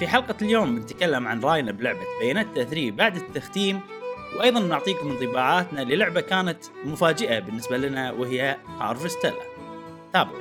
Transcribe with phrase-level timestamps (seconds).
[0.00, 3.80] في حلقة اليوم بنتكلم عن راينا بلعبة بيانات 3 بعد التختيم
[4.36, 9.42] وأيضا نعطيكم انطباعاتنا للعبة كانت مفاجئة بالنسبة لنا وهي هارفستيلا
[10.12, 10.38] تابعوا.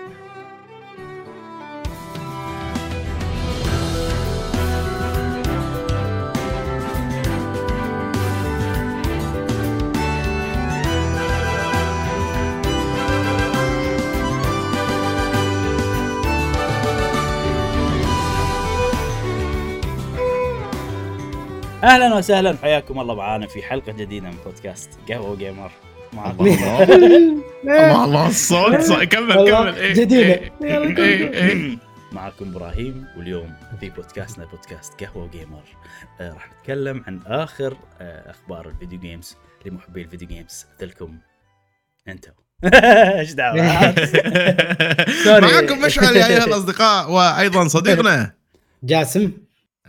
[21.84, 22.56] أهلا وسهلا.
[22.62, 23.16] حياكم الله.
[23.16, 25.72] معانا في حلقة جديدة من بودكاست قهوة جيمر.
[26.14, 26.84] معكم الله.
[28.06, 28.28] الله.
[28.28, 29.76] الصوت صوت- كمل كمل.
[29.76, 30.40] إيه، جديدة.
[30.64, 31.78] إيه، إيه،.
[32.12, 35.64] معكم إبراهيم واليوم في بودكاستنا بودكاست قهوة جيمر.
[36.22, 41.18] آه راح نتكلم عن آخر آه أخبار ال video games لمحبي ال video games مثلكم
[42.08, 42.32] أنتم
[42.74, 43.62] إيش دعوة.
[45.42, 48.34] معكم مشعل يا ايها الأصدقاء وأيضا صديقنا.
[48.84, 49.32] جاسم.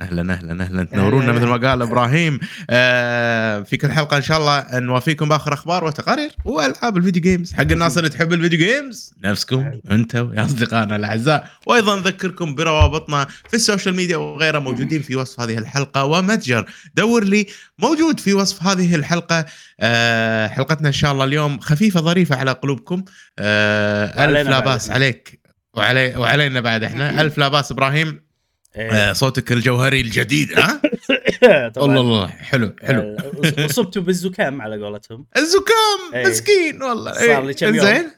[0.01, 0.85] أهلا أهلا أهلا.
[0.85, 2.41] تنورونا مثل ما قال إبراهيم.
[2.71, 7.53] آه في كل حلقة إن شاء الله نوافيكم بآخر أخبار وتقارير وألعاب ال video games
[7.53, 11.51] حق الناس اللي تحب الفيديو جيمز نفسكم أنتم يا أصدقائنا الأعزاء.
[11.67, 16.71] وأيضا نذكركم بروابطنا في ال social media وغيرها موجودين في وصف هذه الحلقة ومتجر.
[16.95, 17.47] دور لي
[17.79, 19.45] موجود في وصف هذه الحلقة.
[19.81, 23.05] آه حلقتنا إن شاء الله اليوم خفيفة ظريفة على قلوبكم.
[23.39, 24.91] آه ألف لا بأس.
[24.91, 25.41] عليك.
[25.75, 27.21] وعلي وعلينا بعد إحنا.
[27.21, 28.30] ألف لا بأس إبراهيم.
[28.77, 28.91] إيه.
[28.91, 30.81] آه، صوتك الجوهري الجديد ها
[31.69, 31.87] طبعاً.
[31.87, 36.27] الله الله حلو حلو آه، اصبتوا بالزكام على قولتهم الزكام إيه.
[36.27, 37.87] مسكين والله صار لي كم يوم.
[37.87, 38.11] زين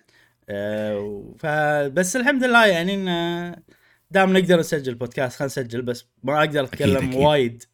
[0.49, 3.63] آه، فبس الحمد لله يعني إن
[4.11, 7.15] دام نقدر نسجل بودكاست خلينا نسجل بس ما أقدر أتكلم أكيد.
[7.15, 7.65] وايد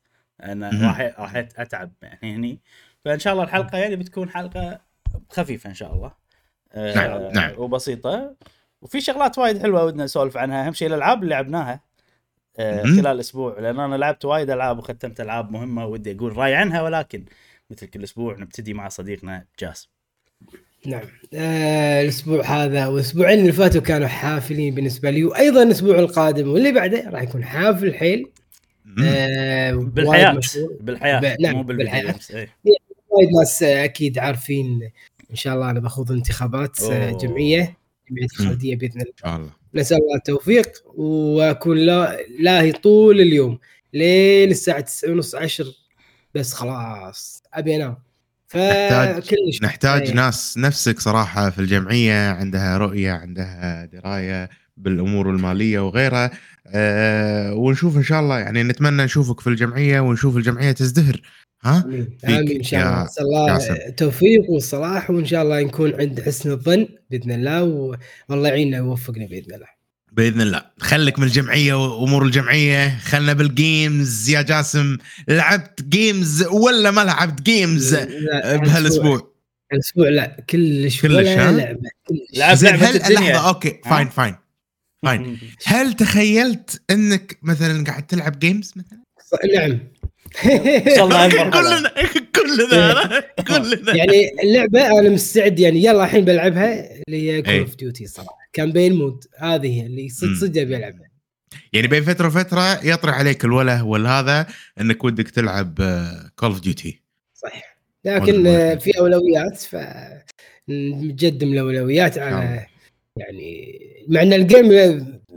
[0.42, 0.70] أنا.
[0.88, 2.60] راح راح أتعب يعني هني
[3.04, 4.80] فإن شاء الله الحلقة يعني بتكون حلقة
[5.30, 6.12] خفيفة إن شاء الله
[6.72, 7.52] آه، نعم، نعم.
[7.58, 8.36] وبسيطة
[8.82, 11.87] وفي شغلات وايد حلوة ودنا نسولف عنها أهم شيء الألعاب اللي لعبناها آه،.
[12.58, 17.24] خلال أسبوع لأن أنا لعبت وايد ألعاب وختمت ألعاب مهمة ودي أقول رأي عنها ولكن
[17.70, 19.88] مثل كل أسبوع نبتدي مع صديقنا جاسم
[20.86, 21.02] نعم
[21.34, 27.10] آه الأسبوع هذا والأسبوعين اللي فاتوا كانوا حافلين بالنسبة لي وأيضا الأسبوع القادم واللي بعده
[27.10, 28.30] راح يكون حافل حيل.
[29.04, 30.40] آه بالحياة.
[30.80, 31.62] بالحياة ب- نعم، مو.
[31.62, 32.28] جيمز.
[32.34, 32.48] إيه.
[33.10, 34.90] وايد ناس آه، أكيد عارفين
[35.30, 37.18] إن شاء الله أنا بخوض انتخابات آه، أوه.
[37.18, 37.76] جمعية
[38.10, 43.58] جمعية الخالديه بإذن الله إن شاء الله نسال الله التوفيق وأكون لا لاهي طول اليوم
[43.94, 45.66] لين الساعة 9 ونص 10
[46.34, 47.96] بس خلاص أبي أنام.
[48.54, 50.14] نحتاج- فكلش نحتاج إيه.
[50.14, 56.30] ناس نفسك صراحة في الجمعية عندها رؤية عندها دراية بالأمور المالية وغيرها.
[56.66, 61.20] آه ونشوف إن شاء الله يعني نتمنى نشوفك في الجمعية ونشوف الجمعية تزدهر.
[61.64, 62.56] ها؟ آمين.
[62.56, 63.74] إن شاء يا الله نسال الله جاسم.
[63.74, 67.96] التوفيق والصلاح وإن شاء الله نكون عند حسن الظن بإذن الله و-
[68.28, 69.66] والله يعيننا ويوفقنا بإذن الله.
[70.12, 70.62] بإذن الله.
[70.80, 72.98] خليك من الجمعية وأمور الجمعية.
[72.98, 74.96] خلنا بال games يا جاسم
[75.28, 79.32] لعبت games ولا ما لعبت games لا، بهالأسبوع؟
[79.72, 82.38] الأسبوع لا كلش كلش، ولا؟ لعبة كلش.
[82.38, 83.32] لعب زين لعبة هل الدنيا.
[83.32, 84.34] لحظه okay؟ fine fine
[85.04, 85.38] fine.
[85.66, 88.98] هل تخيلت إنك مثلا قاعد تلعب games مثلا؟
[89.54, 89.78] نعم.
[90.86, 91.28] وصلنا.
[91.28, 91.92] كلنا
[92.36, 97.60] كلنا كلنا يعني اللعبة أنا مستعد يعني يلا الحين بلعبها اللي هي Call إيه.
[97.60, 100.34] of Duty صراحة campaign mode هذه هي اللي صدق.
[100.40, 101.08] صدق أبي ألعبها
[101.72, 104.46] يعني بين فترة وفترة يطرح عليك الوله والهذا
[104.80, 105.74] إنك ودك تلعب
[106.36, 107.02] Call of Duty
[107.34, 108.44] صح لكن
[108.78, 109.76] في أولويات ف
[110.68, 112.60] نقدم الأولويات على نعم.
[113.16, 113.78] يعني
[114.08, 114.68] مع إن الجيم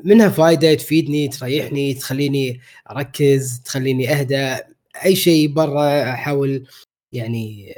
[0.03, 2.59] منها فائده تفيدني تريحني تخليني
[2.91, 4.57] أركز تخليني اهدى
[5.05, 6.67] أي شيء برا أحاول
[7.13, 7.73] يعني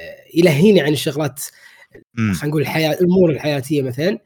[0.00, 1.42] آه، يلهيني عن الشغلات.
[2.16, 4.18] خلينا نقول الحياة الأمور الحياتية مثلا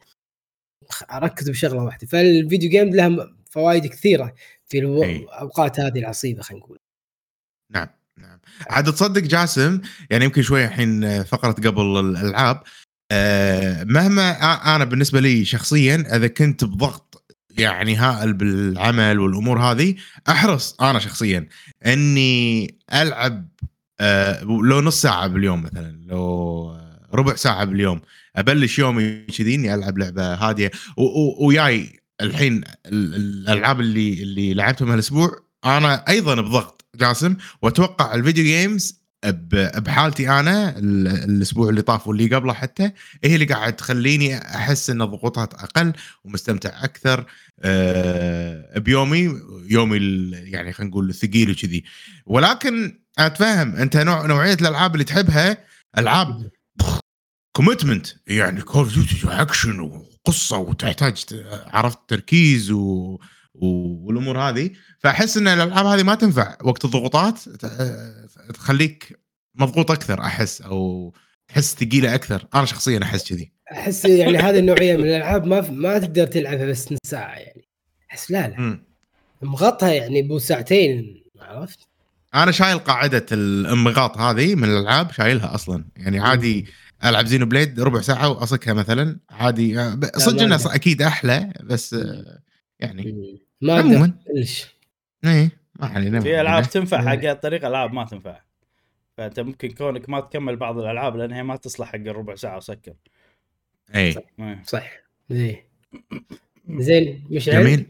[1.13, 4.35] أركز بشغلة واحدة فالفيديو جيم لها فوائد كثيرة
[4.67, 4.79] في.
[4.79, 6.79] الأوقات هذه العصيبة خلينا نقول
[7.73, 7.89] نعم
[8.19, 8.39] نعم
[8.71, 12.63] عاد تصدق جاسم يعني يمكن شوي الحين فقرة قبل الألعاب
[13.13, 14.31] آه، مهما
[14.77, 17.10] أنا بالنسبة لي شخصيا إذا كنت بضغط
[17.59, 19.95] يعني هائل بالعمل والأمور هذه
[20.29, 21.49] أحرص أنا شخصيا
[21.87, 23.49] إني ألعب
[24.01, 26.77] آه، لو نص ساعة باليوم مثلا لو
[27.15, 28.01] ربع ساعة باليوم
[28.37, 30.71] أبلش يومي كذي إني ألعب لعبة هادية.
[31.41, 33.15] وياي الحين ال- ال-
[33.49, 35.31] الألعاب اللي اللي لعبتهم هالأسبوع
[35.65, 42.35] أنا أيضا بضغط جاسم وأتوقع ال video games بحالتي أنا ال- الأسبوع اللي طاف واللي
[42.35, 42.93] قبله حتى
[43.25, 45.93] هي اللي قاعد تخليني أحس إن ضغوطات أقل
[46.25, 47.27] ومستمتع أكثر
[47.61, 49.35] آه، بيومي
[49.69, 49.97] يومي
[50.33, 51.85] يعني خلينا نقول الثقيل وكذي.
[52.27, 55.57] ولكن أتفهم أنت نوع نوعية الألعاب اللي تحبها
[55.99, 56.51] ألعاب
[57.57, 61.25] commitment يعني Call Duty action وقصة وتحتاج
[61.67, 63.19] عرفت تركيز و
[63.55, 64.71] والأمور هذه.
[64.99, 67.67] فأحس إن الألعاب هذه ما تنفع وقت الضغوطات ت-
[68.55, 69.21] تخليك
[69.55, 71.13] مضغوط أكثر أحس أو
[71.49, 72.47] تحس ثقيلة أكثر.
[72.55, 73.53] أنا شخصيا أحس كذي.
[73.73, 77.69] أحس يعني هذه النوعية من الألعاب ما ما تقدر تلعبها بس نص ساعة يعني.
[78.11, 78.81] أحس لا لا.
[79.43, 81.79] مغطها يعني بو ساعتين عرفت؟
[82.35, 85.85] أنا شايل قاعدة الانضغاط هذه من الألعاب شايلها أصلا.
[85.97, 86.67] يعني عادي
[87.05, 89.19] ألعب زينو بليد ربع ساعة وأصكها مثلا.
[89.31, 90.75] عادي آه، صدق إنها.
[90.75, 92.39] أكيد أحلى بس آه،
[92.81, 93.15] يعني
[93.61, 94.15] ما أقدر عموما.
[94.35, 94.67] كلش
[95.25, 95.60] إيه.
[95.81, 97.09] ما علينا في ألعاب تنفع إيه.
[97.09, 98.41] حق الطريقة ألعاب ما تنفع.
[99.17, 102.93] فأنت ممكن كونك ما تكمل بعض الألعاب لأن هي ما تصلح حق الربع ساعة وسكر.
[103.95, 104.63] إيه إيه.
[104.67, 104.91] صح.
[105.31, 105.57] زين
[106.69, 107.87] زين مشعل؟ جميل.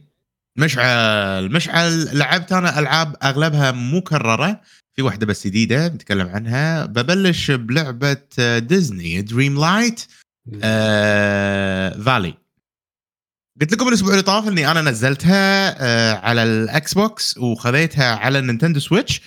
[0.57, 4.61] مشعل مشعل لعبت أنا ألعاب أغلبها مكررة.
[4.95, 6.87] في واحدة بس جديدة بنتكلم عنها.
[6.87, 10.01] ببلش بلعبة آه، Disney Dreamlight
[12.05, 12.35] Valley
[13.61, 18.43] قلت لكم الأسبوع اللي طاف إني أنا نزلتها آه، على ال Xbox وخذيتها على ال
[18.43, 19.21] Nintendo Switch.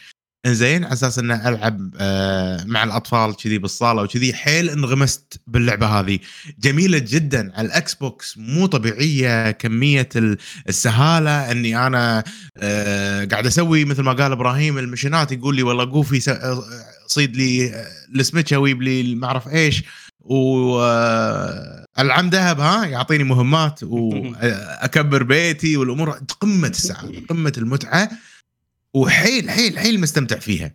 [0.45, 6.19] إنزين على أساس ان ألعب آه، مع الأطفال كذي بالصالة وكذي حيل انغمست باللعبة هذه.
[6.59, 7.51] جميلة جدا.
[7.55, 10.37] على ال Xbox مو طبيعية كمية ال-
[10.69, 11.51] السهالة.
[11.51, 12.23] إني أنا
[12.57, 16.35] آه، قاعد أسوي مثل ما قال إبراهيم ال missions يقول لي والله قوفي
[17.07, 17.85] صيد لي
[18.15, 19.83] السمكه ويب لي ما اعرف إيش.
[20.23, 26.09] والعم دهب ها يعطيني مهمات واكبر بيتي والأمور
[26.39, 28.09] قمة السعاده قمة المتعة
[28.93, 30.71] وحيل حيل حيل مستمتع فيها.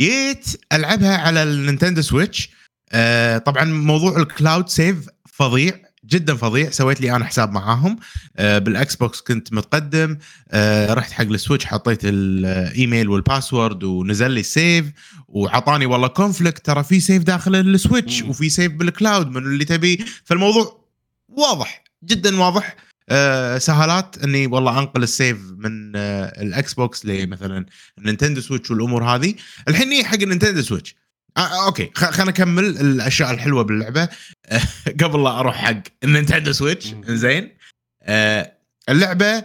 [0.00, 2.50] جيت ألعبها على ال Nintendo Switch
[2.92, 5.82] آه طبعا موضوع ال cloud save فظيع.
[6.06, 6.70] جدا فظيع.
[6.70, 7.98] سويت لي أنا حساب معاهم.
[8.36, 10.18] آه بال Xbox كنت متقدم.
[10.50, 14.86] آه رحت حق ال Switch حطيت الإيميل وال password ونزل لي ال save
[15.28, 18.22] وعطاني والله conflict ترى في save داخل ال Switch.
[18.22, 20.84] وفي save بال cloud من اللي تبيه فالموضوع
[21.28, 22.76] واضح جدا واضح.
[23.08, 27.66] آه سهالات إني والله أنقل ال save من ال Xbox لمثلا
[27.98, 29.34] ال Nintendo Switch والأمور هذه.
[29.68, 30.94] الحين حق ال Nintendo Switch.
[31.36, 31.90] آه أوكي.
[31.94, 34.08] خ- خلينا نكمل الأشياء الحلوة باللعبة.
[34.46, 34.60] آه
[35.02, 36.94] قبل لا أروح حق ال Nintendo Switch.
[37.06, 37.50] زين.
[38.02, 38.52] آه
[38.88, 39.44] اللعبة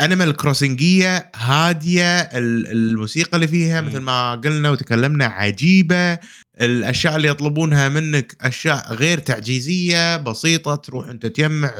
[0.00, 2.20] Animal Crossing ية هادية.
[2.20, 3.80] ال- الموسيقى اللي فيها.
[3.80, 6.18] مثل ما قلنا وتكلمنا عجيبة.
[6.60, 11.74] الأشياء اللي يطلبونها منك أشياء غير تعجيزية بسيطة تروح أنت تجمع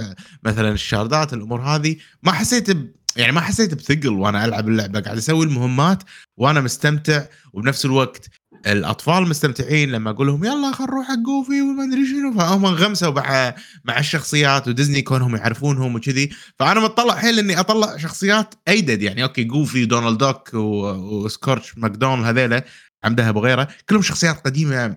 [0.44, 1.96] مثلا ال shard ات الأمور هذه.
[2.22, 2.90] ما حسيت ب...
[3.16, 5.00] يعني ما حسيت بثقل وأنا ألعب اللعبة.
[5.00, 6.02] قاعد أسوي المهمات
[6.36, 8.26] وأنا مستمتع وبنفس الوقت
[8.66, 13.10] الأطفال مستمتعين لما أقول لهم يلا خل نروح حق Goofy وما أدري شنو فهم انغمسوا
[13.10, 13.54] مع
[13.84, 16.30] مع الشخصيات وديزني كونهم يعرفونهم وكذي.
[16.58, 19.22] فأنا متطلع حيل إني أطلع شخصيات أيدد يعني.
[19.22, 22.64] أوكي Goofy Donald Duck و Scrooge McDuck هذيلا
[23.04, 24.96] عم دهب وغيره كلهم شخصيات قديمة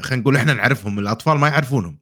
[0.00, 1.98] خلينا نقول إحنا نعرفهم الأطفال ما يعرفونهم.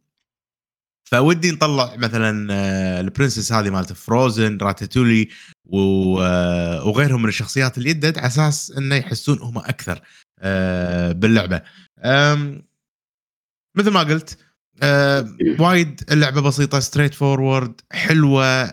[1.11, 5.29] فودي نطلع مثلا آه، ال princess هذه مالت Frozen Ratatouille
[5.75, 10.01] آه، وغيرهم من الشخصيات اللي يدد على أساس إنه يحسون هم أكثر.
[11.13, 11.63] باللعبة.
[11.99, 12.69] أم،
[13.77, 14.39] مثل ما قلت
[14.83, 18.67] آه، وايد اللعبة بسيطة straightforward حلوة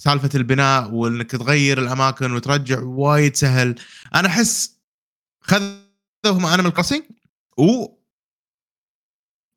[0.00, 3.74] سالفة البناء وإنك تغير الأماكن وترجع وايد سهل.
[4.14, 4.80] أنا أحس
[5.40, 7.02] خذوهم Animal Crossing
[7.58, 7.86] و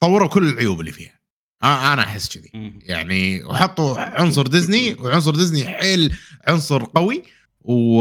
[0.02, 1.20] طوروا كل العيوب اللي فيها.
[1.64, 2.52] آه، أنا أحس كذي.
[2.84, 7.24] يعني وحطوا عنصر ديزني وعنصر ديزني حيل عنصر قوي.
[7.68, 8.00] و...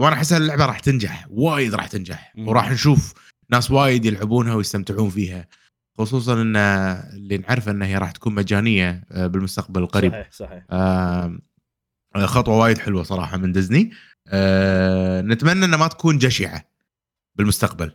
[0.00, 2.32] وأنا أحس اللعبة راح تنجح وايد راح تنجح.
[2.38, 3.14] وراح نشوف
[3.50, 5.46] ناس وايد يلعبونها ويستمتعون فيها.
[5.98, 10.12] خصوصا إن اللي نعرفه انها هي راح تكون مجانية آه، بالمستقبل القريب.
[10.12, 10.64] صحيح صحيح.
[10.72, 11.42] آم،
[12.16, 13.90] خطوة وايد حلوة صراحة من ديزني.
[14.28, 16.64] آه، نتمنى إنها ما تكون جشعة
[17.34, 17.92] بالمستقبل.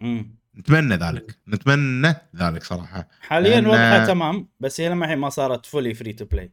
[0.00, 0.38] مم.
[0.58, 1.38] نتمنى ذلك.
[1.48, 3.08] نتمنى ذلك صراحة.
[3.20, 6.52] حاليا وضعها تمام بس هي لما الحين ما صارت fully free to play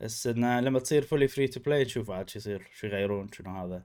[0.00, 3.50] بس انه لما تصير fully free to play نشوف عاد شو يصير شو يغيرون شنو
[3.50, 3.84] هذا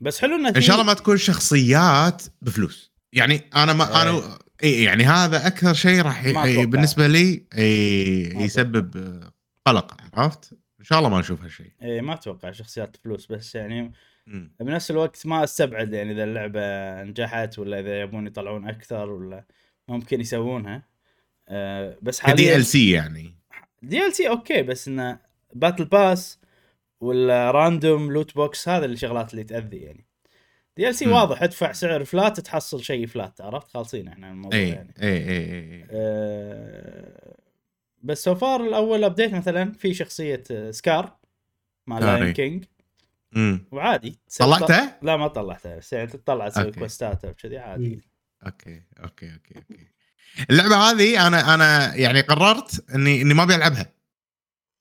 [0.00, 4.02] بس حلو إنه إن شاء الله ما تكون شخصيات بفلوس يعني أنا ما إيه.
[4.02, 6.28] أنا اي يعني هذا أكثر شيء راح.
[6.64, 9.20] بالنسبة لي إي ما يسبب
[9.66, 13.92] قلق عرفت؟ إن شاء الله ما نشوف هالشيء إيه ما أتوقع شخصيات فلوس بس يعني
[14.26, 14.54] مم.
[14.60, 19.44] بنفس الوقت ما أستبعد يعني إذا اللعبة نجحت ولا إذا يبون يطلعون أكثر ولا
[19.88, 20.82] ممكن يسوونها
[21.48, 23.34] آه بس حاليا DLC يعني
[23.88, 25.18] DLC أوكي بس انه
[25.52, 26.38] battle pass
[27.00, 30.04] ولا random loot box هذا الشغلات اللي تأذي يعني
[30.76, 31.06] DLC.
[31.08, 35.50] واضح ادفع سعر flat تحصل شيء flat عرفت خالصين إحنا الموضوع إي يعني إي إي
[35.50, 37.36] إي آه،
[38.02, 41.16] بس so far الأول update مثلا في شخصية آه، Scar
[41.86, 42.20] مع Scar.
[42.20, 42.64] Lion King.
[43.72, 46.72] وعادي طلعته؟ لا ما طلعتها بس يعني تطلع تسوي.
[46.72, 48.00] quest ات وكذي عادي
[48.46, 49.86] أوكي أوكي أوكي أوكي
[50.50, 53.92] اللعبة هذه أنا أنا يعني قررت إني إني ما أبي ألعبها.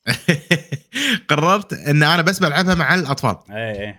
[1.30, 3.38] قررت إن أنا بس بلعبها مع الأطفال.
[3.50, 3.96] اي اي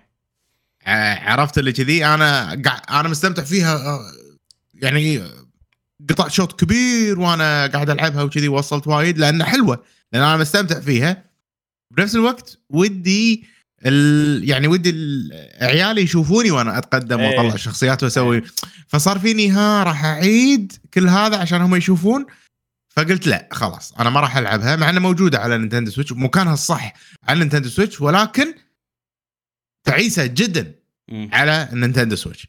[1.18, 2.52] عرفت اللي كذي أنا
[2.90, 4.00] أنا مستمتع فيها آه،
[4.74, 5.22] يعني
[6.10, 11.24] قطع شوط كبير وأنا قاعد ألعبها وكذي وصلت وايد لأنها حلوة لأن أنا مستمتع فيها.
[11.90, 13.46] بنفس الوقت ودي
[13.86, 14.48] ال...
[14.48, 17.38] يعني ودي ال- عيالي يشوفوني وأنا أتقدم إيه.
[17.38, 18.42] وأطلع شخصيات وأسوي.
[18.88, 22.26] فصار فيني ها راح أعيد كل هذا عشان هم يشوفون.
[22.88, 26.92] فقلت لا خلاص أنا ما راح ألعبها مع إنها موجودة على Nintendo Switch مكانها الصح
[27.24, 28.54] على Nintendo Switch ولكن
[29.84, 30.74] تعيسه جدا.
[31.12, 32.48] على ال Nintendo Switch.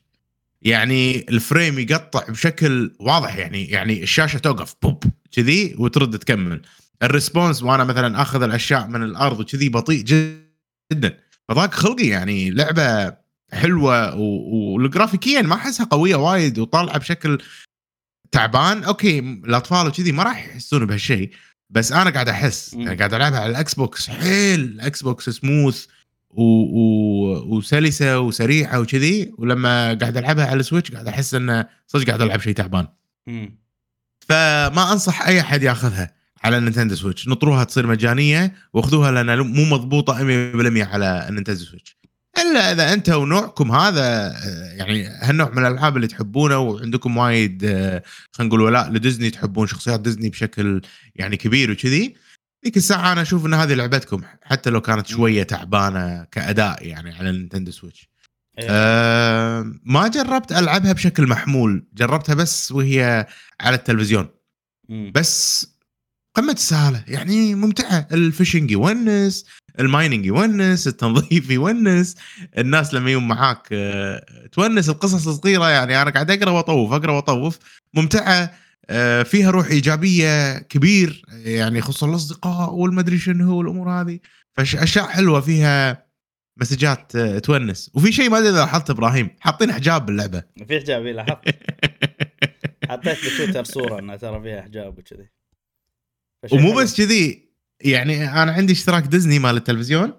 [0.61, 6.61] يعني ال frame يقطع بشكل واضح يعني يعني الشاشة توقف بوب كذي وترد تكمل.
[7.03, 11.19] ال response وأنا مثلا أخذ الأشياء من الأرض وكذي بطيء جدا.
[11.49, 13.17] فضاق خلقي يعني لعبة
[13.53, 17.41] حلوة وال graphics ما أحسها قوية وايد وطالعة بشكل
[18.31, 21.31] تعبان أوكي الأطفال وكذي ما راح يحسون بهالشيء
[21.69, 22.73] بس أنا قاعد أحس.
[22.73, 25.85] يعني قاعد ألعبها على الاكس بوكس حيل الاكس بوكس سموث
[26.29, 26.43] و...
[26.43, 27.55] و...
[27.55, 32.39] وسلسة وسريعة وكذي ولما قاعد ألعبها على ال Switch قاعد أحس إنه صدق قاعد ألعب
[32.39, 32.87] شيء تعبان
[33.27, 33.59] مم.
[34.19, 36.13] فما أنصح أي أحد ياخذها
[36.45, 37.27] على ال Nintendo Switch.
[37.27, 41.97] نطروها تصير مجانية واخذوها لأنها مو مضبوطة 100% على ال Nintendo Switch.
[42.37, 48.03] إلا إذا أنت ونوعكم هذا آه، يعني هالنوع من الألعاب اللي تحبونه وعندكم وايد آه،
[48.31, 50.81] خلينا نقول ولاء لديزني تحبون شخصيات ديزني بشكل
[51.15, 52.15] يعني كبير وكذي
[52.65, 57.29] ذيك الساعة أنا أشوف إن هذه لعبتكم حتى لو كانت شوية تعبانة كأداء يعني على
[57.29, 58.09] ال Nintendo Switch.
[58.59, 58.67] إيه.
[58.69, 63.27] أه ما جربت ألعبها بشكل محمول جربتها بس وهي
[63.61, 64.27] على التلفزيون.
[64.89, 65.11] مم.
[65.15, 65.67] بس
[66.35, 67.03] قمة السهالة.
[67.07, 68.07] يعني ممتعة.
[68.13, 69.45] ال fishing يونس
[69.79, 72.15] ال mining يونس التنظيف يونس.
[72.57, 76.01] الناس لما يوم معاك آه، تونس القصص الصغيرة يعني.
[76.01, 77.59] أنا قاعد أقرأ وأطوف أقرأ وأطوف.
[77.93, 78.51] ممتعة
[78.89, 81.21] آه، فيها روح إيجابية كبير.
[81.31, 84.19] يعني خصوصا الأصدقاء والمدري شنو والأمور هذه.
[84.57, 86.05] فاشياء حلوة فيها
[86.61, 87.91] مسجات آه، تونس.
[87.93, 89.29] وفي شيء ما أدري إذا لاحظت إبراهيم.
[89.39, 90.43] حاطين حجاب باللعبة.
[90.67, 91.39] في حجاب إيه، لاحظت.
[92.89, 95.34] حطيت بتويتر صورة انها ترى فيها حجاب وكذي.
[96.51, 96.81] ومو حلو.
[96.81, 97.49] بس كذي
[97.81, 100.13] يعني أنا عندي اشتراك ديزني مال التلفزيون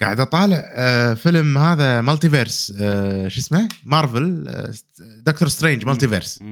[0.00, 6.44] قاعد أطالع آه، فيلم هذا multiverse آه، شو اسمه؟ مارفل آه، دكتور سترينج multiverse.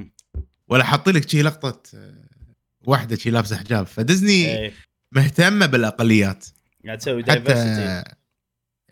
[0.69, 1.83] ولا حاطين لك شي لقطة
[2.85, 3.87] واحدة شي لابسة حجاب.
[3.87, 4.73] فديزني إيه.
[5.13, 6.47] مهتمة بالأقليات.
[6.87, 8.03] قاعد تسوي حتى diversity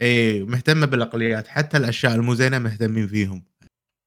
[0.02, 1.48] اي مهتمة بالأقليات.
[1.48, 3.44] حتى الأشياء المو زينه مهتمين فيهم.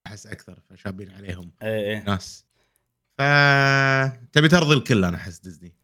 [0.08, 2.04] أحس أكثر فشابين عليهم إيه إيه.
[2.04, 2.46] ناس.
[3.18, 3.22] ف
[4.32, 5.77] تبي ترضي الكل أنا أحس ديزني.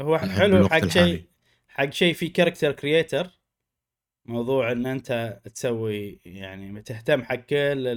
[0.00, 0.86] هو حلو حق.
[0.86, 1.24] شيء
[1.68, 3.40] حق شيء في character creator
[4.24, 7.88] موضوع إن أنت تسوي يعني تهتم حق كل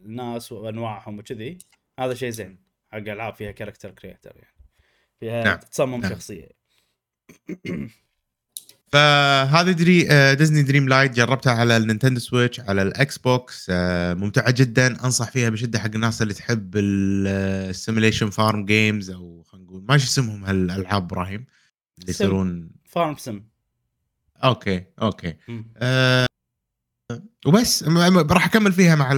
[0.00, 1.58] الناس وأنواعهم وكذي
[1.98, 2.58] هذا شيء زين
[2.92, 4.56] حق ألعاب فيها character creator يعني
[5.20, 5.58] فيها نعم.
[5.58, 6.10] تصمم نعم.
[6.10, 6.48] شخصية
[8.92, 15.04] فهذه دري ديزني دريم لايت جربتها على النينتندو سويتش على الإكس بوكس آه، ممتعة جدا.
[15.04, 19.96] أنصح فيها بشدة حق الناس اللي تحب ال simulation farm games أو خلينا نقول ما
[19.96, 21.46] اسمهم هالألعاب إبراهيم
[21.98, 22.10] اللي.
[22.10, 23.42] يصيرون farm sim
[24.44, 25.36] okay okay.
[27.46, 27.82] وبس
[28.30, 29.12] راح أكمل فيها مع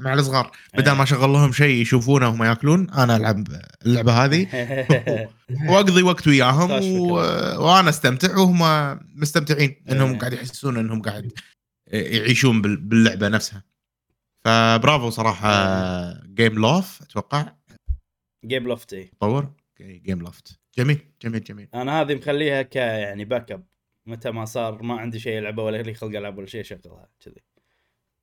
[0.00, 0.96] مع الصغار بدل إيه.
[0.96, 3.46] ما أشغل لهم شيء يشوفونه وهم يأكلون أنا ألعب
[3.86, 4.46] اللعبة هذه.
[5.70, 7.14] وأقضي وقت وياهم و...
[7.64, 8.58] وأنا أستمتع وهم
[9.14, 10.18] مستمتعين إنهم إيه.
[10.18, 11.32] قاعد يحسون إنهم قاعد
[11.92, 13.64] يعيشون بال- باللعبة نفسها.
[14.44, 15.50] فبرافو صراحة
[16.26, 17.52] جيم لوف أتوقع.
[18.44, 21.68] جيم لوفت اي طور جيم لوفت جميل جميل جميل.
[21.74, 23.64] أنا هذه مخليها ك يعني باك اب
[24.08, 27.42] متى ما صار ما عندي شيء ألعبه ولا لي خلق ألعب ولا شيء اشغلها كذي.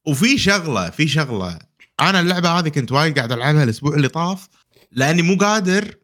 [0.07, 1.59] وفي شغلة في شغلة.
[1.99, 4.49] أنا اللعبة هذه كنت وايد قاعد ألعبها الأسبوع اللي طاف
[4.91, 5.95] لأني مو قادر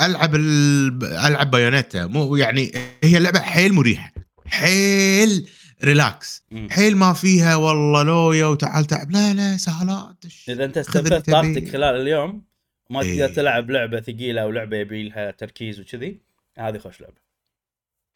[0.00, 1.04] ألعب ال...
[1.04, 2.06] ألعب بايونيتا.
[2.06, 2.72] مو يعني
[3.04, 4.12] هي لعبه حيل مريحة
[4.46, 5.48] حيل
[5.84, 6.44] relax.
[6.70, 10.24] حيل ما فيها والله لويا وتعال وتعب لا لا سهلات.
[10.48, 11.30] إذا أنت استنفذت.
[11.30, 12.44] طاقتك خلال اليوم
[12.90, 13.18] إيه.
[13.18, 16.20] تقدر تلعب لعبة ثقيلة أو لعبة يبي لها تركيز وكذي
[16.58, 17.29] هذه خوش لعبة.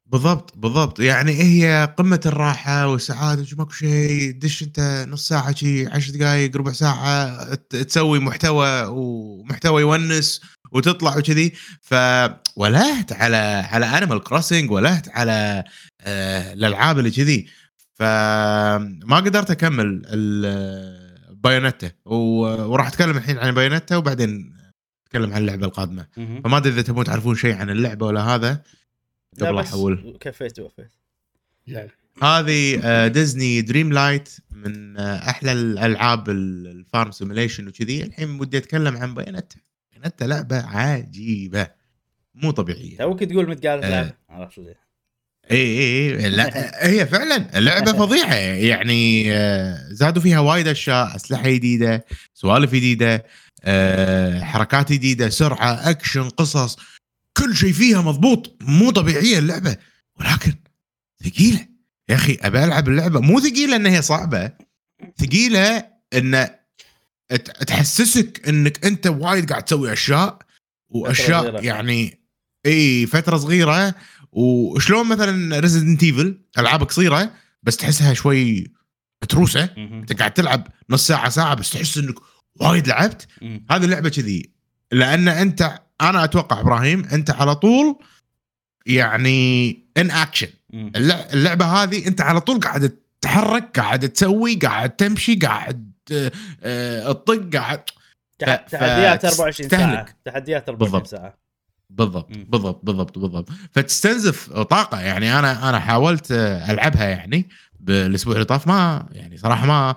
[0.07, 1.01] بالضبط بالضبط.
[1.01, 6.57] يعني هي قمة الراحة والسعادة شو ماكو شيء دش أنت نص ساعة شي 10 دقائق
[6.57, 10.41] ربع ساعة ت- تسوي محتوى ومحتوى يونس
[10.73, 11.53] وتطلع وكذي.
[11.83, 11.95] ف
[12.57, 13.37] ولهت على
[13.71, 15.65] على انيمال كروسنج ولهت على
[16.01, 17.47] آه الألعاب اللي كذي.
[17.95, 21.15] فما قدرت أكمل ال-
[22.05, 22.15] و-
[22.73, 24.53] وراح أتكلم الحين عن بايونيتا وبعدين
[25.07, 26.07] أتكلم عن اللعبة القادمة.
[26.17, 26.43] مهم.
[26.43, 28.63] فما أدري إذا تبون تعرفون شيء عن اللعبة ولا هذا.
[29.41, 30.91] قبل احول كفيت ووفيت
[32.23, 38.03] هذه ديزني دريم لايت من آه، أحلى الألعاب ال- ال farm simulation وكذي.
[38.03, 39.57] الحين ودي أتكلم عن بايونيتا
[39.93, 41.67] بايونيتا لعبة عجيبة.
[42.35, 42.99] مو طبيعية.
[42.99, 43.91] توك تقول متثاقل آه.
[43.91, 44.85] لعبه عرفت ليه
[45.51, 48.35] اي اي إي، لا هي فعلا اللعبة فظيعة.
[48.35, 53.25] يعني آه، زادوا فيها وايد أشياء أسلحة جديدة سوالف جديدة
[54.43, 56.77] حركات جديدة سرعة أكشن قصص.
[57.37, 59.77] كل شيء فيها مضبوط مو طبيعية اللعبة.
[60.21, 60.55] ولكن
[61.25, 61.67] ثقيلة.
[62.09, 63.21] يا أخي أبي ألعب اللعبة.
[63.21, 64.53] مو ثقيلة ان هي صعبة.
[65.19, 66.49] ثقيلة إن
[67.67, 70.39] تحسسك إنك أنت وايد قاعد تسوي أشياء
[70.89, 71.65] وأشياء.
[71.65, 72.21] يعني
[72.67, 73.95] إي فترة صغيرة.
[74.33, 78.73] وشلون مثلا ريزدنت ايفل العاب قصيره بس تحسها شوي
[79.23, 79.65] متروسة.
[79.77, 82.15] أنت قاعد تلعب نص ساعة ساعة بس تحس إنك
[82.61, 83.27] وايد لعبت.
[83.71, 84.51] هذه اللعبة كذي.
[84.93, 87.97] لأن أنت أنا أتوقع إبراهيم أنت على طول
[88.87, 90.49] يعني ان اكشن.
[90.75, 96.33] اللعبة هذه أنت على طول قاعد تتحرك قاعد تسوي قاعد تمشي قاعد آه،
[96.63, 97.83] آه، تطق قاعد
[98.39, 100.07] تحديات 24 ساعة.
[100.25, 101.07] تحديات 24 بالضبط.
[101.07, 101.35] ساعة
[101.91, 102.45] بالضبط مم.
[102.49, 106.33] بالضبط بالضبط بالضبط فتستنزف طاقة يعني أنا أنا حاولت
[106.69, 107.49] ألعبها يعني
[107.81, 109.95] بالأسبوع اللي طاف ما يعني صراحة ما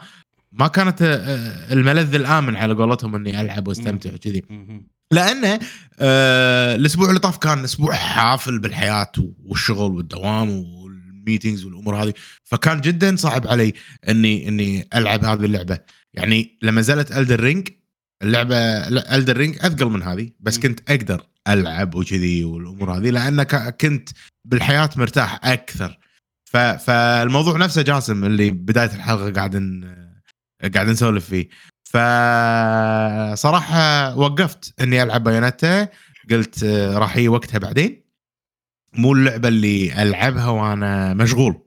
[0.52, 4.44] ما كانت آه، الملاذ الآمن على قولتهم إني ألعب وأستمتع وكذي.
[5.14, 5.60] لأنه
[6.00, 9.12] آه الأسبوع اللي طاف كان أسبوع حافل بالحياة
[9.46, 12.14] والشغل والدوام وال meetings والأمور هذه.
[12.44, 13.74] فكان جدا صعب علي
[14.10, 15.80] إني إني ألعب هذه اللعبة.
[16.14, 17.70] يعني لما نزلت إلدن رينج
[18.24, 18.56] اللعبة
[19.16, 20.60] إلدن رينج أثقل من هذه بس.
[20.60, 24.10] كنت أقدر ألعب وكذي والأمور هذه لأن كنت
[24.46, 26.00] بالحياة مرتاح أكثر.
[26.80, 29.84] فالموضوع نفسه جاسم اللي بداية الحلقة قاعد
[30.74, 31.50] قاعد نسولف فيه.
[33.34, 35.90] فصراحة وقفت إني ألعب بايونيتا.
[36.32, 38.04] قلت آه، راح يجي وقتها بعدين.
[38.94, 41.62] مو اللعبة اللي ألعبها وأنا مشغول.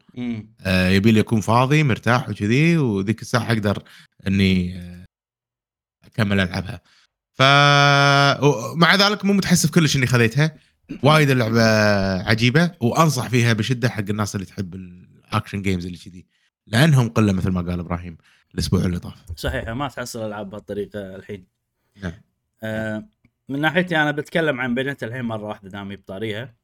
[0.61, 3.83] آه، يبي لي أكون فاضي مرتاح وكذي وذيك الساعة أقدر
[4.27, 5.05] إني آه،
[6.05, 6.81] أكمل ألعبها.
[7.33, 7.43] ف
[8.77, 10.57] مع ذلك مو متحسف كلش إني خذيتها.
[11.03, 11.63] وايد اللعبة
[12.29, 16.27] عجيبة وأنصح فيها بشدة حق الناس اللي تحب ال action games اللي كذي.
[16.67, 18.17] لأنهم قلة مثل ما قال إبراهيم.
[18.55, 21.47] الأسبوع اللي طاف صحيح ما تحصل ألعاب بهالطريقة الحين
[22.03, 22.13] نعم.
[22.63, 23.05] آه
[23.49, 26.55] من ناحيتي أنا بتكلم عن بايونيتا الحين مرة واحدة دامي بطاريها.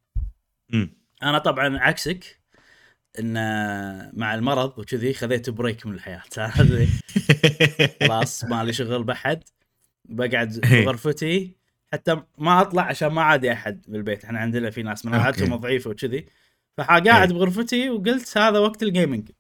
[1.23, 2.41] أنا طبعا عكسك
[3.19, 3.35] إن
[4.19, 6.23] مع المرض وكذي خذيت break من الحياة
[8.03, 9.43] خلاص مالي شغل بحد
[10.05, 10.61] بقعد.
[10.71, 11.57] بغرفتي
[11.93, 15.63] حتى ما أطلع عشان ما عادي أحد بالبيت إحنا عندنا في ناس مناعتهم okay.
[15.63, 16.27] ضعيفه وكذي
[16.77, 17.33] فقاعد.
[17.33, 19.31] بغرفتي وقلت هذا وقت ال gaming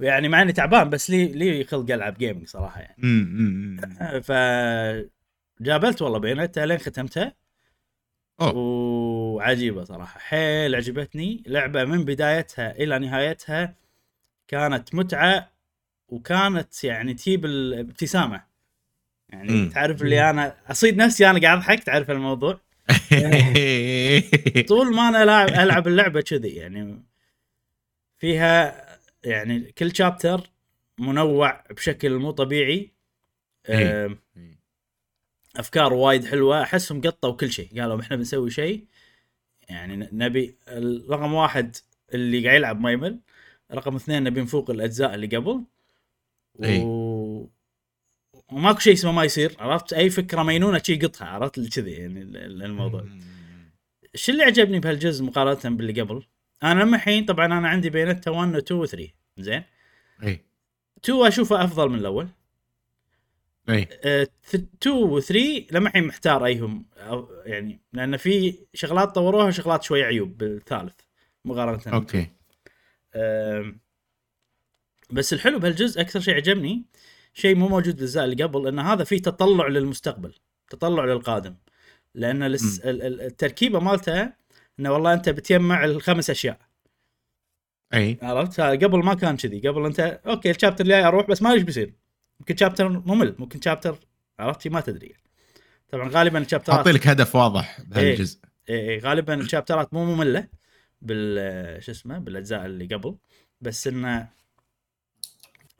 [0.00, 4.20] ويعني مع اني تعبان بس لي لي خلق ألعب gaming صراحة يعني.
[4.22, 4.32] ف
[5.60, 7.34] جابلت والله بايونيتا لين ختمتها.
[8.40, 8.52] أوه.
[8.56, 11.42] وعجيبة صراحة حيل عجبتني.
[11.46, 13.74] لعبة من بدايتها إلى نهايتها
[14.48, 15.50] كانت متعة
[16.08, 18.44] وكانت يعني تجيب الابتسامه
[19.28, 19.68] يعني مم.
[19.68, 22.60] تعرف اللي أنا أصيد نفسي أنا قاعد أضحك تعرف الموضوع؟
[24.68, 27.02] طول ما أنا ألعب اللعبة كذي يعني.
[28.18, 28.84] فيها
[29.24, 30.50] يعني كل شابتر
[30.98, 32.92] منوع بشكل مو طبيعي.
[33.68, 34.18] إيه.
[35.56, 37.80] أفكار وايد حلوة أحسهم قطوا كل شيء.
[37.80, 38.84] قالوا إحنا بنسوي شيء.
[39.68, 40.56] يعني نبي
[41.10, 41.76] رقم واحد
[42.14, 43.20] اللي قاعد يلعب ما يمل
[43.72, 45.64] رقم اثنين نبي نفوق الأجزاء اللي قبل.
[46.54, 46.64] و...
[46.64, 46.84] إيه.
[48.52, 52.36] وماكو شيء اسمه ما يصير عرفت؟ أي فكرة مينونة شي قطها عرفت؟ كذي يعني ال-
[52.36, 53.04] ال- الموضوع.
[54.14, 56.22] الشيء اللي عجبني بهالجزء مقارنة باللي قبل؟
[56.62, 59.62] أنا لما الحين طبعا أنا عندي بينتا 1 و 2 و 3 زين؟
[60.22, 60.44] إي.
[61.04, 62.28] 2 اشوفه افضل من الأول.
[63.68, 63.88] إي.
[64.04, 66.86] 2 و 3 لما الحين محتار ايهم.
[67.46, 71.00] يعني لأن في شغلات طوروها شغلات شوي عيوب بالثالث
[71.44, 71.80] مقارنة.
[71.86, 72.30] okay.
[73.16, 73.80] أم،
[75.10, 76.84] بس الحلو بهالجزء أكثر شيء عجبني
[77.34, 80.34] شيء مو موجود بالاجزاء اللي قبل إن هذا فيه تطلع للمستقبل
[80.70, 81.54] تطلع للقادم.
[82.14, 82.42] لأن
[82.84, 84.36] التركيبة مالتها
[84.80, 86.58] إنه والله أنت بتجمع الخمس أشياء.
[87.94, 88.18] أي.
[88.22, 89.68] عرفت؟ قبل ما كان كذي.
[89.68, 91.94] قبل أنت okay ال chapter الجاي أروح بس ما أدري إيش بيصير.
[92.40, 93.98] ممكن chapter ممل ممكن chapter
[94.38, 95.14] عرفت؟ ما تدري.
[95.88, 98.38] طبعا غالبا الشابترات حاطين لك هدف واضح بهالجزء.
[98.68, 98.90] إيه.
[98.90, 100.48] إيه غالبا الشابترات مو مملة
[101.02, 103.16] بال شو اسمه بالأجزاء اللي قبل.
[103.60, 104.28] بس إنه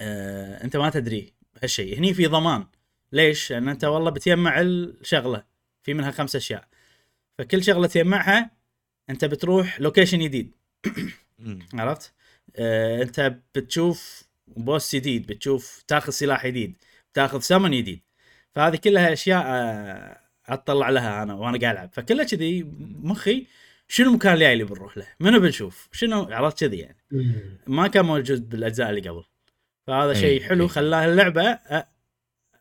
[0.01, 1.99] آه أنت ما تدري هالشيء.
[1.99, 2.67] هني في ضمان.
[3.13, 5.45] ليش؟ لأن أنت والله بتجمع الشغلة
[5.83, 6.69] في منها خمس أشياء.
[7.39, 8.51] فكل شغلة تجمعها
[9.11, 10.51] انت بتروح لوكيشن جديد.
[11.75, 12.13] عرفت؟
[12.57, 16.75] آه انت بتشوف بوس جديد بتشوف تاخذ سلاح جديد
[17.15, 18.01] تاخذ سمن جديد
[18.53, 22.63] فهذه كلها أشياء آه اطلع لها أنا وأنا قاعد ألعب فكلها كذي
[23.03, 23.47] مخي
[23.89, 26.97] شنو المكان الجاي اللي بنروح له؟ منو بنشوف؟ شنو عرفت كذي يعني
[27.67, 29.25] ما كان موجود بالأجزاء اللي قبل
[29.87, 30.69] فهذا أي، شيء حلو أي.
[30.69, 31.85] خلاه اللعبة أ-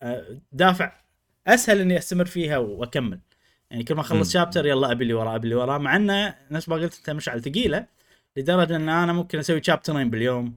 [0.03, 0.07] أ-
[0.51, 0.99] دافع
[1.47, 3.19] أسهل إني أستمر فيها وأكمل
[3.71, 4.33] يعني كل ما أخلص.
[4.33, 5.77] شابتر يلا أبي اللي وراه أبي اللي وراه.
[5.77, 7.85] مع انه نفس ما قلت أنت مشعل ثقيلة
[8.37, 10.55] لدرجة إن أنا ممكن أسوي شابترين باليوم.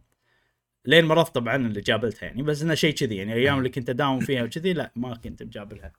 [0.84, 4.20] لين مرضت طبعا اللي جابلتها يعني بس إنه شيء كذي يعني أيام اللي كنت أداوم
[4.20, 5.92] فيها وكذي لا ما كنت مجابلها.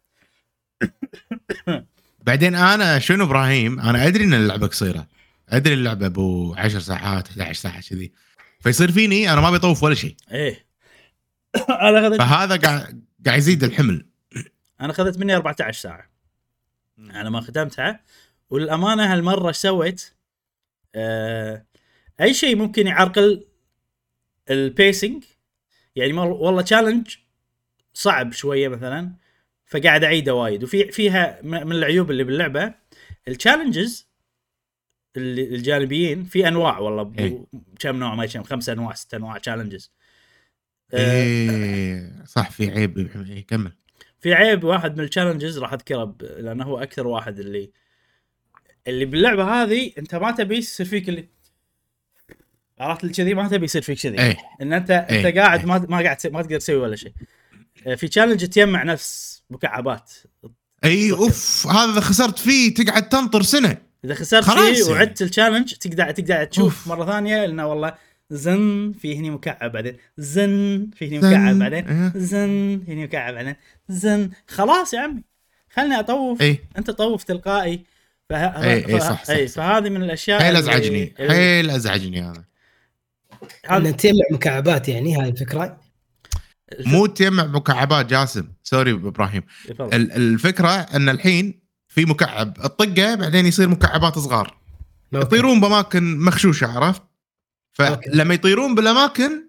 [2.25, 5.07] بعدين أنا شنو إبراهيم؟ أنا أدري إن اللعبة قصيرة.
[5.49, 8.11] أدري اللعبة أبو 10 ساعات 11 ساعة كذي.
[8.59, 10.15] فيصير فيني أنا ما بيطوف ولا شيء.
[10.31, 10.65] إيه.
[11.69, 14.05] أنا أخذت فهذا قاعد قاعد يزيد الحمل.
[14.81, 16.16] أنا أخذت مني 14 ساعة.
[16.99, 18.03] على ما ختمتها
[18.49, 20.13] وللأمانة هالمرة إيش سويت؟
[20.95, 21.65] آه
[22.21, 23.47] أي شيء ممكن يعرقل
[24.49, 25.23] ال pacing
[25.95, 27.15] يعني والله challenge
[27.93, 29.13] صعب شوية مثلا
[29.65, 30.63] فقاعد أعيده وايد.
[30.63, 32.73] وفي فيها من العيوب اللي باللعبة
[33.27, 34.07] ال challenges
[35.17, 37.45] اللي الجانبيين في أنواع والله إيه.
[37.79, 39.91] كم نوع ما كم خمسة أنواع ست أنواع challenge ز
[40.93, 43.71] إيه صح في عيب إيه، كمل.
[44.19, 47.71] في عيب واحد من ال challenges راح أذكره لأنه هو أكثر واحد اللي
[48.87, 51.27] اللي باللعبة هذه أنت ما تبي يصير فيك اللي
[52.79, 54.19] عرفت كذي؟ ما تبي يصير فيك كذي.
[54.19, 54.37] إيه.
[54.61, 55.65] إن انت إيه، أنت قاعد إيه.
[55.65, 57.13] ما ما قاعد ما تقدر تسوي ولا شيء.
[57.87, 60.11] آه، في تشالنج تجمع نفس مكعبات.
[60.83, 63.77] إي أوف هذا إذا خسرت فيه تقعد تنطر سنة.
[64.05, 64.81] إذا خسرت فيه يعني.
[64.83, 66.87] وعدت التشالنج تقدر تقدر تشوف أوف.
[66.87, 67.93] مرة ثانية إنه والله
[68.29, 69.97] زن في هني مكعب بعدين.
[70.17, 71.59] زن في هني مكعب زن.
[71.59, 71.87] بعدين.
[71.87, 72.11] إيه.
[72.15, 73.55] زن في هني مكعب بعدين.
[73.89, 74.29] زن.
[74.47, 75.23] خلاص يا عمي.
[75.73, 76.41] خلني أطوف.
[76.41, 77.83] اي أنت طوف تلقائي.
[78.29, 78.63] فه...
[78.63, 79.55] إيه، إيه، فه- صح، صح، إيه، صح.
[79.55, 82.43] فهذه من الأشياء حيل اللي- أزعجني اللي- حيل أزعجني هذا.
[83.65, 85.79] هذا- ان تجمع مكعبات يعني هاي الفكرة؟
[86.85, 88.47] مو تجمع مكعبات جاسم.
[88.63, 89.43] سوري إبراهيم.
[89.79, 92.53] ال- الفكرة إن الحين في مكعب.
[92.53, 94.57] تطقه بعدين يصير مكعبات صغار.
[95.13, 97.01] يطيرون بأماكن مخشوشه عرفت؟
[97.77, 99.43] فلما يطيرون بالأماكن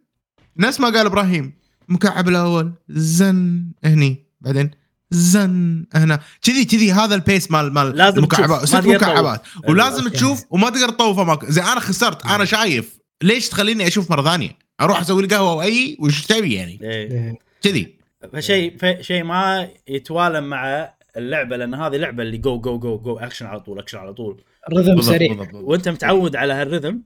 [0.57, 1.53] نفس ما قال إبراهيم
[1.89, 4.71] المكعب الأول زن هني بعدين
[5.11, 9.43] زن هنا كذي كذي هذا البيس مال مال لازم ما ست تقدر مكعبات.
[9.69, 10.17] ولازم أوكي.
[10.17, 14.51] تشوف وما تقدر تطوف أماكن زين أنا خسرت أنا شايف ليش تخليني أشوف مرة ثانية؟
[14.81, 17.39] أروح أسوي لي قهوة واي وش تبي يعني؟ إيه.
[17.63, 17.95] كذي
[18.33, 23.47] فشيء شيء ما يتوالم مع اللعبة لأن هذه لعبة اللي جو جو جو جو اكشن
[23.47, 25.49] على طول اكشن على طول الرذم بالضبط، سريع.
[25.53, 27.03] وأنت متعود على هالرذم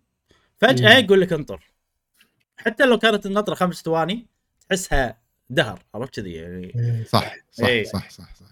[0.63, 1.05] فجأة مم.
[1.05, 1.61] يقول لك انطر
[2.57, 4.27] حتى لو كانت النطرة خمس ثواني
[4.69, 5.19] تحسها
[5.51, 7.05] دهر عرفت كذي يعني إيه.
[7.05, 7.85] صح صح إيه.
[7.85, 8.47] صح صح صح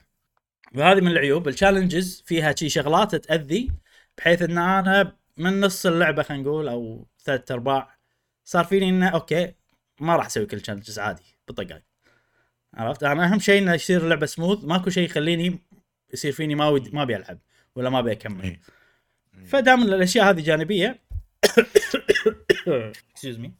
[0.74, 3.70] وهذه من العيوب ال challenges فيها شي شغلات تأذي
[4.18, 7.96] بحيث إن أنا من نص اللعبة خلينا نقول أو ثلاث أرباع
[8.44, 9.54] صار فيني إنه okay
[10.00, 11.82] ما راح أسوي كل challenges عادي بالطقاق
[12.74, 15.58] عرفت أنا أهم شيء إنه يصير اللعبة سموث ماكو شيء يخليني
[16.12, 17.38] يصير فيني ما ودي ما أبي ألعب
[17.74, 18.60] ولا ما أبي أكمل إيه.
[19.46, 21.09] فدام الأشياء هذه جانبية
[22.68, 23.52] excuse me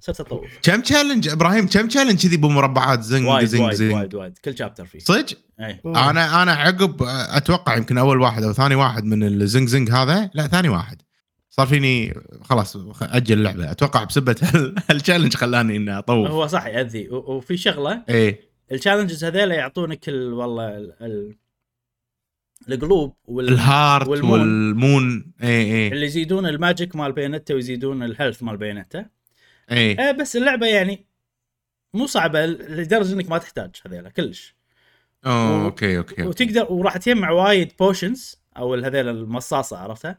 [0.00, 3.94] صرت اطوف كم challenge إبراهيم كم challenge كذي بمربعات؟ زنق وايد زنق وايد زنق.
[3.96, 4.38] وايد وايد.
[4.38, 4.98] كل chapter فيه.
[4.98, 5.26] صدق؟
[5.60, 10.30] اي أنا أنا عقب أتوقع يمكن أول واحد أو ثاني واحد من الزنق زنق هذا.
[10.34, 11.02] لا ثاني واحد.
[11.50, 16.28] صار فيني خلاص أجل اللعبه أتوقع بسبه هال- هال challenge خلاني إني أطوف.
[16.30, 17.08] هو صح يأذي.
[17.10, 18.02] وفي شغلة.
[18.08, 18.40] إيه.
[18.72, 21.36] ال challenges هذيلا يعطونك ال والله ال ال
[22.68, 24.40] القلوب وال ال heart وال moon.
[24.40, 29.06] وال moon إيه إيه اللي يزيدون ال magic مال Bayonetta ويزيدون ال health مال Bayonetta
[29.70, 31.06] إيه آه بس اللعبة يعني
[31.94, 34.54] مو صعبة لدرجة إنك ما تحتاج هذيلا كلش
[35.26, 36.22] أوه، و- okay okay.
[36.22, 40.18] وتقدر وراح تجمع وايد potions أو هذيلا المصاصة عرفتها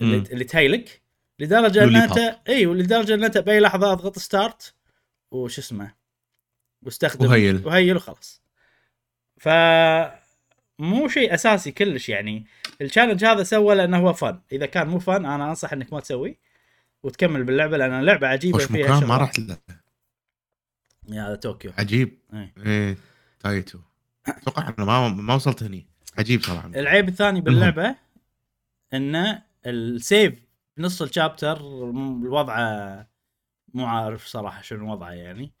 [0.00, 0.16] اللي.
[0.16, 1.02] اللي ت heal ك
[1.38, 1.96] لدرجة إن.
[1.96, 4.74] انت اي ولدرجة إن أنت بأي لحظة أضغط start
[5.30, 5.94] وش اسمه
[6.82, 7.66] واستخدم وهيل.
[7.66, 8.42] وهيل وخلاص
[9.38, 9.48] ف
[10.80, 12.46] مو شيء أساسي كلش يعني.
[12.80, 16.38] التشالنج هذا سوى لأنه هو فن إذا كان مو فن أنا أنصح إنك ما تسوي
[17.02, 19.16] وتكمل باللعبة لأن اللعبة عجيبة وش فيها مكان ما.
[19.16, 19.56] رحت له
[21.08, 22.18] يا هذا طوكيو عجيب.
[22.32, 22.54] إيه.
[22.66, 22.96] إيه
[23.40, 23.78] تايتو.
[24.28, 25.86] أتوقع أنا ما ما وصلت هني.
[26.18, 26.68] عجيب صراحة.
[26.68, 27.96] العيب الثاني باللعبة
[28.94, 30.34] انه السيف
[30.76, 33.06] بنص ال chapter وضعه
[33.74, 35.52] مو عارف صراحة شنو وضعه يعني.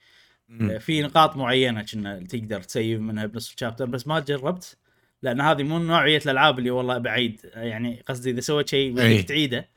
[0.78, 4.76] في نقاط معينة كنا تقدر ت save منها بنص ال chapter بس ما جربت.
[5.22, 7.50] لأن هذه مو نوعية الألعاب اللي والله بعيد.
[7.54, 9.14] يعني قصدي إذا سويت شيء أي.
[9.14, 9.68] ودك تعيده.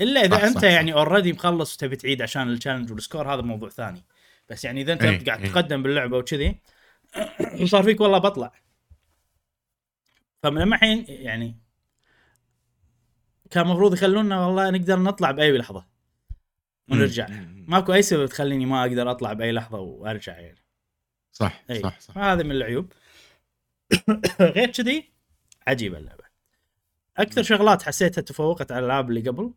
[0.00, 3.34] إلا إذا صح، أنت صح، يعني already مخلص وتبي تعيد عشان ال challenge وال score
[3.34, 4.04] هذا موضوع ثاني.
[4.48, 5.48] بس يعني إذا أنت أي، قاعد أي.
[5.48, 6.58] تقدم باللعبة وكذي
[7.60, 8.52] وصار فيك والله بطلع.
[10.42, 11.58] فمن الحين يعني
[13.50, 15.86] كان المفروض يخلونا والله نقدر نطلع بأي لحظة.
[16.90, 17.26] ونرجع.
[17.66, 20.62] ماكو أي سبب تخليني ما أقدر أطلع بأي لحظة وأرجع يعني.
[21.32, 21.80] صح أي.
[21.80, 22.18] صح صح.
[22.18, 22.92] هذا من العيوب.
[24.56, 25.12] غير كذي
[25.66, 26.24] عجيبة اللعبة.
[27.16, 29.52] أكثر شغلات حسيتها تفوقت على الألعاب اللي قبل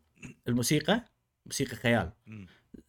[0.48, 1.04] الموسيقى
[1.46, 2.12] موسيقى خيال.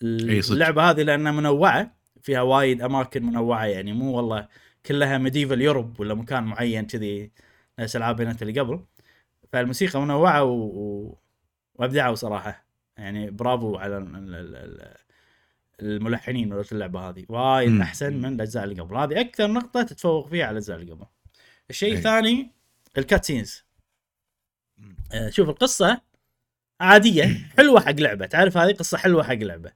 [0.04, 4.48] اللعبة هذه لأنها منوعة فيها وايد أماكن منوعة يعني مو والله
[4.86, 7.32] كلها medieval Europe ولا مكان معين كذي
[7.80, 8.86] نفس ألعاب Bayonetta اللي قبل.
[9.52, 10.54] فالموسيقى منوعة و...
[10.54, 11.18] و...
[11.76, 12.66] وأبدعوا صراحة.
[12.98, 14.16] يعني برافو على ال...
[14.16, 14.56] ال...
[14.56, 14.96] ال...
[15.80, 17.26] الملحنين مالت اللعبة هذه.
[17.30, 17.82] وايد.
[17.82, 18.96] أحسن من الأجزاء اللي قبل.
[18.96, 21.06] هذه أكثر نقطة تتفوق فيها على الأجزاء اللي قبل.
[21.70, 21.94] الشيء.
[21.94, 22.52] الثاني
[22.98, 23.64] ال cutscenes.
[25.14, 26.02] آه، شوف القصة
[26.82, 28.26] عادية حلوة حق لعبة.
[28.26, 29.72] تعرف هذه قصة حلوة حق لعبة.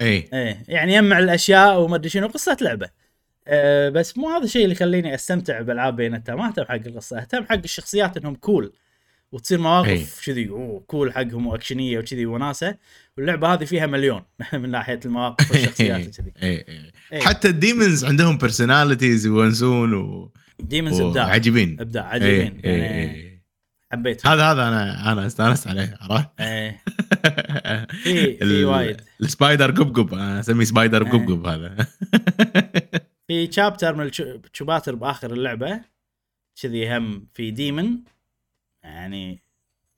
[0.00, 2.90] اي إيه يعني يجمع الأشياء وما أدري شنو قصة لعبة.
[3.46, 7.44] أه بس مو هذا الشيء اللي يخليني أستمتع بألعاب Bayonetta ما أهتم حق القصة أهتم
[7.44, 8.72] حق الشخصيات إنهم cool
[9.32, 9.62] وتصير إيه.
[9.64, 12.76] مواقف كذي أوه cool حقهم وأكشنية وكذي وناسة.
[13.16, 16.32] واللعبة هذه فيها مليون من ناحية المواقف والشخصيات وكذي.
[16.42, 17.20] اي اي إيه.
[17.20, 20.32] حتى ال demons عندهم personalities يونسون و...
[20.60, 21.26] demons إبداع.
[21.26, 23.40] وعجيبين إبداع اي عجيبين اي يعني اي
[23.92, 26.82] حبيت هذا هذا أنا أنا استأنست عليه عرفت؟ إيه.
[28.04, 29.00] في في وايد.
[29.20, 31.12] ال spider قبقب أنا أسميه spider إيه.
[31.12, 31.86] قبقب هذا.
[33.28, 34.06] في chapter من
[34.54, 35.80] الشباتر بآخر اللعبة
[36.62, 37.90] كذي هم في demon
[38.84, 39.42] يعني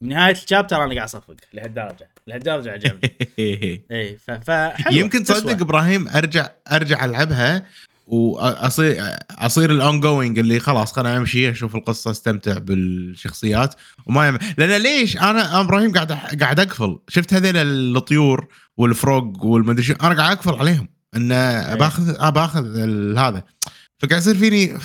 [0.00, 2.08] بنهايه الشابتر أنا قاعد أصفق لهالدرجة.
[2.26, 3.14] لهالدرجة عجبني.
[3.90, 5.24] اي ف- فحلوة، يمكن.
[5.24, 7.66] تصدق إبراهيم أرجع أرجع ألعبها.
[8.06, 13.74] واصير أصير ال ongoing اللي خلاص خليني أمشي أشوف القصة أستمتع بالشخصيات.
[14.06, 14.38] وما يم...
[14.58, 16.98] لأن ليش؟ أنا إبراهيم قاعد أح- قاعد أقفل.
[17.08, 20.88] شفت هذيل الطيور والفروق والمدري شو؟ أنا قاعد أقفل عليهم.
[21.16, 21.28] إن
[21.78, 23.42] باخذ باخذ ال- هذا.
[23.98, 24.78] فقاعد يصير فيني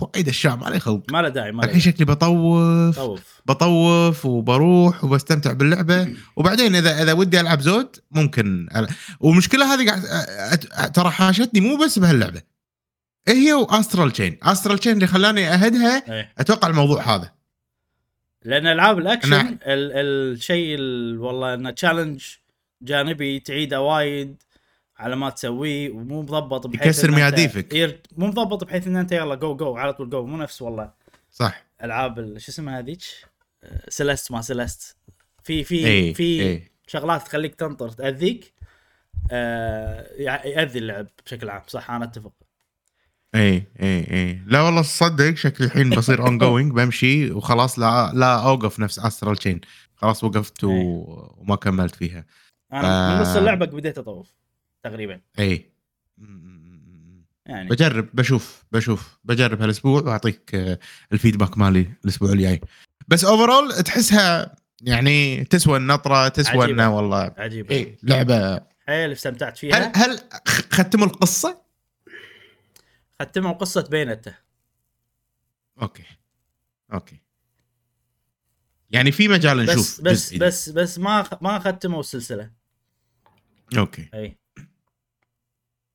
[0.00, 1.02] وايد أشياء ما لي خلق.
[1.12, 1.80] ما له داعي ما الحين.
[1.80, 2.96] شكلي بطوف.
[2.96, 3.20] طوف.
[3.46, 6.08] بطوف وبروح وبستمتع باللعبة.
[6.36, 8.88] وبعدين اذا إذا ودي ألعب زود ممكن أل...
[9.20, 12.36] والمشكلة هذه قاعد ترى حاشتني مو بس بهاللعبة.
[12.38, 12.53] إيه
[13.28, 16.32] هي وأسترال تشين أسترال تشين اللي خلاني أهدها إيه.
[16.38, 17.32] أتوقع الموضوع هذا.
[18.42, 19.32] لأن ألعاب الأكشن.
[19.32, 19.58] ال-
[20.32, 22.24] الشيء ال- والله إنه challenge
[22.82, 24.42] جانبي تعيده وايد
[24.98, 27.74] على ما تسويه ومو مضبط بحيث يكسر مجاديفك.
[28.16, 30.90] مو مضبط بحيث إن أنت يلا جو جو على طول جو مو نفس والله.
[31.32, 31.64] صح.
[31.84, 33.00] ألعاب ال- شو اسمها هذيك؟
[33.88, 34.96] Celeste ما Celeste.
[35.44, 38.52] في في اي في اي شغلات تخليك تنطر تأذيك
[39.30, 40.06] آه
[40.44, 42.32] يأذي اللعب بشكل عام صح أنا أتفق.
[43.34, 48.80] اي اي اي لا والله صدق شكلي الحين بصير ongoing بمشي وخلاص لا لا أوقف
[48.80, 49.60] نفس Astral Chain
[49.94, 50.70] خلاص وقفت و...
[50.70, 51.04] إيه.
[51.38, 52.24] وما كملت فيها.
[52.72, 53.38] أنا من نص آه.
[53.38, 54.34] اللعبة بديت أطوف
[54.84, 55.20] تقريبا.
[55.38, 55.70] اي
[57.46, 57.68] يعني.
[57.68, 59.18] بجرب بشوف بشوف.
[59.24, 60.78] بجرب هالأسبوع وأعطيك آه،
[61.12, 62.60] ال feedback مالي الأسبوع الجاي.
[63.08, 66.64] بس overall تحسها يعني تسوى النطرة تسوى.
[66.70, 69.92] إنه والله عجيب اي لعبة حيل استمتعت هل فيها.
[69.96, 70.18] هل
[70.48, 71.63] خ- ختموا القصة؟
[73.22, 74.34] ختموا قصة Bayonetta.
[75.82, 76.04] Okay.
[76.92, 77.20] Okay.
[78.90, 80.44] يعني في مجال بس نشوف بس جديد.
[80.44, 82.50] بس بس ما ما ختموا السلسلة.
[83.78, 84.10] Okay.
[84.14, 84.38] أي.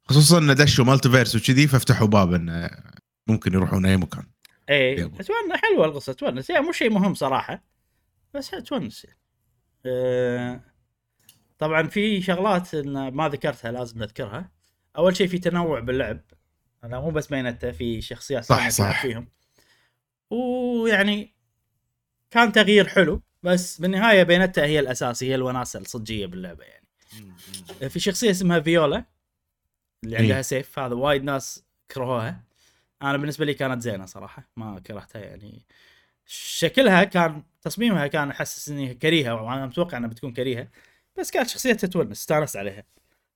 [0.03, 2.69] خصوصا إن دشوا multiverse وكذي ففتحوا باب انه
[3.27, 4.25] ممكن يروحون أي مكان.
[4.69, 5.03] أي.
[5.03, 7.63] أتمنى حلوة القصة تونس يعني مو شيء مهم صراحة.
[8.33, 9.07] بس تونس
[9.85, 10.61] أه
[11.57, 14.51] طبعا في شغلات إن ما ذكرتها لازم نذكرها.
[14.97, 16.21] أول شيء في تنوع باللعب.
[16.83, 19.01] أنا مو بس بينته في شخصيات صح، صح.
[19.01, 19.27] فيهم.
[20.29, 21.35] ويعني
[22.31, 26.87] كان تغيير حلو بس بالنهاية بينته هي الأساس هي الوناسة الصجية باللعبة يعني.
[27.89, 29.05] في شخصية اسمها فيولا
[30.03, 30.23] اللي إيه.
[30.23, 32.43] عندها سيف هذا وايد ناس كرهوها.
[33.01, 35.65] أنا بالنسبة لي كانت زينة صراحة ما كرهتها يعني.
[36.25, 40.67] شكلها كان تصميمها كان احسسني كريهة وأنا متوقع إنها بتكون كريهة.
[41.19, 42.83] بس كانت شخصيتها تونس استانست عليها.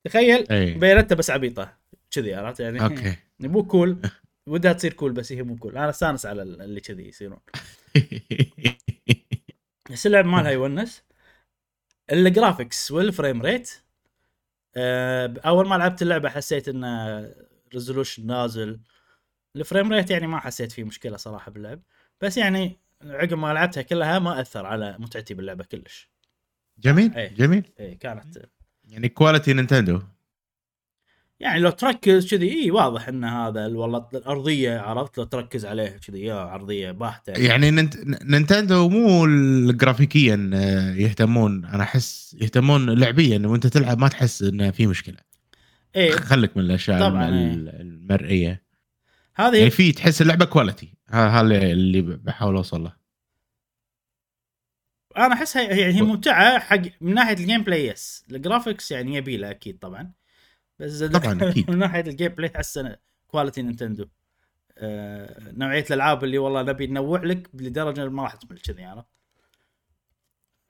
[0.04, 1.76] تخيل اي Bayonetta بس عبيطة
[2.10, 3.16] كذي عرفت يعني؟ Okay.
[3.48, 4.02] مو cool
[4.46, 7.40] ودها تصير cool بس هي مو cool أنا استانس على اللي كذي يصيرون.
[9.90, 11.02] بس اللعب مالها يونس.
[12.12, 13.70] ال graphics وال frame rate
[15.46, 16.84] أول ما لعبت اللعبة حسيت إن
[17.74, 18.80] resolution نازل.
[19.56, 21.82] ال frame rate يعني ما حسيت فيه مشكلة صراحة باللعب.
[22.20, 26.10] بس يعني عقب ما لعبتها كلها ما أثر على متعتي باللعبة كلش.
[26.78, 27.34] جميل إيه.
[27.34, 27.72] جميل.
[27.80, 28.48] اي كانت
[28.84, 30.02] يعني quality Nintendo.
[31.44, 35.98] يعني لو تركز كذي اي واضح إن هذا ال- والله الأرضية عرفت؟ لو تركز عليها
[35.98, 37.32] كذي يا أرضية باهتة.
[37.32, 37.96] يعني Nint...
[38.24, 44.86] Nintendo مو الجرافيكيا آه، يهتمون أنا أحس يهتمون لعبيا وأنت تلعب ما تحس انه في
[44.86, 45.16] مشكلة.
[45.96, 47.52] اي خليك من الأشياء طبعاً، إيه.
[47.80, 48.62] المرئية.
[49.34, 52.92] هذه يعني في تحس اللعبة quality هذا اللي بحاول أوصل له.
[55.16, 59.36] أنا احسها هي هي ممتعة حق من ناحية ال gameplay yes ال graphics يعني يبي
[59.36, 60.12] له أكيد طبعا.
[60.78, 61.70] بس طبعاً، أكيد.
[61.70, 62.80] من ناحية ال gameplay احس
[63.28, 64.08] quality Nintendo.
[64.78, 69.06] آه نوعية الألعاب اللي والله نبي ننوع لك لدرجة ما راح تمل كذي عرفت؟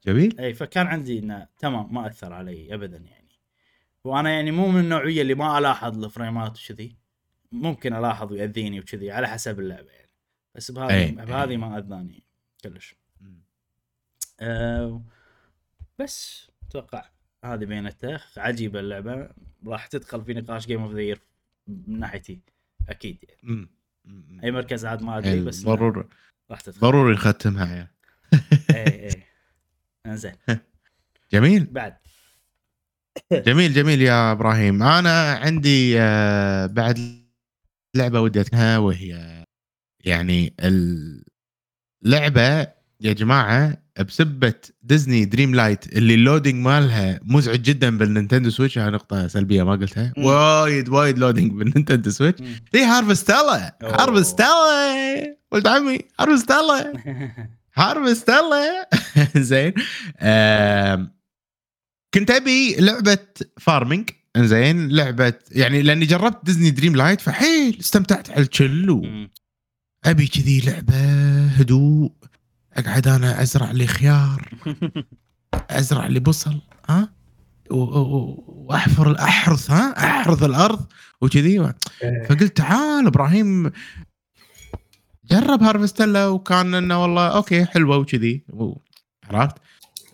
[0.06, 0.40] جميل.
[0.40, 3.28] إي فكان عندي إنه تمام ما أثر علي ابدا يعني.
[4.04, 6.96] وأنا يعني مو من النوعية اللي ما ألاحظ الفريمات وكذي.
[7.52, 10.10] ممكن ألاحظ ويأذيني وكذي على حسب اللعبة يعني.
[10.54, 11.10] بس بهذه.
[11.10, 12.24] بهذه ما اذاني
[12.64, 12.94] كلش.
[14.40, 15.02] أه
[15.98, 17.10] بس أتوقع
[17.44, 19.28] هذه Bayonetta عجيبة اللعبة.
[19.66, 21.16] راح تدخل في نقاش game of the
[21.66, 22.40] من ناحيتي.
[22.88, 23.40] أكيد يعني.
[23.42, 23.68] مم.
[24.04, 24.40] مم.
[24.44, 26.04] أي مركز عاد ما أدري بس ضروري.
[26.50, 26.80] راح تدخل.
[26.80, 27.88] ضروري نختمها يا
[28.70, 29.22] اي اي
[30.07, 30.33] إنزين.
[31.33, 31.64] جميل.
[31.64, 31.96] بعد.
[33.33, 34.83] جميل جميل يا إبراهيم.
[34.83, 37.24] أنا عندي آه، بعد
[37.96, 39.44] لعبة ودي اذكرها وهي
[40.04, 40.54] يعني
[42.04, 42.61] اللعبه
[43.00, 48.90] يا جماعة بسبة Disney Dreamlight اللي ال loading مالها مزعج جدا بال Nintendo Switch هاي
[48.90, 50.12] نقطة سلبية ما قلتها.
[50.16, 50.24] مم.
[50.24, 52.42] وايد وايد loading بال Nintendo Switch
[52.74, 54.02] Harvestella أوه.
[54.02, 56.92] Harvestella ولد عمي Harvestella
[57.74, 58.88] Harvestella
[59.37, 59.72] زين.
[62.14, 63.18] كنت أبي لعبة
[63.60, 64.88] farming زين.
[64.88, 69.28] لعبة يعني لأني جربت Disney Dreamlight فحيل استمتعت على ال chill.
[70.04, 70.94] أبي كذي لعبة
[71.46, 72.12] هدوء.
[72.76, 74.48] أقعد أنا أزرع لي خيار
[75.70, 77.08] أزرع لي بصل ها؟
[77.70, 80.87] وأحفر احرث ها؟ أحرث الأرض
[81.20, 81.72] وكذي.
[82.28, 83.72] فقلت تعال إبراهيم
[85.30, 88.44] جرب Harvestella وكان إنه والله okay حلوة وكذي.
[89.30, 89.56] عرفت؟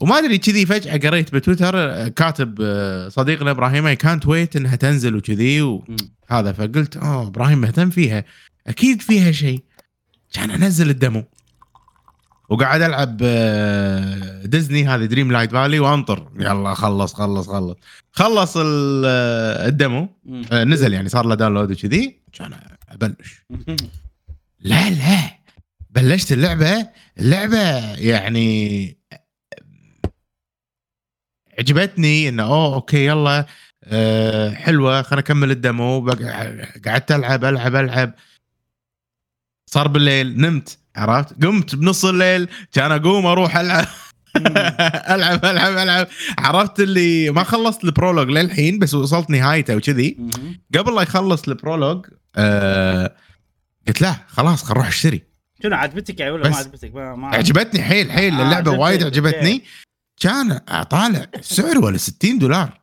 [0.01, 4.77] وما أدري كذي فجأة قريت بتويتر آه، كاتب آه، صديقنا إبراهيم اي كانت ويت إنها
[4.77, 5.62] تنزل وكذي.
[5.62, 8.25] وهذا فقلت آه إبراهيم مهتم فيها
[8.66, 9.62] أكيد فيها شيء.
[10.33, 11.25] كان أنزل ال demo.
[12.51, 16.33] وقاعد ألعب آه، ديزني هذه Dreamlight Valley وأنطر.
[16.37, 17.77] يلا خلص خلص خلص.
[18.13, 20.09] خلص آه، ال demo.
[20.53, 22.21] آه، نزل يعني صار له download وكذي.
[22.33, 22.53] كان
[22.89, 23.43] أبلش.
[24.61, 25.41] لا لا.
[25.91, 28.97] بلشت اللعبة اللعبة يعني
[31.59, 33.47] عجبتني إنه أوه okay يلا
[33.85, 36.11] أه حلوة خلينا نكمل ال demo
[36.87, 38.15] قعدت ألعب ألعب ألعب.
[39.67, 40.79] صار بالليل نمت.
[41.01, 43.87] عرفت؟ قمت بنص الليل كان أقوم أروح ألعب.
[45.15, 46.07] ألعب ألعب ألعب.
[46.39, 50.17] عرفت اللي ما خلصت ال prologue للحين بس وصلت نهايته وكذي.
[50.79, 53.15] قبل لا يخلص البرولوج آه
[53.89, 55.23] قلت لا خلاص خل نروح أشتري.
[55.63, 58.35] شنو عجبتك يعني ولا ما عجبتك؟ ما ما عجبتني حيل حيل.
[58.35, 59.03] آه، اللعبة وايد.
[59.03, 59.63] عجبتني.
[60.21, 60.59] كان
[60.91, 62.81] طالع سعر ولا 60 دولار.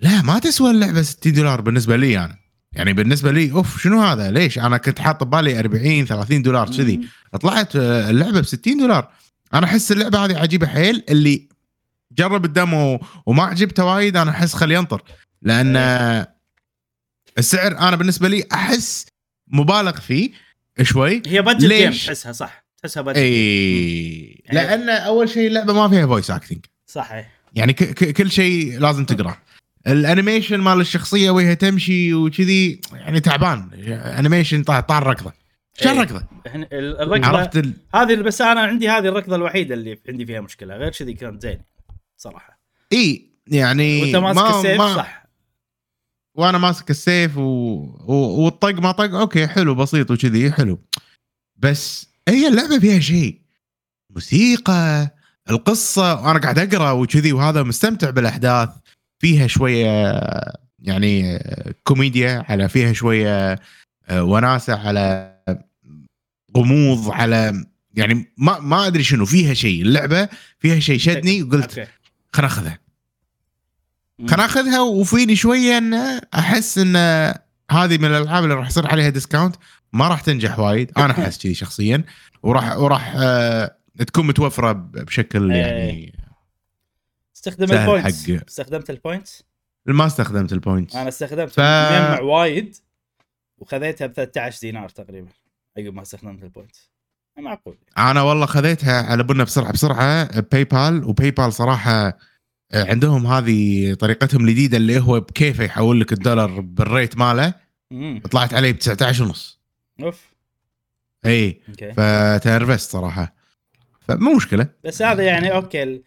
[0.00, 2.39] لا ما تسوى اللعبة 60 دولار بالنسبة لي أنا يعني.
[2.76, 7.08] بالنسبة لي أوف شنو هذا؟ ليش؟ أنا كنت حاط ببالي 40 30 دولار كذي.
[7.40, 9.10] طلعت آه، اللعبة ب 60 دولار.
[9.54, 11.48] أنا أحس اللعبة هذه عجيبة حيل اللي
[12.12, 15.02] جرب ال demo وما عجبته وايد أنا أحس خليه ينطر.
[15.42, 16.34] لأن آه،
[17.38, 19.06] السعر أنا بالنسبة لي أحس
[19.48, 20.30] مبالغ فيه
[20.82, 21.22] شوي.
[21.26, 22.64] هي budget؟ game تحسها صح.
[22.82, 27.28] تحسها budget اي لأن أول شيء اللعبة ما فيها voice acting صح إيه.
[27.54, 29.36] يعني كل شيء لازم تقرأ.
[29.86, 33.70] ال animation مال الشخصية وهي تمشي وكذي يعني تعبان.
[34.18, 35.32] animation طار طار ركضه.
[35.80, 35.94] شو إيه.
[35.94, 37.72] الركضه ال- الركضة عرفت ال...
[37.94, 41.60] هذه بس أنا عندي هذه الركضة الوحيدة اللي عندي فيها مشكلة غير كذي كانت زين
[42.16, 42.60] صراحة.
[42.92, 45.26] إي يعني وأنت ماسك ما السيف ما صح.
[46.34, 47.42] وأنا ماسك السيف و...
[47.42, 48.14] و...
[48.14, 50.78] والطق ما طق okay حلو بسيط وكذي حلو.
[51.56, 53.40] بس هي اللعبة فيها شيء.
[54.10, 55.10] موسيقى
[55.50, 58.68] القصة وأنا قاعد أقرأ وكذي وهذا مستمتع بالأحداث.
[59.20, 60.10] فيها شوية
[60.78, 61.38] يعني
[61.84, 63.60] كوميديا على فيها شوية
[64.08, 65.36] آه، وناسة على
[66.56, 69.82] غموض على يعني ما ما أدري شنو فيها شيء.
[69.82, 70.28] اللعبة
[70.58, 71.88] فيها شيء شدني وقلت
[72.32, 72.78] خلنا ناخذها.
[74.20, 75.94] خلنا ناخذها وفيني شوية إن
[76.34, 76.96] أحس إن
[77.70, 79.56] هذه من الألعاب اللي راح يصير عليها discount
[79.92, 80.92] ما راح تنجح وايد.
[80.98, 82.04] أنا أحس كذي شخصيا.
[82.42, 86.19] وراح وراح آه، تكون متوفرة بشكل يعني
[87.40, 89.42] استخدم سهل ال points حق- استخدمت ال points
[89.86, 91.50] ما استخدمت ال points أنا استخدمت.
[91.50, 92.76] ف- مجمع وايد.
[93.58, 95.28] وخذيتها ب 13 دينار تقريبا
[95.78, 96.90] عقب ما استخدمت ال points
[97.38, 97.78] معقول.
[97.98, 100.40] أنا والله خذيتها على بنا بسرعة بسرعة.
[100.40, 102.18] PayPal و PayPal صراحة
[102.72, 107.54] آه، عندهم هذه طريقتهم الجديدة اللي هو بكيفه يحول لك الدولار بال rate ماله.
[108.30, 109.60] طلعت عليه ب 19 ونص.
[110.02, 110.30] أوف.
[111.26, 111.92] اي okay.
[111.92, 113.34] فتنرفزت صراحة.
[114.00, 114.66] فمو مشكلة.
[114.84, 116.02] بس هذا يعني أوكي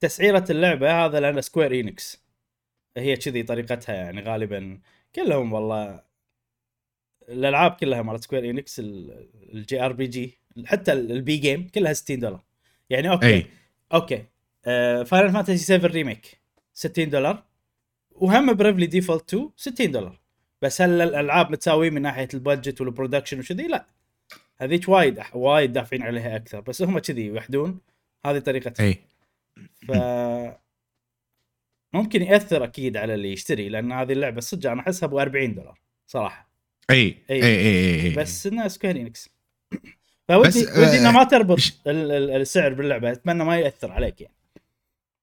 [0.00, 2.24] تسعيرة اللعبة هذا لأن Square Enix
[2.96, 4.80] هي كذي طريقتها يعني غالبا
[5.14, 6.02] كلهم والله
[7.28, 12.44] الألعاب كلها مالت Square Enix ال JRPG حتى ال- ال B game كلها 60 دولار.
[12.90, 13.46] يعني okay أي.
[13.94, 14.24] okay.
[15.04, 16.40] Final Fantasy 7 Remake
[16.74, 17.42] 60 دولار.
[18.10, 20.20] وهم Bravely Default 2 60 دولار.
[20.62, 23.86] بس هل الألعاب متساويين من ناحية ال budget وال production وكذي؟ لا.
[24.56, 26.60] هذيك وايد وايد دافعين عليها أكثر.
[26.60, 27.80] بس هم كذي يوحدون.
[28.26, 28.86] هذه طريقتهم.
[28.86, 28.98] أي.
[29.88, 29.92] ف
[31.92, 35.80] ممكن يأثر أكيد على اللي يشتري لأن هذه اللعبة صدق أنا أحسها ب 40 دولار
[36.06, 36.50] صراحة.
[36.90, 36.96] إي
[37.30, 37.42] أي.
[37.42, 39.28] إي إي إي بس إنها Square Enix
[40.28, 44.34] فودي ودي إنه آه، ما تربط السعر باللعبة أتمنى ما يأثر عليك يعني.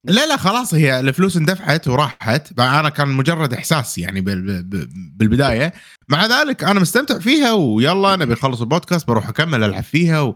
[0.04, 2.60] لا لا خلاص هي الفلوس اندفعت وراحت.
[2.60, 5.74] أنا كان مجرد إحساس يعني بالبداية.
[6.10, 10.36] مع ذلك أنا مستمتع فيها ويلا نبي نخلص البودكاست بروح أكمل ألعب فيها و...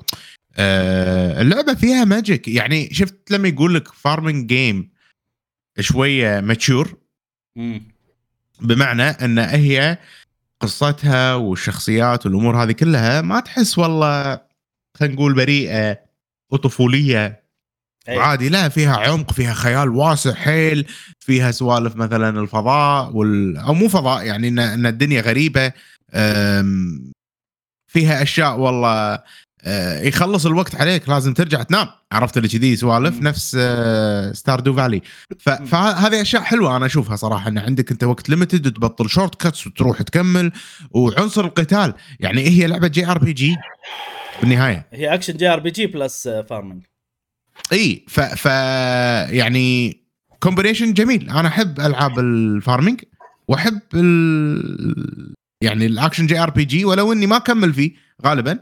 [0.59, 4.89] آه اللعبة فيها magic يعني شفت لما يقول لك farming game
[5.79, 6.97] شوية mature.
[8.61, 9.97] بمعنى إن هي
[10.59, 14.41] قصتها والشخصيات والأمور هذه كلها ما تحس والله
[14.97, 15.99] خلينا نقول بريئة
[16.51, 17.43] وطفولية
[18.09, 18.17] أي.
[18.17, 20.85] وعادي لا فيها عمق فيها خيال واسع حيل
[21.19, 23.57] فيها سوالف مثلا الفضاء وال...
[23.57, 25.71] أو مو فضاء يعني ان, الدنيا غريبة.
[27.87, 29.23] فيها أشياء والله
[29.63, 31.87] أه، يخلص الوقت عليك لازم ترجع تنام.
[32.11, 33.21] عرفت اللي كذي سوالف.
[33.21, 33.57] نفس
[34.33, 35.01] Stardew Valley.
[35.39, 40.51] فهذه أشياء حلوة أنا أشوفها صراحة إن عندك أنت وقت limited وتبطل shortcuts وتروح تكمل
[40.91, 41.93] وعنصر القتال.
[42.19, 43.55] يعني هي لعبة JRPG
[44.41, 44.87] بالنهاية.
[44.91, 46.81] هي action JRPG plus farming
[47.71, 48.45] إي ف, ف
[49.31, 49.99] يعني
[50.39, 51.29] combination جميل.
[51.29, 53.01] أنا أحب ألعاب ال farming
[53.47, 55.35] وأحب ال...
[55.61, 57.91] يعني ال action JRPG ولو إني ما أكمل فيه
[58.25, 58.59] غالبا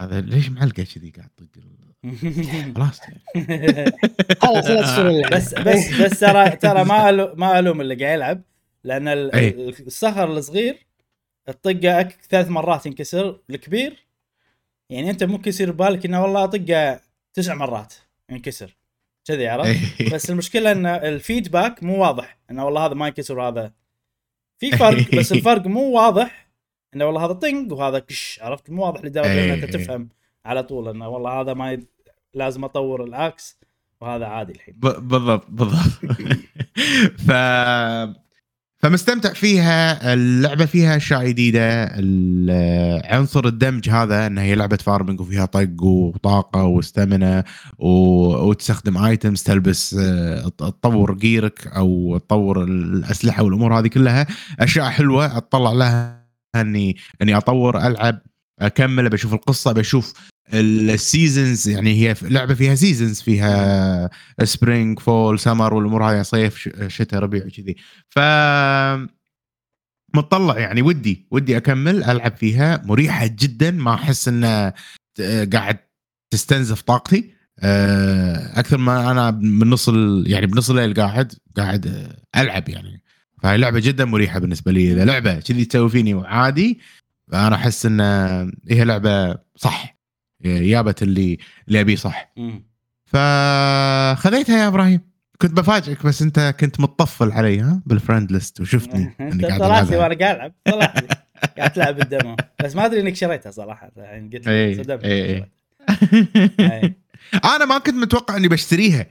[0.00, 1.86] هذا ليش معلقة كذي قاعد طق ال-
[4.42, 5.36] خلاص اللعبة.
[5.36, 8.42] بس بس بس ترى ترى ما ما ألوم اللي قاعد يلعب
[8.84, 9.08] لأن.
[9.08, 10.86] ال- الصخر الصغير
[11.48, 14.06] الطقه ثلاث مرات ينكسر الكبير
[14.90, 17.00] يعني أنت ممكن يصير ببالك إنه والله أطقه
[17.34, 17.94] تسع مرات
[18.30, 18.76] ينكسر
[19.24, 20.10] كذي عرفت إيه.
[20.14, 23.72] بس المشكلة إن ال feedback مو واضح إنه والله هذا ما ينكسر وهذا
[24.58, 26.45] في فرق بس الفرق مو واضح
[26.96, 29.84] إنه والله هذا طنق وهذا كش عرفت؟ مو واضح لدرجة ان أنت إيه.
[29.84, 30.08] تفهم
[30.44, 31.86] على طول إنه والله هذا ما يد...
[32.34, 33.58] لازم أطور العكس
[34.00, 34.74] وهذا عادي الحين.
[34.78, 36.16] بالضبط بالضبط.
[37.26, 37.30] ف
[38.78, 41.84] فمستمتع فيها اللعبة فيها أشياء جديدة
[43.04, 47.44] عنصر الدمج هذا ان هي لعبة farming وفيها طق وطاقة و stamina
[47.78, 47.88] و...
[48.48, 54.26] وتستخدم items تلبس آه، تطور gear ك أو تطور الأسلحة والأمور هذه كلها.
[54.60, 56.25] أشياء حلوة أطلع لها
[56.60, 58.20] أني أني أطور ألعب
[58.60, 60.12] أكمل بشوف القصة بشوف
[60.54, 64.10] ال seasons يعني هي لعبة فيها seasons فيها
[64.44, 67.76] spring fall summer والأمور هذه صيف ش- شتاء ربيع وكذي.
[68.08, 68.18] ف
[70.14, 74.68] متطلع يعني ودي ودي أكمل ألعب فيها مريحة جدا ما أحس انه
[75.14, 75.78] ت- قاعد
[76.30, 77.36] تستنزف طاقتي.
[77.60, 79.88] آه، أكثر ما أنا من نص
[80.26, 83.02] يعني بنص الليل قاعد قاعد آه، ألعب يعني.
[83.42, 84.92] فهي لعبة جدا مريحة بالنسبة لي.
[84.92, 86.80] إذا لعبة كذي تسوي فيني وعادي
[87.32, 88.00] فأنا أحس إن
[88.70, 89.96] هي لعبة صح.
[90.44, 92.32] جابت اللي اللي ابيه صح.
[93.06, 95.00] فخذيتها يا إبراهيم.
[95.40, 99.90] كنت بفاجئك بس أنت كنت متطفل علي ها بالفريند ليست وشفتني أنت إني قاعد طلعت
[99.90, 101.08] لي وأنا قاعد ألعب طلعت لي
[101.58, 102.36] قاعد تلعب ال demo.
[102.64, 105.04] بس ما أدري إنك شريتها صراحة يعني قلت إي، لي صدمت.
[105.04, 105.44] إي، إي.
[106.60, 106.94] إي.
[107.44, 109.06] أنا ما كنت متوقع إني بشتريها.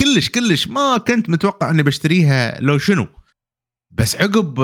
[0.00, 2.60] كلش كلش ما كنت متوقع إني بشتريها.
[2.60, 3.06] لو شنو؟
[3.98, 4.54] بس عقب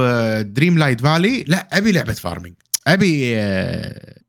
[0.54, 2.54] Dreamlight Valley لا أبي لعبة farming
[2.86, 4.20] أبي آه،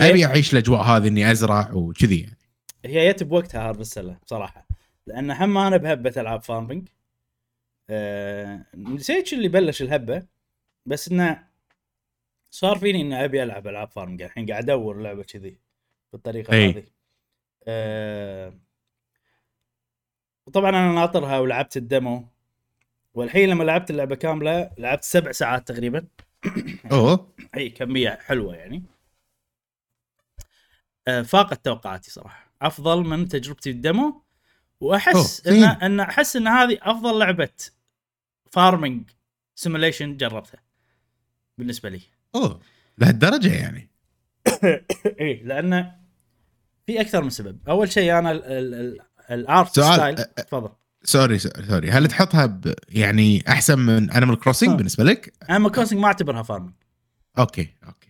[0.00, 2.36] أبي أعيش الأجواء هذه إني أزرع وكذي يعني.
[2.84, 4.66] هي جت بوقتها Harvestella بصراحة.
[5.06, 6.88] لأن هم أنا بهبة ألعاب farming
[7.90, 10.22] آه، نسيت اللي بلش الهبة
[10.86, 11.44] بس إنه
[12.50, 15.56] صار فيني إني أبي ألعب ألعاب فارمنج الحين قاعد أدور لعبة كذي
[16.12, 16.54] بالطريقة.
[16.54, 16.84] هذه.
[17.66, 18.54] آه،
[20.46, 22.31] وطبعا أنا ناطرها ولعبت الدمو.
[23.14, 26.06] والحين لما لعبت اللعبة كاملة لعبت سبع ساعات تقريبا.
[26.92, 27.34] أوه.
[27.56, 28.82] أي كمية حلوة يعني.
[31.08, 32.52] آه، فاقت توقعاتي صراحة.
[32.62, 34.22] أفضل من تجربتي الدمو.
[34.80, 35.64] وأحس إن زين.
[35.64, 37.48] إن أحس إن هذه أفضل لعبة
[38.50, 39.10] farming
[39.54, 40.62] simulation جربتها
[41.58, 42.00] بالنسبة لي.
[42.34, 42.60] أوه
[42.98, 43.90] لهالدرجة يعني.
[45.20, 45.92] اي لأن
[46.86, 47.68] في أكثر من سبب.
[47.68, 49.00] أول شيء أنا ال- ال- ال-
[49.30, 50.72] ال art style تفضل.
[51.04, 51.90] sorry sorry.
[51.90, 54.74] هل تحطها ب يعني أحسن من Animal Crossing آه.
[54.76, 56.72] بالنسبة لك؟ Animal Crossing ما أعتبرها farming
[57.38, 58.08] okay okay.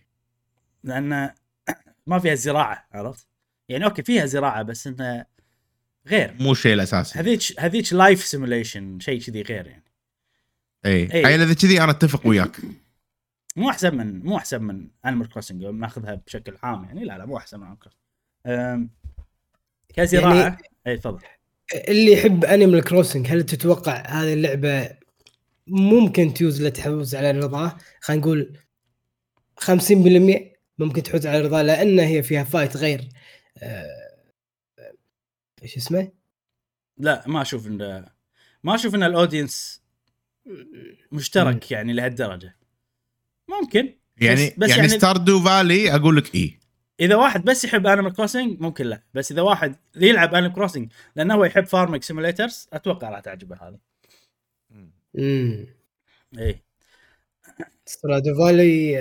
[0.83, 1.29] لأن
[2.07, 3.27] ما فيها زراعة عرفت؟
[3.69, 5.25] يعني okay فيها زراعة بس انها
[6.07, 6.35] غير.
[6.39, 7.19] مو الشيء الأساسي.
[7.19, 9.83] هذيك هذيك life simulation شيء كذي غير يعني.
[10.85, 11.13] إي.
[11.13, 11.35] إي.
[11.35, 12.57] إذا كذي أنا أتفق وياك.
[13.57, 17.03] مو أحسن من مو أحسن من Animal Crossing ناخذها بشكل عام يعني.
[17.03, 18.89] لا لا مو أحسن من Animal Crossing
[19.93, 20.35] كزراعة.
[20.35, 21.19] يعني- إي تفضل.
[21.73, 24.89] اللي يحب Animal Crossing هل تتوقع هذه اللعبة
[25.67, 28.57] ممكن تيوز لتحوز على رضاه خلينا نقول
[29.61, 29.71] 50%
[30.77, 33.09] ممكن تحوز على رضاه لأن هي فيها fight غير
[33.57, 33.87] آه،
[35.63, 36.11] إيش اسمه؟
[36.97, 38.05] لا ما أشوف إن
[38.63, 39.81] ما أشوف إن ال audience
[41.11, 42.55] مشترك يعني لهالدرجة.
[43.47, 43.93] ممكن.
[44.17, 46.59] يعني بس- بس يعني, يعني- Stardew Valley أقول لك اي
[46.99, 51.33] إذا واحد بس يحب Animal Crossing ممكن لا بس إذا واحد يلعب Animal Crossing لأنه
[51.33, 53.77] هو يحب farming simulators أتوقع راح تعجبه هذه
[55.17, 55.65] امم
[56.39, 56.61] اي
[57.85, 58.93] Stardew Valley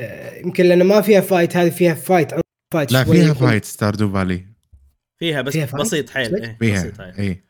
[0.45, 2.30] يمكن لأنه ما فيها fight هذه فيها fight
[2.72, 3.47] fight لا فيها يمكن.
[3.47, 4.47] فايت ستاردو فالي
[5.18, 7.43] فيها بس فيها؟ بسيط حيل؟ إيه فيها بسيط حيل اي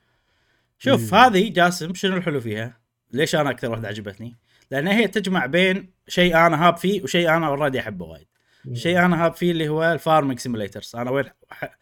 [0.79, 1.15] شوف.
[1.15, 2.81] هذه جاسم شنو الحلو فيها؟
[3.11, 4.37] ليش أنا أكثر واحدة عجبتني؟
[4.71, 8.27] لأن هي تجمع بين شيء أنا هاب فيه وشيء أنا already أحبه وايد.
[8.73, 11.79] شيء أنا هاب فيه اللي هو ال farming simulators أنا وين ح-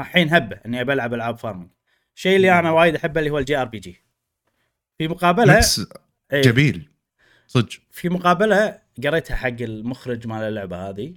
[0.00, 1.68] الحين هبة إني أبي ألعب ألعاب farming.
[2.16, 4.04] الشيء اللي أنا وايد أحبه اللي هو ال JRPG.
[4.98, 5.60] في مقابلة
[6.32, 6.88] إيه، جميل.
[7.46, 7.68] صدق.
[7.90, 11.14] في مقابلة قريتها حق المخرج مال اللعبة هذه.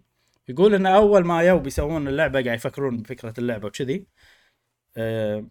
[0.49, 4.07] يقول إن أول ما يو بيسوون اللعبة قاعد يفكرون بفكرة اللعبة وكذي
[4.97, 5.45] أه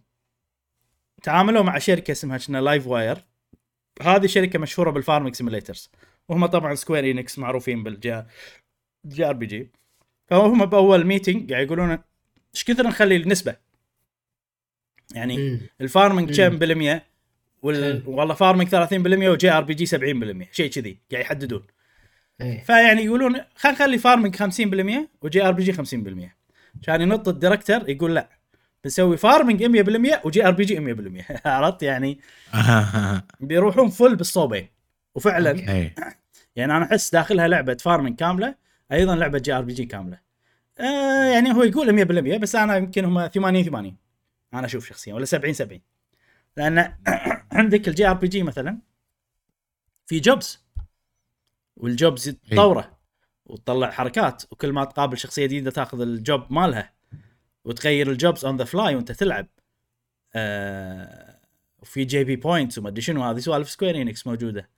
[1.23, 3.25] تعاملوا مع شركة اسمها شنا Live Wire
[4.01, 5.91] هذه شركة مشهورة بال farming simulators
[6.29, 8.23] وهم طبعا Square Enix معروفين بال J
[9.05, 9.69] JRPG.
[10.27, 11.97] فهم بأول meeting قاعد يقولون
[12.55, 13.55] إيش كثر نخلي النسبة؟
[15.15, 15.59] يعني مم.
[15.81, 16.41] ال farming.
[16.41, 17.05] كم بالمية؟
[17.61, 18.03] وال...
[18.05, 18.93] والله farming 30%
[19.27, 21.63] و JRPG 70% شيء كذي قاعد يحددون.
[22.41, 22.63] إيه.
[22.63, 25.79] فيعني يقولون خلينا نخلي farming 50% و JRPG 50%
[26.83, 28.29] كان ينط ال director يقول لا
[28.83, 29.63] بنسوي farming
[30.19, 32.19] 100% و JRPG 100% عرفت يعني؟
[33.39, 34.67] بيروحون full بالصوبين.
[35.15, 35.51] وفعلا
[36.55, 38.55] يعني أنا أحس داخلها لعبة farming كاملة
[38.91, 40.19] أيضا لعبة JRPG كاملة.
[40.79, 42.05] آه يعني هو يقول
[42.37, 43.97] 100% بس أنا يمكن هم 80 80
[44.53, 45.81] أنا أشوف شخصيا ولا 70 70
[46.57, 46.93] لأن
[47.51, 48.79] عندك ال JRPG مثلا
[50.05, 50.65] في jobs.
[51.77, 52.97] وال jobs تطوره
[53.45, 56.93] وتطلع حركات وكل ما تقابل شخصية جديدة تأخذ ال job مالها
[57.65, 59.47] وتغير ال jobs on the fly وأنت تلعب.
[60.35, 61.39] آه
[61.79, 64.69] وفي JP points وما أدري شنو هذه سوالف Square Enix موجودة.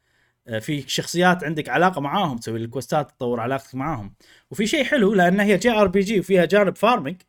[0.59, 4.13] في شخصيات عندك علاقة معاهم تسوي ال quest ات تطور علاقتك معاهم.
[4.51, 7.21] وفي شيء حلو لأن هي JRPG وفيها جانب farming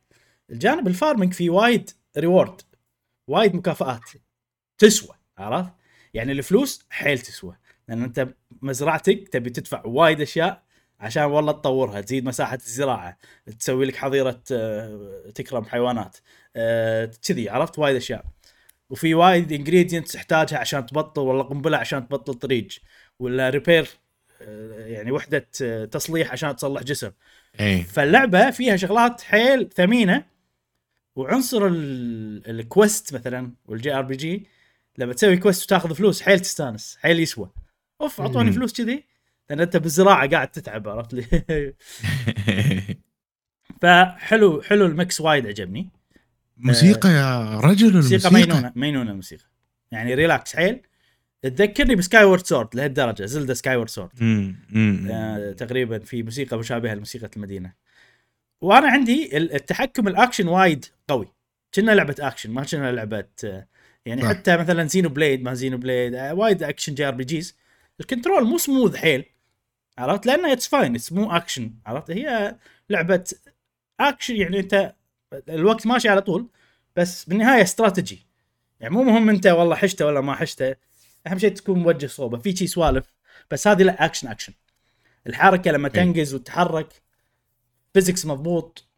[0.50, 2.60] الجانب ال farming فيه وايد reward
[3.28, 4.00] وايد مكافآت
[4.78, 5.72] تسوى عرفت؟
[6.14, 7.56] يعني الفلوس حيل تسوى.
[7.88, 8.28] لأن أنت
[8.62, 10.62] مزرعتك تبي تدفع وايد أشياء
[11.00, 13.18] عشان والله تطورها تزيد مساحة الزراعة
[13.58, 16.16] تسوي لك حظيرة آه، تكرم حيوانات
[16.56, 18.24] آه، كذي عرفت؟ وايد أشياء.
[18.90, 22.68] وفي وايد ingredients تحتاجها عشان تبطل ولا قنبلة عشان تبطل طريق
[23.20, 23.88] ولا repair
[24.76, 27.10] يعني وحدة آه، تصليح عشان تصلح جسم.
[27.60, 27.82] إي.
[27.82, 30.24] فاللعبة فيها شغلات حيل ثمينة
[31.16, 34.46] وعنصر ال- ال quest مثلا وال JRPG
[34.98, 37.50] لما تسوي quest وتاخذ فلوس حيل تستانس حيل يسوى.
[38.00, 38.52] أوف أعطوني.
[38.52, 39.04] فلوس كذي
[39.50, 41.24] لأن أنت بالزراعة قاعد تتعب عرفت لي؟
[43.82, 45.90] فحلو حلو ال mix وايد عجبني.
[46.56, 49.44] موسيقى يا رجل موسيقى مينونة مينونة الموسيقى.
[49.90, 50.80] يعني relax حيل.
[51.42, 54.10] تذكرني ب Skyward Sword لهالدرجه Zelda Skyward Sword.
[55.10, 57.72] آه، تقريبا في موسيقى مشابهة لموسيقى المدينة.
[58.60, 61.28] وأنا عندي ال- التحكم الاكشن وايد قوي.
[61.74, 63.66] كنا لعبة اكشن ما كنا لعبة آه،
[64.06, 64.28] يعني صح.
[64.28, 67.56] حتى مثلا Xenoblade ما Xenoblade آه، وايد action JRPGs
[68.00, 69.24] ال control مو سموث حيل
[69.98, 72.56] عرفت؟ لأنه it's fine it's مو اكشن عرفت؟ هي
[72.90, 73.24] لعبة
[74.00, 74.94] اكشن يعني أنت
[75.48, 76.48] الوقت ماشي على طول
[76.96, 78.26] بس بالنهاية استراتيجي
[78.80, 80.87] يعني مو مهم أنت والله حشته ولا ما حشته.
[81.26, 82.38] أهم شيء تكون موجه صوبة.
[82.38, 83.14] في شي سوالف
[83.50, 84.52] بس هذه لا action action
[85.26, 85.88] الحركة لما.
[85.88, 86.88] تنقز وتتحرك
[87.94, 88.88] physics مضبوط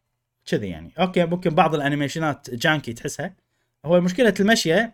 [0.45, 0.91] كذي يعني.
[0.99, 3.35] okay ممكن بعض ال animation ات janky تحسها.
[3.85, 4.93] هو مشكلة المشية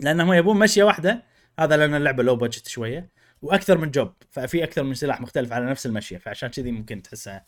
[0.00, 1.22] لأنهم يبون مشية واحدة.
[1.58, 3.10] هذا لأن اللعبة low budget شوية
[3.42, 7.46] وأكثر من job ففي أكثر من سلاح مختلف على نفس المشية فعشان كذي ممكن تحسها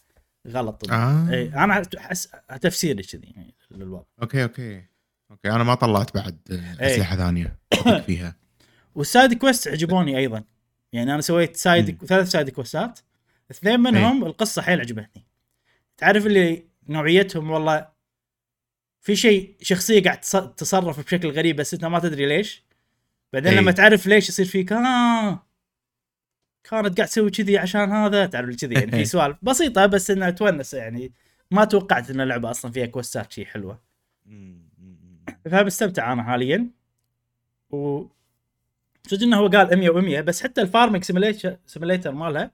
[0.49, 0.91] غلط.
[0.91, 1.31] آه.
[1.31, 2.29] إيه أنا أحس
[2.61, 4.05] تفسيري كذي يعني للوضع.
[4.23, 4.85] okay okay.
[5.31, 6.39] okay أنا ما طلعت بعد.
[6.81, 7.59] أسلحة ثانية.
[8.07, 8.37] فيها.
[8.97, 10.45] وال side quest عجبوني أيضا.
[10.93, 12.99] يعني أنا سويت side ثلاث side quest ات
[13.51, 15.27] اثنين منهم القصة حيل عجبتني.
[15.97, 17.89] تعرف اللي نوعيتهم والله
[19.01, 22.65] في شيء شخصية قاعد تص- تصرف بشكل غريب بس إنت ما تدري ليش.
[23.33, 23.59] بعدين إي.
[23.61, 25.47] لما تعرف ليش يصير فيك آه
[26.65, 28.27] كانت قاعد تسوي كذي عشان هذا.
[28.27, 31.13] تعرف كذي يعني في سوالف بسيطة بس انها تونس يعني
[31.51, 33.81] ما توقعت إن اللعبة أصلا فيها quest ات شيء حلوة.
[35.45, 36.71] فمستمتع أنا حاليا.
[37.71, 38.05] و
[39.07, 41.05] صدق انه هو قال 100 و100 بس حتى ال farming
[41.67, 42.51] simulator مالها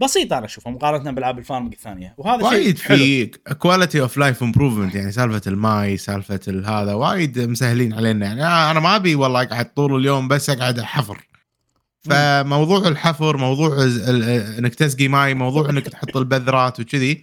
[0.00, 2.14] بسيط أنا أشوفه مقارنة بالعاب ال farming الثانية.
[2.18, 2.96] وهذا وايد شيء حلو.
[2.98, 3.26] في
[3.58, 8.26] quality of life improvement يعني سالفة الماي سالفة ال- هذا وايد مسهلين علينا.
[8.26, 11.26] يعني أنا ما أبي والله أقعد طول اليوم بس أقعد أحفر.
[12.04, 13.84] فموضوع الحفر موضوع
[14.58, 17.22] إنك تسقي ماي موضوع إنك تحط البذرات وكذي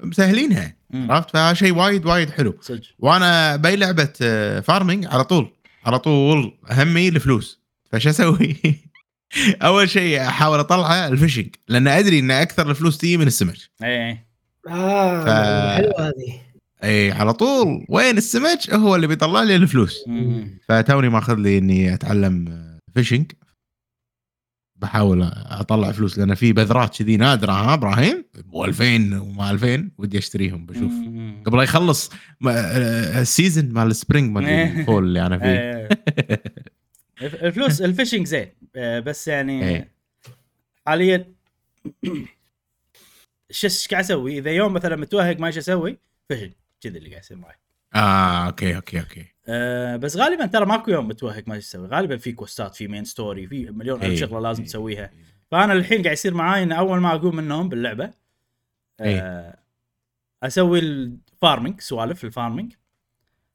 [0.00, 0.76] مسهلينها.
[0.94, 2.58] عرفت؟ فشيء وايد وايد حلو.
[2.60, 2.82] صدق.
[2.98, 4.12] وأنا بأي لعبة
[4.60, 5.52] farming على طول.
[5.84, 7.59] على طول همي الفلوس.
[7.92, 8.56] فش أسوي؟
[9.62, 13.56] أول شيء أحاول اطلعه ال fishing لأن أدري إن أكثر الفلوس تجي من السمك.
[13.82, 14.26] إيه.
[14.68, 16.40] آه ف- حلوة هذه.
[16.84, 20.04] اي على طول وين السمك؟ هو اللي بيطلع لي الفلوس.
[20.06, 20.58] مم.
[20.68, 22.60] فتوني ماخذ لي إني أتعلم
[22.94, 23.32] fishing.
[24.76, 30.18] بحاول أطلع فلوس لأن في بذرات كذي نادرة ها إبراهيم؟ ب 2000 وما 2000 ودي
[30.18, 30.92] أشتريهم بشوف.
[30.92, 31.42] مم.
[31.46, 32.10] قبل لا يخلص
[32.40, 35.46] ما- آه، ال season مال ال spring ما أدري ال fall اللي أنا فيه.
[35.46, 35.88] إيه.
[37.22, 38.48] الفلوس ال fishing زين.
[38.76, 39.92] آه، بس يعني إيه.
[40.86, 41.32] حاليا
[43.50, 45.98] شو إيش قاعد أسوي؟ إذا يوم مثلا متوهق ما إيش أسوي؟
[46.28, 46.52] fishing.
[46.80, 47.54] كذا اللي قاعد يصير معي.
[47.94, 49.26] آه أوكي أوكي أوكي.
[49.48, 51.88] أه بس غالبا ترى ماكو يوم متوهق ما إيش أسوي.
[51.88, 54.16] غالبا في quest ات في main story في مليون ألف إيه.
[54.16, 55.10] شغلة لازم تسويها.
[55.50, 58.10] فأنا الحين قاعد يصير معاي إن أول ما أقوم من النوم باللعبة
[59.00, 59.56] أه
[60.42, 62.72] أسوي ال farming سوالف ال farming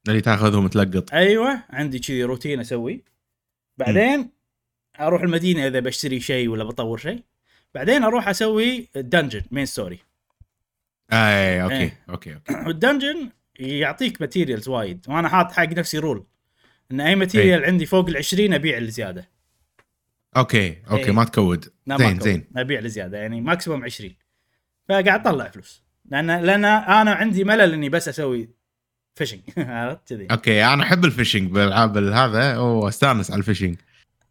[0.08, 1.14] اللي تاخذهم تلقط.
[1.14, 3.04] أيوه عندي كذي روتين أسوي.
[3.78, 4.30] بعدين
[5.00, 7.24] أروح المدينة إذا بشتري شيء ولا بطور شيء.
[7.76, 10.00] بعدين أروح أسوي ال dungeon main story
[11.14, 11.92] اي أوكي.
[12.10, 12.54] أوكي أوكي.
[12.68, 15.06] وال dungeon يعطيك materials وايد.
[15.08, 16.26] وأنا حاط حق نفسي rule
[16.92, 19.30] إن أي material عندي فوق ال 20 أبيع الزياده
[20.38, 21.12] أوكي أوكي إيه.
[21.12, 21.66] ما تكود.
[21.88, 22.34] لا زين ما زين.
[22.34, 24.16] زين أبيع الزياده يعني maximum 20
[24.90, 25.84] فقاعد أطلع فلوس.
[26.06, 28.50] لأن لأن أنا عندي ملل إني بس أسوي
[29.16, 29.40] fishing.
[29.58, 30.28] عرفت؟ كذي.
[30.32, 32.58] أوكي أنا أحب ال fishing بالألعاب هذا.
[32.58, 33.76] واستانس على ال fishing.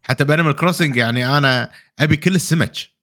[0.03, 2.95] حتى ب Animal Crossing يعني أنا أبي كل السمك.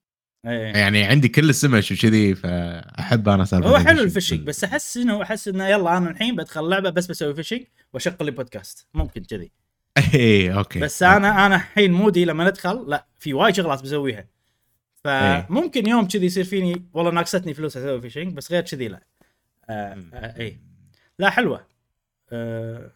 [0.47, 0.77] إيه.
[0.77, 4.07] يعني عندي كل السمك وكذي فأحب أنا سالفة هو حلو ال fishing.
[4.07, 7.65] ال fishing بس أحس إنه أحس إنه يلا أنا الحين بدخل لعبة بس بسوي fishing
[7.93, 8.87] وأشغل لي بودكاست.
[8.95, 9.53] ممكن كذي.
[10.15, 10.81] اي أوكي.
[10.81, 14.27] بس أنا أنا الحين mood ي لما ندخل لا في وايد شغلات بسويها.
[15.05, 19.03] فممكن يوم كذي يصير فيني والله ناقصتني فلوس أسوي fishing بس غير كذي لا.
[19.71, 20.61] آه آه اي
[21.19, 21.72] لا حلوة.
[22.33, 22.93] آه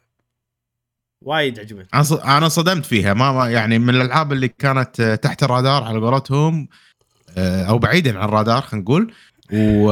[1.24, 3.14] وايد عجبت أنا ص- أنا صدمت فيها.
[3.14, 6.68] ما ما- يعني من الألعاب اللي كانت آه، تحت الرادار على قولتهم
[7.38, 9.12] آه، أو بعيدا عن الرادار خلينا نقول
[9.52, 9.86] و...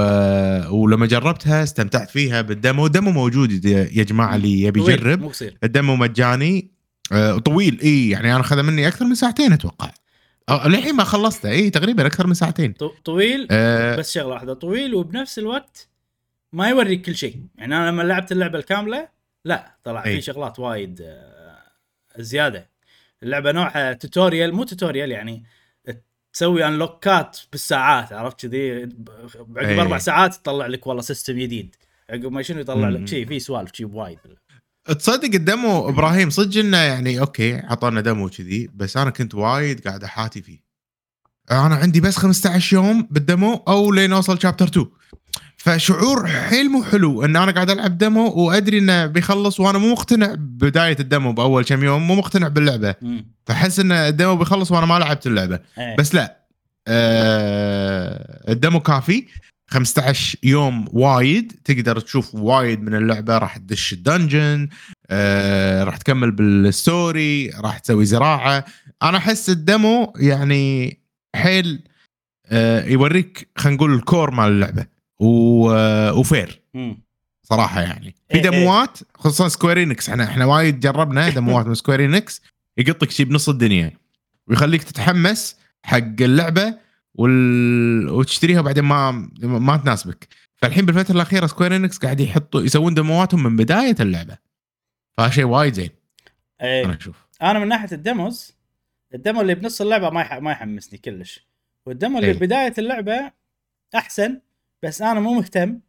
[0.76, 2.86] ولما جربتها استمتعت فيها بالدمو.
[2.86, 5.32] الدمو موجود يا جماعة اللي يبي يجرب.
[5.64, 6.70] الدمو مجاني
[7.44, 7.80] طويل.
[7.82, 9.90] إي يعني أنا اخذ مني أكثر من ساعتين أتوقع.
[10.66, 11.50] للحين ما خلصته.
[11.50, 12.72] إي تقريبا أكثر من ساعتين.
[12.72, 14.54] طو- طويل آه، بس شغلة واحدة.
[14.54, 15.88] طويل وبنفس الوقت
[16.52, 17.40] ما يوريك كل شيء.
[17.58, 19.08] يعني أنا لما لعبت اللعبة الكاملة
[19.44, 20.14] لا طلع أي.
[20.16, 21.62] في شغلات وايد آه،
[22.18, 22.70] زيادة.
[23.22, 25.44] اللعبة نوعها tutorial مو tutorial يعني
[26.32, 29.80] تسوي unlock ات بالساعات عرفت كذي؟ عقب أي.
[29.80, 31.76] أربع ساعات تطلع لك والله system جديد.
[32.10, 32.88] عقب ما شنو يطلع.
[32.88, 34.18] لك؟ شيء في سوالف شيء وايد
[34.98, 39.88] تصدق ال demo إبراهيم صدق إنه يعني أوكي عطانا demo كذي بس أنا كنت وايد
[39.88, 40.60] قاعد أحاتي فيه.
[41.50, 44.86] أنا عندي بس 15 يوم بال demo أو لين أوصل chapter 2
[45.64, 50.34] فشعور حيل مو حلو إن أنا قاعد ألعب demo وأدري إنه بيخلص وأنا مو مقتنع
[50.34, 52.94] ببداية ال demo بأول كم يوم مو مقتنع باللعبة.
[53.02, 53.26] مم.
[53.46, 55.60] فأحس إن ال demo بيخلص وأنا ما لعبت اللعبة.
[55.78, 55.96] إيه.
[55.96, 56.46] بس لا
[56.88, 59.26] آه ال demo كافي.
[59.66, 63.38] 15 يوم وايد تقدر تشوف وايد من اللعبة.
[63.38, 64.68] راح تدش ال dungeon
[65.10, 68.64] آه راح تكمل بال story راح تسوي زراعة.
[69.02, 70.98] أنا أحس ال demo يعني
[71.36, 71.82] حيل
[72.46, 74.93] آه يوريك خلينا نقول ال core مال اللعبة.
[75.18, 76.62] و- آه، وفير.
[77.42, 78.14] صراحة يعني.
[78.28, 78.50] في إيه إيه.
[78.50, 82.42] demo ات خصوصا Square Enix إحنا إحنا وايد جربنا demo ات من Square Enix
[82.78, 83.92] يقطك شي بنص الدنيا.
[84.48, 86.78] ويخليك تتحمس حق اللعبة
[87.14, 88.08] وال...
[88.08, 89.10] وتشتريها بعدين ما
[89.42, 90.28] ما تناسبك.
[90.56, 94.38] فالحين بالفترة الأخيرة Square Enix قاعد يحطوا يسوون demo اتهم من بداية اللعبة.
[95.18, 95.90] فشيء وايد زين.
[96.62, 96.84] إيه.
[96.84, 97.26] أنا أشوف.
[97.42, 98.54] أنا من ناحية ال demos
[99.14, 100.34] ال demo اللي بنص اللعبة ما يح...
[100.34, 101.46] ما يحمسني كلش.
[101.86, 102.36] وال demo اللي إيه.
[102.36, 103.32] ببداية اللعبة
[103.94, 104.40] أحسن
[104.84, 105.80] بس أنا مو مهتم.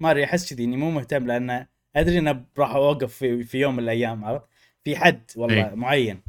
[0.00, 3.76] ما أدري أحس كذي إني مو مهتم لأن أدري إنه راح أوقف في, في يوم
[3.76, 4.44] من الأيام عرفت؟
[4.84, 5.74] في حد والله إيه.
[5.74, 6.20] معين.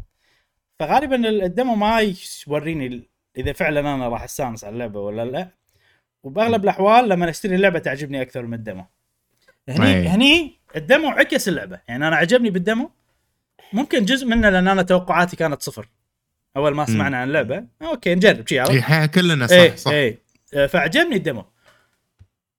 [0.79, 2.15] فغالبا ال demo ما
[2.47, 5.49] يوريني إذا فعلا أنا راح أستانس على اللعبة ولا لا.
[6.23, 8.85] وبأغلب الأحوال لما أشتري اللعبة تعجبني أكثر من ال demo
[9.69, 10.15] هني إيه.
[10.15, 11.79] هني ال demo عكس اللعبة.
[11.87, 12.91] يعني أنا عجبني بال demo
[13.73, 15.89] ممكن جزء منه لأن أنا توقعاتي كانت صفر.
[16.57, 17.65] أول ما سمعنا عن اللعبة.
[17.81, 20.21] أوكي نجرب شي عرفت؟ ح- كلنا صح إيه صح إيه.
[20.67, 21.45] فعجبني ال demo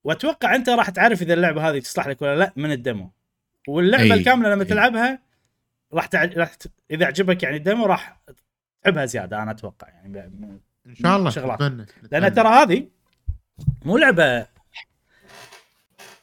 [0.04, 3.12] وأتوقع أنت راح تعرف إذا اللعبة هذه تصلح لك ولا لا من ال demo
[3.68, 4.12] واللعبة أي.
[4.12, 4.68] الكاملة لما أي.
[4.68, 5.18] تلعبها
[5.92, 6.24] راح تع...
[6.24, 6.72] راح ت...
[6.90, 8.22] إذا عجبك يعني ال demo راح
[8.82, 10.16] تحبها زيادة أنا أتوقع يعني ب...
[10.86, 11.62] إن شاء الله شغلات.
[11.62, 12.34] نتمنى لأن.
[12.34, 12.88] ترى هذه
[13.84, 14.46] مو لعبة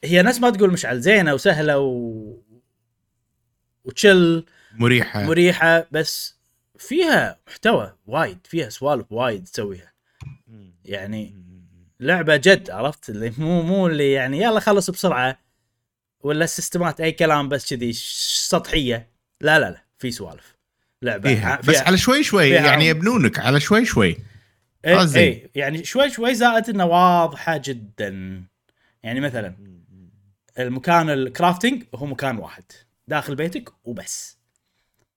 [0.04, 2.38] هي ناس ما تقول مشعل زينة وسهلة و
[3.84, 6.40] وتشل مريحة مريحة بس
[6.78, 9.94] فيها محتوى وايد فيها سوالف وايد تسويها
[10.86, 11.39] يعني
[12.00, 15.40] لعبة جد عرفت؟ اللي مو مو اللي يعني يلا خلص بسرعة
[16.22, 19.10] ولا السيستمات أي كلام بس كذي سطحية.
[19.42, 20.56] لا لا لا في سوالف.
[21.02, 21.60] لعبة فيها.
[21.68, 22.88] بس على شوي شوي يعني.
[22.88, 24.18] يبنونك على شوي شوي.
[24.86, 25.20] اي قصدي.
[25.20, 28.44] اي يعني شوي شوي زائد إنه واضحة جدا.
[29.04, 29.56] يعني مثلا
[30.60, 32.64] المكان ال crafting هو مكان واحد.
[33.08, 34.38] داخل بيتك وبس.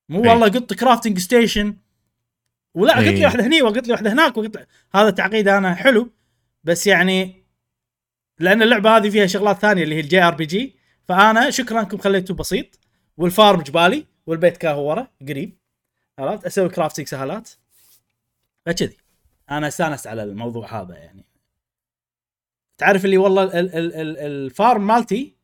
[0.08, 0.28] مو إي.
[0.28, 1.76] والله قط crafting station
[2.74, 3.24] ولا قلت لي إي.
[3.24, 6.10] واحدة هني وقلت لي واحدة هناك وقلت هذا تعقيد أنا حلو.
[6.64, 7.42] بس يعني
[8.38, 10.76] لأن اللعبة هذه فيها شغلات ثانية اللي هي ال JRPG
[11.08, 12.78] فأنا شكرا انكم خليتوه بسيط.
[13.16, 15.58] وال farm جبالي والبيت كاهو ورا قريب.
[16.18, 17.50] عرفت؟ أسوي crafting سهالات.
[18.66, 18.96] فكذي.
[19.50, 21.24] أنا استأنست على الموضوع هذا يعني.
[22.78, 25.36] تعرف اللي والله ال ال ال ال farm مالتي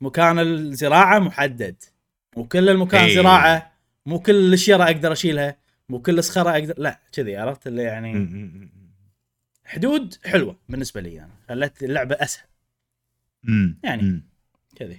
[0.00, 1.76] مكان الزراعة محدد.
[2.36, 3.14] مو كل المكان إي.
[3.14, 3.72] زراعة
[4.06, 5.56] مو كل الشيرة أقدر أشيلها
[5.88, 8.12] مو كل الصخرة أقدر لا كذي عرفت اللي يعني.
[9.70, 11.30] حدود حلوة بالنسبة لي أنا.
[11.48, 12.44] خلت اللعبة أسهل.
[13.44, 13.78] مم.
[13.84, 14.22] يعني.
[14.76, 14.98] كذي.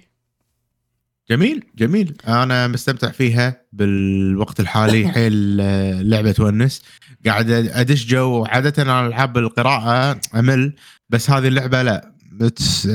[1.30, 2.16] جميل جميل.
[2.28, 5.08] أنا مستمتع فيها بالوقت الحالي.
[5.12, 6.82] حيل آه، لعبة تونس.
[7.26, 8.44] قاعد أدش جو.
[8.44, 10.74] عادة أنا ألعاب القراءة أمل
[11.08, 12.14] بس هذه اللعبة لا.
[12.40, 12.88] اتس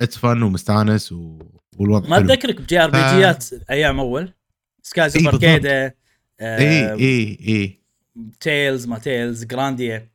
[0.00, 1.38] اتس فن ومستانس و...
[1.76, 2.26] والوضع ما حلو.
[2.28, 4.32] تذكرك بجي آر بي ف- جيات أيام أول.
[4.82, 5.40] سكاي إي سوبر بالضبط.
[5.44, 5.84] كيدا
[6.40, 7.80] اي اي اي
[8.40, 10.09] تيلز ما تيلز جرانديا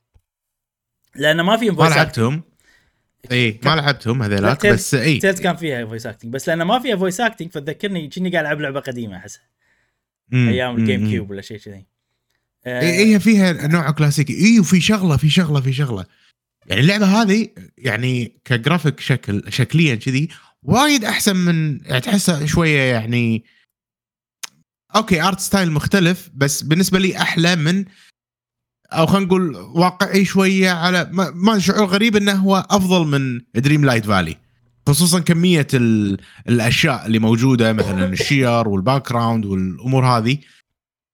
[1.16, 2.43] لأن ما في ما voice لعبتهم.
[3.32, 5.18] إي ما لعبتهم لا، هذيلاك بس إي.
[5.18, 8.61] Tales كان فيها voice acting بس لأن ما فيها voice acting فتذكرني كني قاعد ألعب
[8.61, 9.43] لعبة قديمة أحسها.
[10.34, 11.10] أيام ال Game.
[11.10, 11.86] Cube ولا شيء كذي.
[12.68, 16.05] إي هي فيها نوع كلاسيكي إي وفي شغلة في شغلة في شغلة.
[16.66, 20.30] يعني اللعبة هذه يعني كجرافيك شكل شكليا كذي
[20.63, 23.43] وايد أحسن من يعني تحسها شوية يعني
[24.96, 27.86] okay art style مختلف بس بالنسبة لي أحلى من
[28.92, 34.38] أو خلينا نقول واقعي شوية على ما, شعور غريب إنه هو أفضل من Dreamlight Valley
[34.88, 36.18] خصوصا كمية ال-
[36.50, 40.38] الأشياء اللي موجودة مثلا الشير وال background والأمور هذه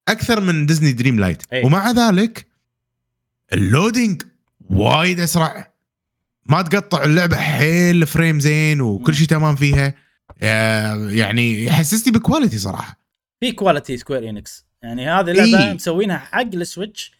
[0.07, 1.63] أكثر من Disney Dreamlight أي.
[1.65, 2.47] ومع ذلك
[3.53, 4.21] ال loading
[4.69, 5.71] وايد أسرع.
[6.45, 9.93] ما تقطع اللعبة حيل frame زين وكل شيء تمام فيها.
[10.41, 12.99] آه، يعني يحسسني ب quality صراحة.
[13.39, 15.73] في quality Square Enix يعني هذه اللعبة إي.
[15.73, 17.11] مسوينها حق ال Switch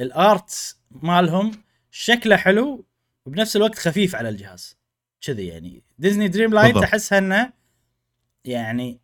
[0.00, 1.50] ال art مالهم
[1.90, 2.84] شكله حلو
[3.26, 4.76] وبنفس الوقت خفيف على الجهاز.
[5.20, 5.82] كذي يعني.
[5.98, 6.76] Disney Dreamlight.
[6.76, 7.52] احسها أنه
[8.44, 9.00] يعني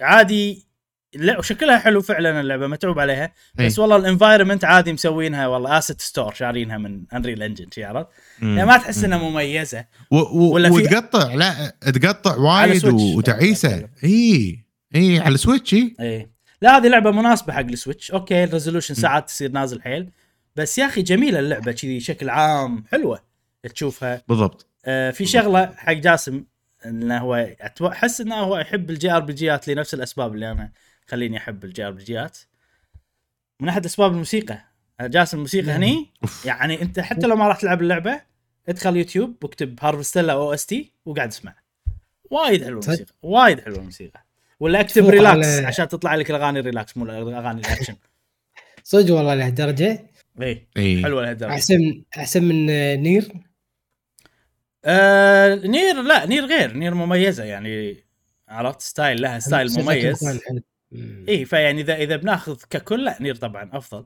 [0.00, 0.66] عادي
[1.14, 3.32] لا وشكلها حلو فعلا اللعبة متعوب عليها.
[3.54, 3.82] بس إي.
[3.82, 8.08] والله ال environment عادي مسوينها والله asset store شارينها من Unreal Engine شي عرفت؟
[8.42, 9.84] يعني ما تحس إنها مميزة.
[10.10, 13.88] و- و- ولا في- وتقطع لا تقطع وايد وتعيسه.
[14.04, 16.33] اي اي على Switch اي إيه.
[16.64, 18.10] لا هذه لعبة مناسبة حق ال Switch.
[18.10, 20.10] okay ال resolution ساعات تصير نازل حيل.
[20.56, 23.22] بس يا أخي جميلة اللعبة كذي بشكل عام حلوة.
[23.74, 24.22] تشوفها.
[24.28, 24.66] بالضبط.
[24.84, 26.44] آه في شغلة حق جاسم
[26.86, 30.72] إنه هو أحس إنه هو يحب ال JRPG ات لنفس الأسباب اللي أنا
[31.06, 32.38] خليني أحب ال JRPG ات.
[33.60, 34.58] من أحد أسباب الموسيقى.
[35.00, 35.70] جاسم الموسيقى.
[35.70, 36.12] هني؟
[36.44, 38.20] يعني أنت حتى لو ما راح تلعب اللعبة
[38.68, 41.54] ادخل يوتيوب واكتب Harvestella OST وقاعد اسمع
[42.30, 44.23] وايد حلوة صدق؟ الموسيقى وايد حلوة الموسيقى.
[44.60, 47.96] ولا اكتب relax على- عشان تطلع لك الأغاني ال relax مو الأغاني الأكشن.
[48.84, 50.10] صدق والله لهالدرجة.
[50.42, 50.66] إي.
[50.76, 51.02] إي.
[51.02, 51.52] حلوة لهالدرجة.
[51.52, 52.66] أحسن أحسن من
[53.02, 53.32] NieR؟
[54.84, 58.04] آه NieR لا NieR غير NieR مميزة يعني
[58.48, 60.40] عرفت؟ style لها style مميز.
[61.28, 64.04] إي فيعني إذا إذا بناخذ ككل لا NieR طبعا أفضل.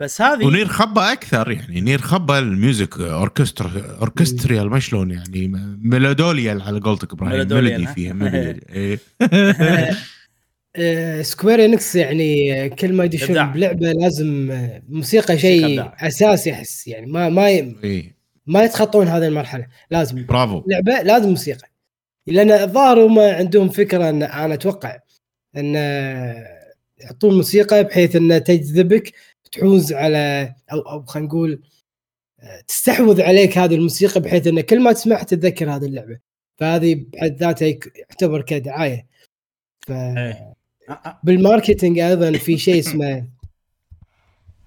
[0.00, 5.10] بس هذه و NieR خبى أكثر يعني NieR خبى ال music أوركسترا orchestral ما شلون
[5.10, 5.48] يعني
[5.82, 8.98] melodolial على قولتك إبراهيم melodolial، melody ها؟ فيها melody إيه.
[11.22, 13.52] Square Enix يعني آه، كل ما يدشون.
[13.52, 15.90] بلعبة لازم آه، موسيقى شيء.
[16.06, 18.16] أساسي أحس يعني ما ما ي- إيه.
[18.46, 21.68] ما يتخطون هذه المرحلة لازم برافو لعبة لازم موسيقى
[22.26, 24.98] لأن الظاهر هم عندهم فكرة إن أنا أتوقع
[25.56, 26.46] إن آه،
[27.04, 29.12] يحطون موسيقى بحيث انها تجذبك
[29.52, 31.62] تحوز على أو أو خلينا نقول
[32.40, 36.18] آه، تستحوذ عليك هذه الموسيقى بحيث إن كل ما تسمعها تتذكر هذه اللعبة.
[36.56, 39.06] فهذه بحد ذاتها يعتبر كدعاية.
[39.86, 40.54] ف إيه.
[41.24, 43.26] بال marketing أيضا في شيء اسمه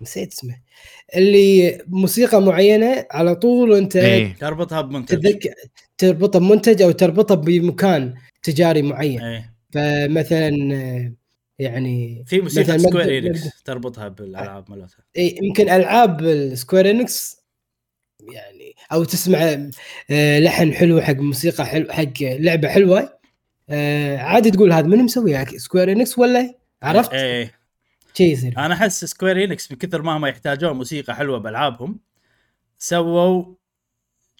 [0.01, 0.55] نسيت اسمه.
[1.15, 4.35] اللي موسيقى معينة على طول أنت إيه.
[4.35, 5.47] تربطها بمنتج.
[5.97, 9.21] تربطها بمنتج أو تربطها بمكان تجاري معين.
[9.21, 9.53] إيه.
[9.73, 11.13] فمثلا آه،
[11.59, 15.03] يعني في موسيقى Square Enix تربطها بالألعاب مالتها.
[15.15, 17.39] إيه، يمكن ألعاب ال Square Enix
[18.33, 19.69] يعني أو تسمع
[20.11, 23.19] آه، لحن حلو حق موسيقى حلو حق لعبة حلوة
[23.69, 27.59] آه، عادي تقول هذا من مسويها Square Enix ولا؟ عرفت؟ إيه
[28.13, 28.53] شيء يصير.
[28.57, 31.99] أنا أحس Square Enix من كثر ما هم يحتاجون موسيقى حلوة بألعابهم
[32.77, 33.45] سووا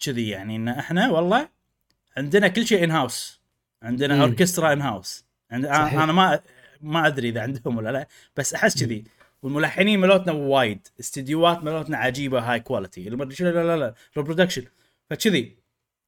[0.04, 1.48] كذي يعني إن إحنا والله
[2.16, 3.40] عندنا كل شيء in house
[3.82, 4.22] عندنا.
[4.22, 5.66] اوركسترا in house عند...
[5.66, 5.94] صحيح.
[6.02, 6.40] أنا ما
[6.80, 9.04] ما أدري إذا عندهم ولا لا بس أحس كذي.
[9.42, 13.94] والملحنين ملوتنا وايد استديوهات ملوتنا عجيبة high quality اللي ما أدري شنو لا لا لا
[14.16, 14.64] ال production
[15.10, 15.56] فكذي.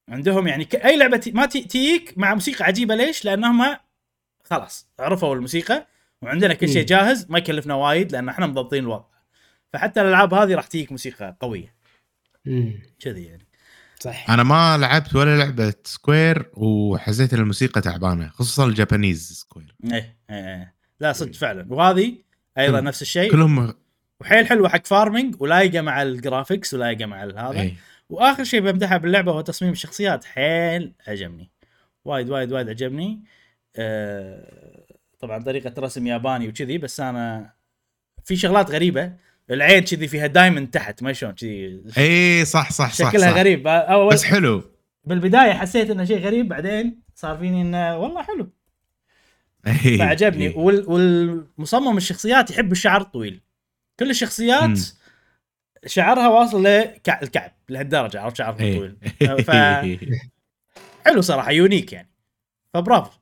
[0.09, 3.77] عندهم يعني أي لعبة تي- ما تجيك مع موسيقى عجيبة ليش؟ لانهم
[4.45, 5.87] خلاص عرفوا الموسيقى
[6.23, 6.87] وعندنا كل شيء.
[6.87, 9.05] جاهز ما يكلفنا وايد لأن إحنا مضبطين الوضع.
[9.73, 11.75] فحتى الألعاب هذه راح تجيك موسيقى قوية.
[13.01, 13.47] كذي يعني.
[14.03, 14.31] صح.
[14.31, 20.17] أنا ما لعبت ولا لعبة Square وحسيت إن الموسيقى تعبانة خصوصا ال Japanese Square إيه
[20.31, 20.75] إيه إيه.
[21.01, 21.67] لا صدق فعلا.
[21.73, 22.15] وهذه
[22.59, 23.31] أيضا كل- نفس الشيء.
[23.31, 23.75] كلهم
[24.21, 27.51] وحيل حلوة حق farming ولايقة مع ال graphics ولايقة مع هذا.
[27.61, 27.75] إيه.
[28.09, 30.25] وآخر شيء بمدحها باللعبة هو تصميم الشخصيات.
[30.25, 31.51] حيل عجبني
[32.05, 33.25] وايد وايد وايد عجبني
[33.77, 34.85] آه
[35.21, 37.53] طبعا طريقة رسم ياباني وكذي بس أنا
[38.25, 39.13] في شغلات غريبة.
[39.53, 41.83] العين كذي فيها diamond تحت ما شلون كذي.
[41.99, 43.37] إيه صح صح صح شكلها صح.
[43.37, 43.67] غريب.
[43.69, 44.63] أول بس حلو.
[45.05, 48.53] بالبداية حسيت إنه شيء غريب بعدين صار فيني إنه والله حلو.
[49.99, 50.49] فعجبني.
[50.49, 50.91] وال...
[50.91, 53.41] والمصمم الشخصيات يحب الشعر الطويل
[54.01, 54.77] كل الشخصيات مم.
[55.87, 58.57] شعرها واصل للكعب لهالدرجة عرفت؟ شعرها.
[58.57, 58.97] طويل.
[59.47, 59.51] ف
[61.07, 62.11] حلو صراحة يونيك يعني.
[62.75, 63.19] فبرافو.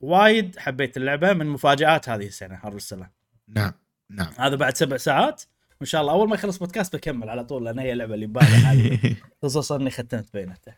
[0.00, 3.10] وايد حبيت اللعبة من مفاجآت هذه السنة حرب السلام
[3.48, 3.72] نعم
[4.10, 4.32] نعم.
[4.38, 5.42] هذا بعد سبع ساعات.
[5.82, 6.12] وان شاء الله.
[6.12, 10.32] أول ما يخلص بودكاست بكمل على طول لأن هي اللعبة اللي ببالي خصوصا إني ختمت
[10.32, 10.74] بينته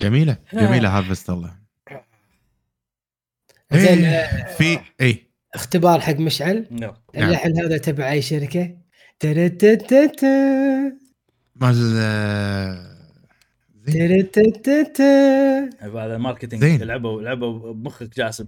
[0.00, 0.38] جميلة.
[0.52, 1.56] جميلة Harvestella.
[3.72, 6.66] زين إيه، آه، في اي اختبار حق مشعل.
[6.70, 6.94] نعم.
[7.14, 8.76] اللحن هذا تبع أي شركة؟
[11.56, 12.96] مال آه،
[15.82, 16.64] هذا marketing.
[16.64, 18.46] لعبوا لعبوا بمخك جاسم.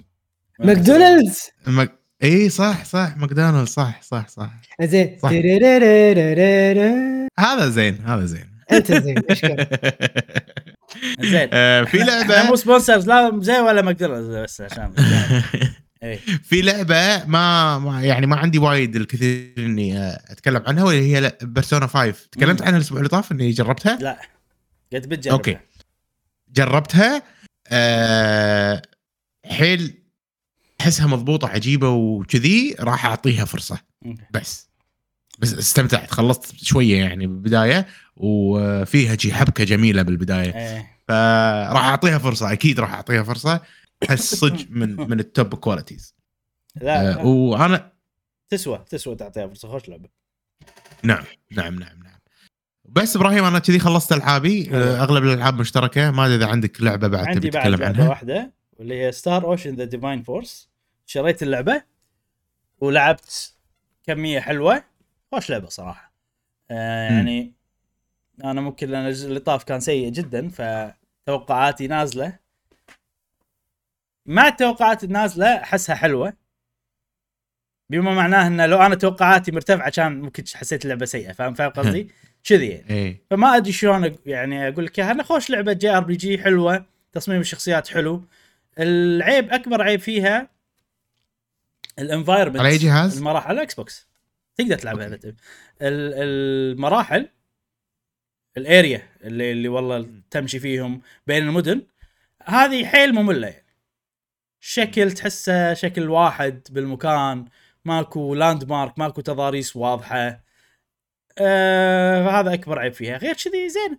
[0.58, 1.50] ماكدونالدز.
[1.66, 2.01] مك...
[2.22, 4.50] اي صح صح ماكدونالد صح صح صح.
[4.82, 5.18] زين.
[7.38, 9.80] هذا زين هذا زين انت زين اشكرك
[11.20, 11.48] زين
[11.84, 14.92] في لعبه مو sponsors لا زين ولا ماكدونالدز بس عشان
[16.42, 22.14] في لعبه ما يعني ما عندي وايد الكثير اني اتكلم عنها واللي هي بيرسونا 5
[22.32, 24.20] تكلمت عنها الأسبوع اللي طاف اني جربتها لا
[24.92, 25.58] قلت بتجربها أوكي
[26.52, 27.22] جربتها
[27.68, 28.82] أه
[29.46, 30.01] حيل
[30.82, 33.78] احسها مضبوطة عجيبة وكذي راح أعطيها فرصة.
[34.30, 34.68] بس.
[35.38, 40.54] بس استمتعت خلصت شوية يعني بالبداية وفيها شي حبكة جميلة بالبداية.
[40.54, 40.98] إيه.
[41.08, 43.60] فراح أعطيها فرصة أكيد راح أعطيها فرصة.
[44.10, 46.14] احس صدق من من ال top qualities
[46.80, 47.22] لا, أه لا.
[47.22, 47.92] وأنا
[48.48, 50.08] تسوى تسوى تعطيها فرصة خوش لعبة.
[51.02, 52.18] نعم نعم نعم نعم.
[52.84, 54.70] بس إبراهيم أنا كذي خلصت ألعابي.
[54.72, 56.10] أه، أغلب الألعاب مشتركة.
[56.10, 58.08] ما أدري إذا عندك لعبة بعد عندي تبي بعد تتكلم لعبة عنها.
[58.08, 60.71] واحدة واللي هي Star Ocean The Divine Force
[61.06, 61.82] شريت اللعبة
[62.80, 63.54] ولعبت
[64.06, 64.84] كمية حلوة.
[65.32, 66.12] خوش لعبة صراحة.
[66.70, 67.10] آه.
[67.10, 67.52] يعني
[68.44, 72.38] أنا ممكن لأن اللي طاف كان سيء جدا فتوقعاتي نازلة.
[74.26, 76.32] مع التوقعات النازلة أحسها حلوة.
[77.90, 82.08] بما معناه إنه لو أنا توقعاتي مرتفعة كان ممكن حسيت اللعبة سيئة فاهم؟ فاهم قصدي؟
[82.44, 82.90] كذي يعني.
[82.90, 83.22] إيه.
[83.30, 85.10] فما أدري شلون يعني أقول لك إياها.
[85.10, 88.24] أنا خوش لعبة JRPG حلوة تصميم الشخصيات حلو.
[88.78, 90.48] العيب أكبر عيب فيها
[91.98, 94.08] ال environment على أي جهاز؟ المراحل على ال Xbox
[94.56, 95.30] تقدر تلعبها اذا تبي
[95.82, 96.14] ال-
[96.72, 97.28] المراحل
[98.56, 101.82] ال area اللي اللي والله تمشي فيهم بين المدن
[102.44, 103.66] هذه حيل مملة يعني.
[104.60, 107.44] شكل تحسه شكل واحد بالمكان
[107.84, 110.40] ماكو landmark ماكو تضاريس واضحة.
[111.38, 113.16] آه فهذا أكبر عيب فيها.
[113.16, 113.98] غير كذي زين.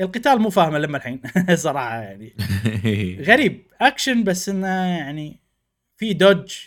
[0.00, 1.22] القتال مو فاهمه لما الحين
[1.54, 2.36] صراحة يعني.
[3.28, 3.66] غريب.
[3.80, 4.66] اكشن بس إنه
[4.98, 5.40] يعني
[5.96, 6.58] في dodge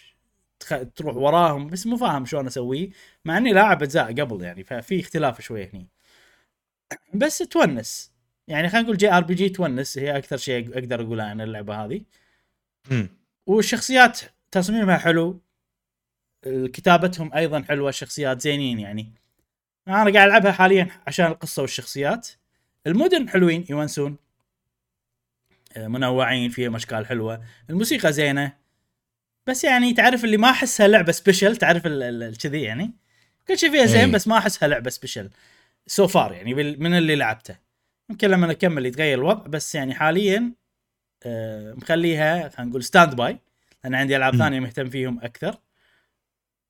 [0.68, 0.78] تخ...
[0.96, 2.90] تروح وراهم بس مو فاهم شلون أسويه
[3.26, 5.88] مع إني لاعب أجزاء قبل يعني ففي اختلاف شوي هني.
[7.14, 8.12] بس تونس.
[8.48, 12.02] يعني خلينا نقول JRPG تونس هي أكثر شيء أقدر أقوله عن اللعبة هذه.
[13.46, 14.20] والشخصيات
[14.52, 15.42] تصميمها حلو.
[16.46, 19.14] كتابتهم أيضا حلوة الشخصيات زينين يعني.
[19.88, 22.28] أنا قاعد ألعبها حاليا عشان القصة والشخصيات.
[22.88, 24.18] المدن حلوين يونسون.
[25.78, 27.44] آه، منوعين فيهم أشكال حلوة.
[27.70, 28.67] الموسيقى زينة.
[29.48, 31.88] بس يعني تعرف اللي ما احسها لعبه special تعرف
[32.42, 32.94] كذي يعني؟
[33.48, 34.12] كل شيء فيها زين إيه.
[34.12, 35.30] بس ما احسها لعبه special
[35.88, 37.56] so far يعني من اللي لعبته.
[38.10, 40.54] يمكن لما نكمل يتغير الوضع بس يعني حاليا
[41.24, 43.38] آه، مخليها خلينا نقول standby
[43.84, 44.36] لأن عندي ألعاب.
[44.36, 45.58] ثانية مهتم فيهم أكثر.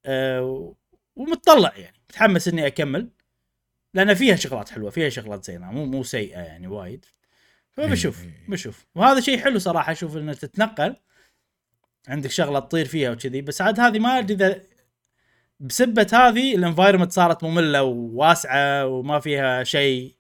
[0.05, 0.75] آه،
[1.15, 1.97] ومتطلع يعني.
[2.09, 3.09] متحمس إني أكمل.
[3.93, 5.71] لأن فيها شغلات حلوة فيها شغلات زينة.
[5.71, 7.05] مو مو سيئة يعني وايد.
[7.71, 8.45] فبشوف إيه.
[8.47, 8.86] بشوف.
[8.95, 10.95] وهذا شيء حلو صراحة أشوف إنه تتنقل.
[12.08, 14.62] عندك شغلة تطير فيها وكذي بس عاد هذه ما أدري إذا
[15.60, 20.16] بسبة هذه الانفايرمنت صارت مملة وواسعة وما فيها شيء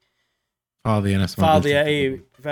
[0.85, 1.83] فاضية ما فاضية.
[1.83, 2.47] إي ف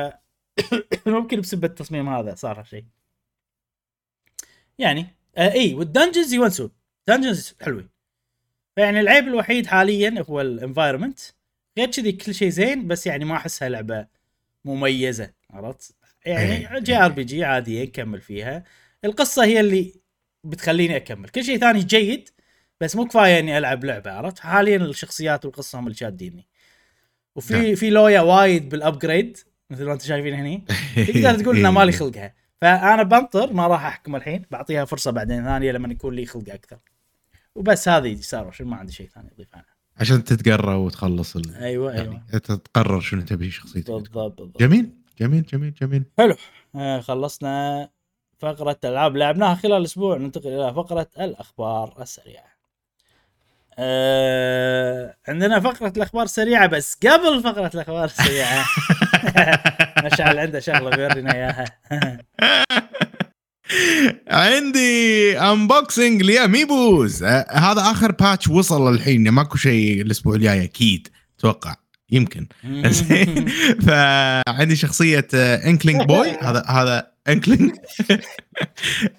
[1.07, 2.85] ممكن بسبة التصميم هذا صار شيء
[4.77, 5.07] يعني
[5.37, 6.71] آه إي وال dungeons يونسون
[7.07, 7.89] dungeons حلوين
[8.77, 11.19] يعني العيب الوحيد حاليا هو ال environment
[11.77, 14.07] غير كذي كل شيء زين بس يعني ما أحسها لعبة
[14.65, 16.81] مميزة عرفت؟ يعني.
[16.81, 18.63] JRPG عاديه نكمل فيها
[19.05, 19.93] القصة هي اللي
[20.43, 21.29] بتخليني أكمل.
[21.29, 22.29] كل شيء ثاني جيد
[22.81, 26.47] بس مو كفاية إني ألعب لعبة عرفت؟ حاليا الشخصيات والقصة هم اللي شاديني.
[27.35, 27.75] وفي نعم.
[27.75, 29.37] في لوية وايد بال upgrade
[29.69, 30.65] مثل ما أنتم شايفين هني.
[31.07, 32.33] تقدر تقول إنه مالي خلقها.
[32.61, 36.77] فأنا بنطر ما راح أحكم الحين بعطيها فرصة بعدين ثانية لما يكون لي خلق أكثر.
[37.55, 41.55] وبس هذه صار شو ما عندي شيء ثاني أضيف عنها عشان تتقرى وتخلص ال...
[41.55, 42.03] أيوه أيوه.
[42.03, 43.91] يعني تقرر شنو تبي شخصيتك.
[43.91, 44.59] بالضبط بالضبط.
[44.59, 44.89] جميل
[45.19, 46.03] جميل جميل جميل.
[46.75, 47.89] آه خلصنا
[48.39, 52.55] فقرة الألعاب لعبناها خلال الأسبوع ننتقل إلى فقرة الأخبار السريعة.
[53.79, 58.65] آه عندنا فقرة الأخبار السريعة بس قبل فقرة الأخبار السريعة
[60.05, 61.65] مشعل عنده شغلة بيورينا إياها.
[64.27, 67.23] عندي unboxing ل amiibos.
[67.23, 71.07] آه، هذا آخر batch وصل الحين ماكو شيء الأسبوع الجاي أكيد
[71.39, 71.75] أتوقع
[72.11, 72.47] يمكن.
[73.87, 77.75] فعندي شخصية Inkling Boy هذا هذا Inkling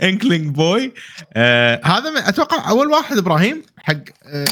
[0.03, 0.93] Inkling Boy
[1.33, 3.95] آه هذا أتوقع أول واحد إبراهيم حق
[4.25, 4.47] آه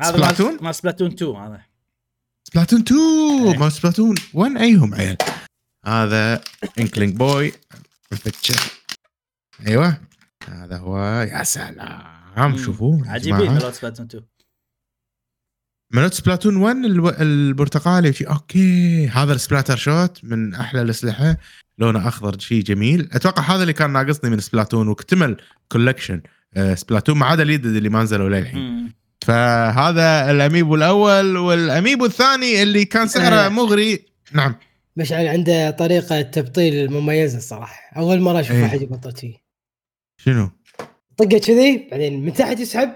[0.00, 1.60] هذا Splatoon؟ مال Splatoon 2 هذا.
[2.48, 2.98] Splatoon 2
[3.52, 3.58] إيه.
[3.58, 5.16] ما Splatoon 1 أيهم عيال؟
[5.86, 6.40] هذا
[6.78, 7.52] Inkling Boy
[9.66, 10.00] أيوه.
[10.48, 12.56] هذا هو يا سلام.
[12.58, 13.52] شوفوا يا عجيبين.
[13.52, 14.24] مال Splatoon 2
[15.92, 18.14] ملوت Splatoon 1 الو- البرتقالي.
[18.30, 19.08] أوكي.
[19.08, 21.36] هذا ال Splattershot من أحلى الأسلحة.
[21.78, 25.36] لونه أخضر شيء جميل أتوقع هذا اللي كان ناقصني من Splatoon واكتمل
[25.68, 26.20] collection
[26.74, 28.92] Splatoon ما عدا اليد اللي ما نزلوا للحين.
[29.24, 33.48] فهذا ال amiibo الأول وال amiibo الثاني اللي كان سعره آه.
[33.48, 34.54] مغري نعم
[34.96, 38.56] مشعل عنده طريقة تبطيل مميزة الصراحة أول مرة أشوف.
[38.56, 39.36] واحد يبطل شيء
[40.16, 40.50] شنو؟
[41.16, 42.92] طقة كذي بعدين من تحت يسحب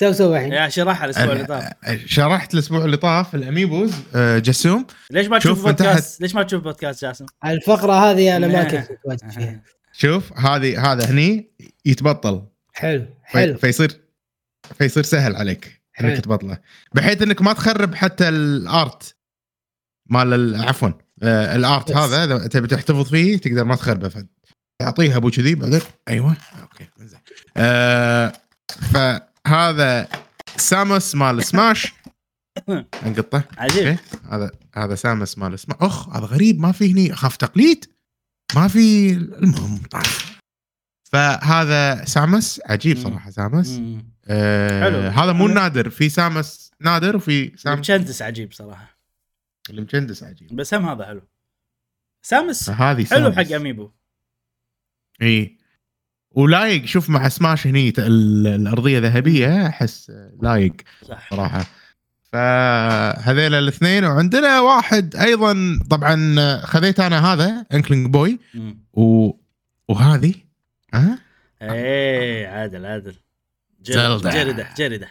[0.00, 0.52] سوي سوي الحين.
[0.52, 1.72] يا شرحها الأسبوع اللي طاف.
[2.06, 5.66] شرحت الأسبوع اللي طاف ال amiibos آه، جسوم ليش ما شوف تشوف.
[5.66, 9.62] بودكاست؟ ليش ما تشوف بودكاست جاسم؟ الفقرة هذه أنا ما كنت متواجد فيها.
[9.92, 11.50] شوف هذه هذا هني
[11.84, 12.46] يتبطل.
[12.72, 13.56] حلو حلو.
[13.58, 14.00] فيصير
[14.78, 16.20] فيصير سهل عليك إنك.
[16.20, 16.58] تبطله.
[16.94, 19.16] بحيث إنك ما تخرب حتى الأرت.
[20.10, 20.90] مال ال- عفوا
[21.22, 21.96] آه، الأرت بس.
[21.96, 24.26] هذا إذا تبي تحتفظ فيه تقدر ما تخربه.
[24.78, 27.20] تعطيها أبو كذي بعدين أيوه أوكي زين.
[27.56, 28.32] آه
[29.50, 30.08] فهذا
[30.56, 31.92] ساموس مال سماش.
[33.06, 33.44] أنقطه.
[33.58, 33.98] عجيب.
[34.30, 35.76] هذا هذا سامس مال سماش.
[35.80, 37.12] أخ هذا غريب ما في هني.
[37.12, 37.84] أخاف تقليد.
[38.54, 40.40] ما في المهم طاف
[41.12, 42.98] فهذا Samus عجيب.
[42.98, 44.04] صراحة Samus مم.
[44.28, 44.98] آه حلو.
[44.98, 45.48] هذا مو.
[45.48, 45.90] نادر.
[45.90, 48.98] في Samus نادر وفي Samus مجندس عجيب صراحة.
[49.70, 50.56] المجندس عجيب.
[50.56, 51.22] بس هم هذا حلو.
[52.22, 53.36] Samus فهذه حلو Samus.
[53.48, 53.90] حق amiibo.
[55.22, 55.59] إي.
[56.30, 60.12] ولايق شوف مع سماش هني الأرضية ذهبيه أحس
[60.42, 60.72] لايق
[61.30, 61.66] صراحة.
[62.32, 68.38] فهذيل الاثنين وعندنا واحد أيضا طبعا خذيت أنا هذا Inkling Boy.
[68.92, 69.30] و...
[69.88, 70.34] وهذه؟
[70.94, 71.18] ها؟
[71.62, 73.14] إيه عادل عادل.
[73.82, 74.30] زلدة.
[74.30, 75.08] جردة جردة.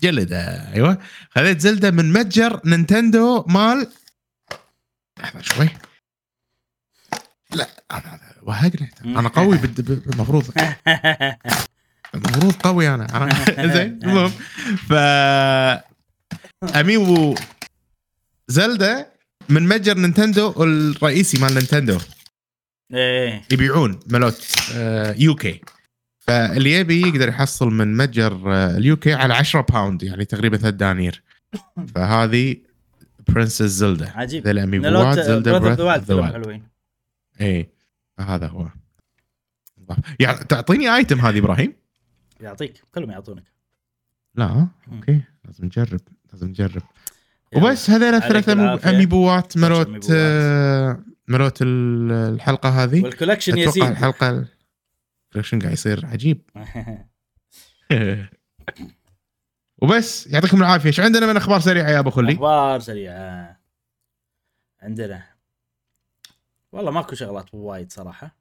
[0.00, 0.98] جلدة أيوه.
[1.30, 3.86] خذيت زلدة من متجر نينتندو مال
[5.18, 5.68] لحظة شوي.
[7.54, 8.88] لا هذا هذا وهقنا
[9.20, 9.58] أنا قوي
[10.14, 10.44] المفروض
[12.14, 13.06] المفروض قوي أنا.
[13.06, 14.30] أنا- زين المهم.
[14.88, 14.92] ف
[16.76, 17.34] اميبو
[18.48, 19.12] Zelda
[19.48, 21.98] من متجر نينتندو الرئيسي مال نينتندو.
[22.94, 23.42] إيه.
[23.52, 25.60] يبيعون ملوت آه، UK.
[26.18, 30.76] فاللي يبي يقدر يحصل من متجر آه، ال UK على 10 باوند يعني تقريبا 3
[30.76, 31.22] دنانير.
[31.94, 32.56] فهذه
[33.28, 34.44] Princess Zelda عجيب.
[34.44, 36.62] ذا الاميبوات Zelda Breath of the حلوين.
[37.40, 37.68] اي
[38.22, 38.68] هذا هو.
[40.20, 41.72] يعني تعطيني item هذه إبراهيم؟
[42.40, 42.82] يعطيك.
[42.94, 43.44] كلهم يعطونك.
[44.34, 44.68] لا.
[44.92, 45.20] okay.
[45.44, 46.00] لازم نجرب.
[46.32, 46.82] لازم نجرب.
[47.56, 48.86] وبس هذول عليك الثلاث.
[48.86, 49.56] أميبوات.
[51.28, 53.02] ملوت ال- الحلقة هذه.
[53.02, 54.46] وال collection يزيد الحلقة
[55.30, 56.40] ال collection قاعد يصير عجيب.
[59.82, 60.26] وبس.
[60.26, 60.86] يعطيكم العافية.
[60.88, 63.60] إيش عندنا من أخبار سريعة يا أبو خلي؟ أخبار سريعة.
[64.82, 65.22] عندنا
[66.72, 68.36] والله ماكو شغلات وايد صراحة.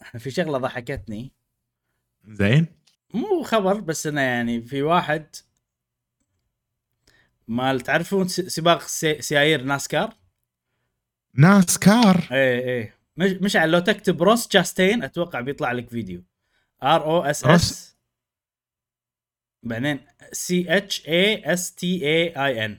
[0.18, 1.32] في شغلة ضحكتني.
[2.28, 2.66] زين.
[3.14, 5.36] مو خبر بس إنه يعني في واحد
[7.48, 10.14] مال تعرفون سباق سي- سيايير ناسكار؟
[11.34, 12.94] ناسكار؟ إيه إيه.
[13.16, 16.22] مش مشعل لو تكتب روس جاستين أتوقع بيطلع لك فيديو.
[16.82, 17.96] R O S S.
[19.62, 20.00] بعدين
[20.32, 22.78] C H A S T A I N.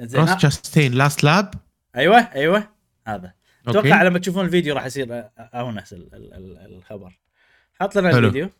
[0.00, 0.20] زين.
[0.20, 1.54] روس جاستين last lap
[1.96, 2.68] أيوه أيوه.
[3.06, 3.34] هذا.
[3.68, 7.20] أتوقع لما تشوفون الفيديو راح يصير أو نفس ال- ال- ال- الخبر.
[7.80, 8.18] حط لنا حلو.
[8.18, 8.50] الفيديو.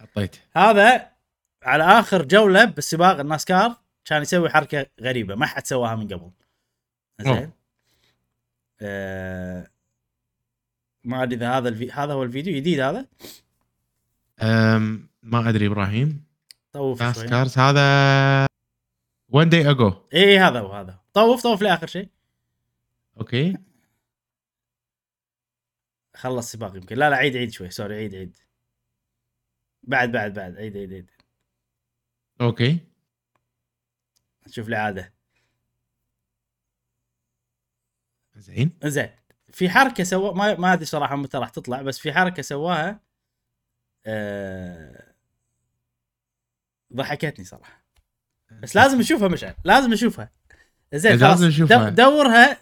[0.00, 0.36] حطيت.
[0.56, 1.08] هذا
[1.62, 6.30] على آخر جولة بالسباق الناسكار كان يسوي حركة غريبة ما حد سواها من قبل.
[7.20, 7.50] زين.
[8.80, 9.66] آه
[11.04, 11.92] ما أدري إذا هذا الفي...
[11.92, 13.06] هذا هو الفيديو جديد هذا؟
[14.42, 16.24] أم ما أدري إبراهيم.
[16.72, 17.28] طوف فاست شوي.
[17.28, 18.46] كارز هذا
[19.32, 22.08] وان داي اجو اي هذا هو هذا طوف طوف لآخر شيء.
[23.20, 23.56] أوكي.
[26.16, 26.96] خلص سباق يمكن.
[26.96, 27.70] لا لا عيد عيد شوي.
[27.70, 28.38] سوري عيد عيد.
[29.82, 30.56] بعد بعد بعد.
[30.56, 31.10] عيد عيد عيد.
[32.40, 32.78] أوكي.
[34.46, 35.14] شوف لي عاده
[38.36, 38.78] زين.
[38.84, 39.10] زين.
[39.52, 43.00] في حركة سوا ما ما أدري صراحة متى راح تطلع بس في حركة سواها
[44.06, 45.14] أه...
[46.94, 47.81] ضحكتني صراحة.
[48.62, 50.30] بس لازم نشوفها مشعل لازم نشوفها.
[50.94, 51.40] زين لازم خلاص.
[51.42, 51.88] نشوفها.
[51.88, 52.56] دو- دورها.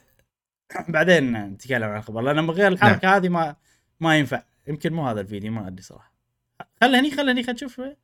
[0.88, 3.14] بعدين نتكلم عن الخبر لأن من غير الحركه نعم.
[3.16, 3.56] هذه ما
[4.00, 4.42] ما ينفع.
[4.68, 6.12] يمكن مو هذا الفيديو ما أدري صراحة.
[6.80, 7.96] خله هني خله هني خل نشوف هو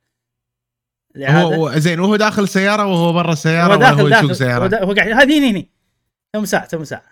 [1.15, 1.55] الإعادة.
[1.55, 4.25] هو- زين وهو داخل السيارة وهو برا السيارة هو داخل هو داخل.
[4.25, 4.77] يسوق سيارة.
[4.77, 5.69] هو, هو قاعد هذه هني هني.
[6.33, 7.03] تم ساعة تم ساعة.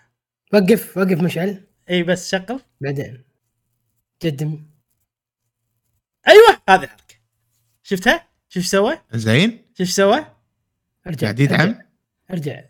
[0.52, 1.60] وقف وقف مشعل.
[1.90, 2.60] إي بس شغل.
[2.80, 3.22] بعدين.
[4.24, 4.66] قدم
[6.28, 7.14] أيوه هذه الحركه
[7.82, 9.50] شفتها؟ شوف إيش سوى؟ زين.
[9.50, 10.26] شوف إيش سوى؟
[11.06, 11.78] أرجع قاعد يدعم؟
[12.30, 12.60] أرجع.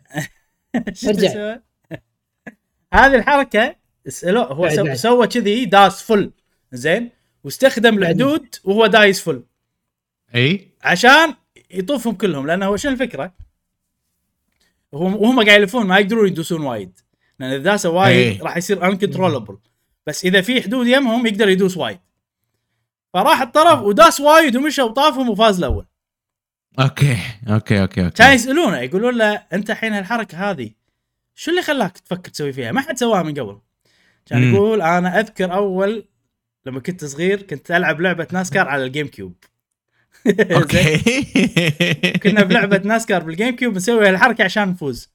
[1.07, 1.57] أرجع.
[2.93, 3.75] هذه الحركة
[4.07, 4.93] اسألوه هو سو-.
[4.93, 6.31] سوى كذي داس full.
[6.71, 7.09] زين؟
[7.43, 7.97] واستخدم.
[7.97, 9.43] الحدود وهو دايس full.
[10.35, 10.71] أي.
[10.83, 11.33] عشان
[11.71, 13.33] يطوفهم كلهم لأنه هو شنو الفكرة؟
[14.91, 16.99] وهم وهم قاعد يلفون ما يقدرون يدوسون وايد.
[17.39, 18.43] لأن إذا داسوا وايد.
[18.43, 19.57] راح يصير uncontrollable
[20.07, 21.99] بس إذا في حدود يمهم يقدر يدوس وايد.
[23.13, 25.85] فراح الطرف وداس وايد ومشى وطافهم وفاز الأول.
[26.79, 27.17] okay
[27.49, 30.71] okay okay okay كان يسالونه يقولون له أنت الحين هالحركة هذه
[31.35, 33.59] شو اللي خلاك تفكر تسوي فيها؟ ما حد سواها من قبل.
[34.25, 34.53] كان.
[34.53, 36.05] يقول أنا أذكر أول
[36.65, 39.35] لما كنت صغير كنت ألعب لعبة ناسكار على الجيم كيوب.
[40.55, 40.97] okay
[42.23, 45.09] كنا بلعبة ناسكار بالجيم كيوب نسوي هالحركة عشان نفوز.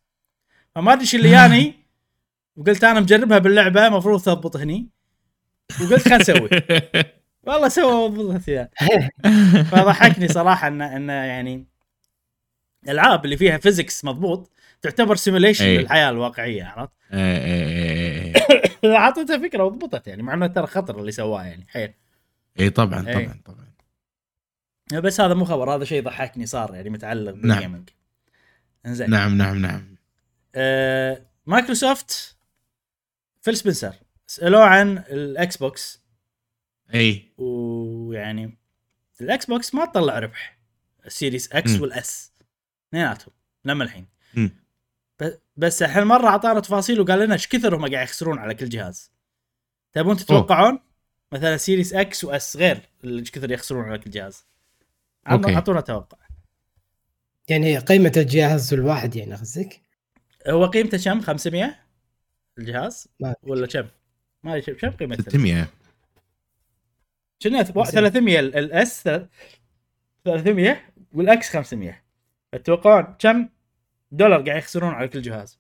[0.74, 1.74] فما أدري إيش اللي ياني
[2.56, 4.88] وقلت أنا مجربها باللعبة المفروض تضبط هني
[5.80, 6.48] وقلت خلينا نسوي
[7.42, 8.70] والله سوى وضبطت فيها
[9.72, 11.66] فضحكني صراحة انه انه يعني
[12.84, 14.50] الألعاب اللي فيها physics مضبوط
[14.82, 15.78] تعتبر simulation أي.
[15.78, 18.34] للحياة الواقعية عرفت؟ إيه، إيه، إيه،
[18.84, 18.96] إيه.
[18.96, 21.92] أعطيتها فكرة وضبطت يعني مع إنه ترى خطر اللي سواه يعني حيل.
[22.60, 23.14] اي طبعا إيه.
[23.14, 23.72] طبعا طبعا.
[25.00, 27.88] بس هذا مو خبر هذا شيء ضحكني صار يعني متعلق بال gaming.
[28.86, 29.10] إنزين.
[29.10, 29.96] نعم نعم نعم.
[30.54, 32.36] آه مايكروسوفت
[33.40, 33.94] فيل سبنسر.
[34.26, 36.01] سألوه عن الإكس بوكس.
[36.94, 37.32] إي.
[37.38, 38.58] ويعني
[39.20, 40.58] الإكس بوكس ما تطلع ربح.
[41.06, 41.70] السيريس إكس.
[41.80, 42.32] والإس.
[42.88, 43.34] اثنيناتهم.
[43.64, 44.06] لما الحين.
[44.34, 44.50] مم.
[45.20, 49.12] ب- بس هالمره أعطانا تفاصيل وقال لنا إيش كثر هم قاعد يخسرون على كل جهاز.
[49.92, 50.78] تبون تتوقعون؟
[51.32, 54.46] مثلا سيريس إكس وإس غير اللي إيش كثر يخسرون على كل جهاز.
[55.54, 56.18] أعطونا توقع.
[57.48, 59.80] يعني قيمة الجهاز الواحد يعني قصدك؟
[60.48, 61.78] هو قيمته كم؟ 500
[62.58, 63.08] الجهاز.
[63.42, 63.86] ولا كم؟
[64.42, 65.68] ما أدري كم قيمته؟ 600
[67.42, 69.02] كنا 300 ال- الاس
[70.24, 70.80] 300
[71.12, 72.02] والاكس 500
[72.52, 73.48] تتوقعون كم
[74.12, 75.58] دولار قاعد يخسرون على كل جهاز.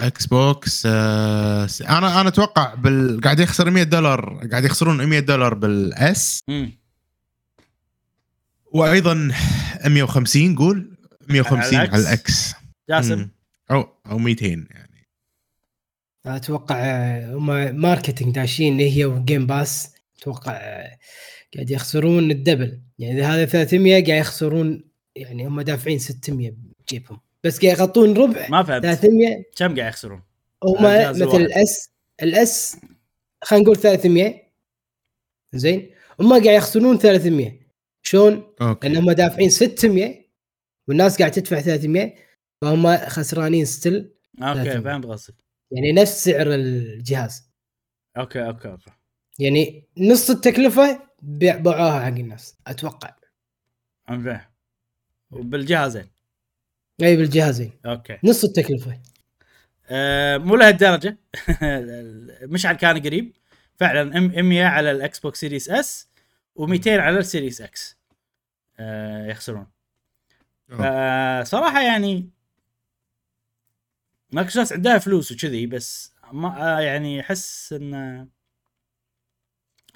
[0.00, 3.20] إكس بوكس آه س- أنا أنا أتوقع بال...
[3.20, 6.40] قاعد يخسر 100 دولار قاعد يخسرون 100 دولار بالاس
[8.66, 9.30] وأيضا
[9.86, 10.96] 150 قول
[11.28, 12.06] 150 على على الأكس.
[12.06, 12.54] الاكس
[12.90, 13.28] جاسم.
[13.70, 14.91] أو أو 200 يعني.
[16.26, 20.98] أتوقع آه، هم marketing داشين اللي هي وجيم باس أتوقع آه،
[21.54, 22.80] قاعد يخسرون الدبل.
[22.98, 24.84] يعني إذا هذا 300 قاعد يخسرون
[25.16, 26.54] يعني هم دافعين 600
[26.88, 27.20] بجيبهم.
[27.44, 28.82] بس قاعد يغطون ربع ما فهمت.
[28.82, 30.22] 300 كم قاعد يخسرون؟
[30.64, 31.36] هم مثل.
[31.36, 31.90] الاس
[32.22, 32.76] الاس
[33.44, 34.34] خلينا نقول 300
[35.52, 35.90] زين؟
[36.20, 37.60] هم قاعد يخسرون 300
[38.02, 38.88] شلون؟ okay.
[38.88, 40.22] لأن هم دافعين 600
[40.88, 42.14] والناس قاعد تدفع 300
[42.62, 44.80] فهم خسرانين still okay 300.
[44.80, 45.34] فهمت قصدك.
[45.72, 47.50] يعني نفس سعر الجهاز.
[48.16, 48.90] okay okay okay.
[49.38, 53.14] يعني نص التكلفة باعوها حق الناس أتوقع.
[54.10, 54.40] okay
[55.30, 56.06] وبالجهازين؟
[57.02, 57.72] أي بالجهازين.
[57.86, 58.18] okay.
[58.24, 59.00] نص التكلفة.
[59.86, 61.18] آه مو لهالدرجة.
[62.52, 63.36] مشعل كان قريب.
[63.76, 66.08] فعلا إم 100 على الاكس بوكس سيريس إس
[66.58, 67.98] و200 على السيريس إكس.
[68.78, 69.66] آه يخسرون.
[70.72, 71.42] أوه.
[71.44, 72.30] فصراحه يعني
[74.32, 78.28] مايكروسوفت عندها فلوس وكذي بس ما آه، يعني أحس انه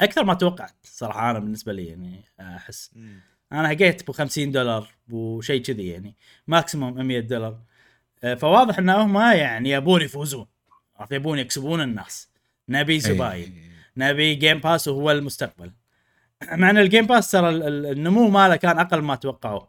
[0.01, 3.21] أكثر ما توقعت صراحة أنا بالنسبة لي يعني أحس مم.
[3.53, 7.59] أنا هقيت ب 50 دولار وشيء كذي يعني maximum 100 دولار
[8.25, 10.47] آه، فواضح إن هم يعني يبون يفوزون
[10.97, 12.29] عرفت يبون يكسبون الناس
[12.69, 13.71] نبي زباين إيه.
[13.97, 15.73] نبي جيم باس وهو المستقبل
[16.53, 19.67] مع إن الجيم باس ترى ال- ال- النمو ماله كان أقل ما توقعوا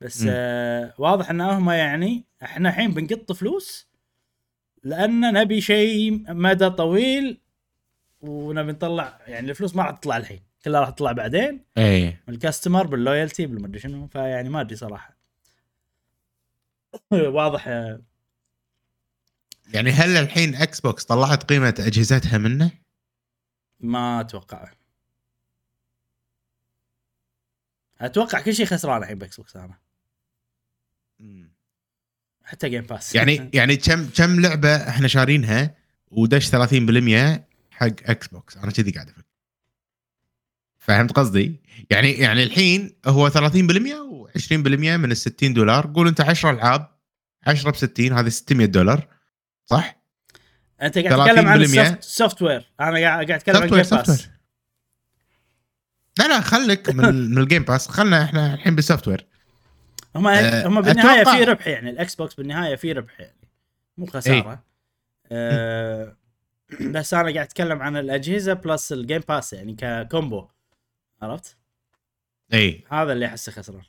[0.00, 0.24] بس.
[0.28, 3.89] آه واضح إن هم يعني إحنا الحين بنقط فلوس
[4.82, 7.40] لأن نبي شيء مدى طويل
[8.20, 11.64] ونبي نطلع يعني الفلوس ما راح تطلع الحين كلها راح تطلع بعدين.
[11.76, 12.22] إيه.
[12.28, 15.16] ال customer بال loyalty بالمدري شنو فيعني ما أدري صراحة.
[17.12, 17.66] واضح.
[19.72, 22.70] يعني هل الحين Xbox طلعت قيمة أجهزتها منه؟
[23.80, 24.70] ما أتوقع.
[28.00, 29.78] أتوقع كل شيء خسران الحين ب Xbox أنا.
[32.50, 35.74] حتى Game Pass يعني يعني كم كم لعبة إحنا شارينها
[36.10, 36.52] ودش 30%
[37.70, 39.22] حق Xbox أنا كذي قاعد أفكر.
[40.78, 41.60] فهمت قصدي؟
[41.90, 45.92] يعني يعني الحين هو 30% و20% من ال 60 دولار.
[45.94, 46.96] قول أنت 10 ألعاب
[47.46, 49.08] 10 ب 60 هذه 600 دولار.
[49.66, 50.00] صح؟
[50.82, 54.28] أنت قاعد تتكلم عن 30% ال soft software أنا قاعد أتكلم عن Game Pass
[56.18, 59.29] لا لا خليك من, من ال Game Pass خلنا إحنا الحين بال software
[60.16, 63.48] هم أه، هم بالنهاية أتوقع- في ربح يعني ال Xbox بالنهاية في ربح يعني.
[63.98, 64.62] مو خسارة.
[65.32, 66.16] أه
[66.80, 70.46] بس أنا قاعد أتكلم عن الأجهزة plus ال Game Pass يعني ك combo.
[71.22, 71.56] عرفت؟
[72.54, 73.82] اي هذا اللي أحسه خسران.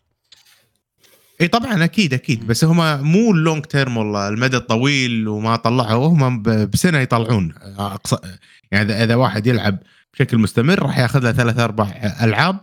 [1.42, 2.48] اي طبعا أكيد أكيد.
[2.48, 4.28] بس هم مو ال long term والله.
[4.28, 7.54] المدى الطويل وما طلعوا هم بسنة يطلعون.
[7.78, 8.18] اقصى
[8.72, 9.78] يعني اذا إذا واحد يلعب
[10.14, 11.88] بشكل مستمر راح ياخذ له ثلاث أربع
[12.24, 12.60] ألعاب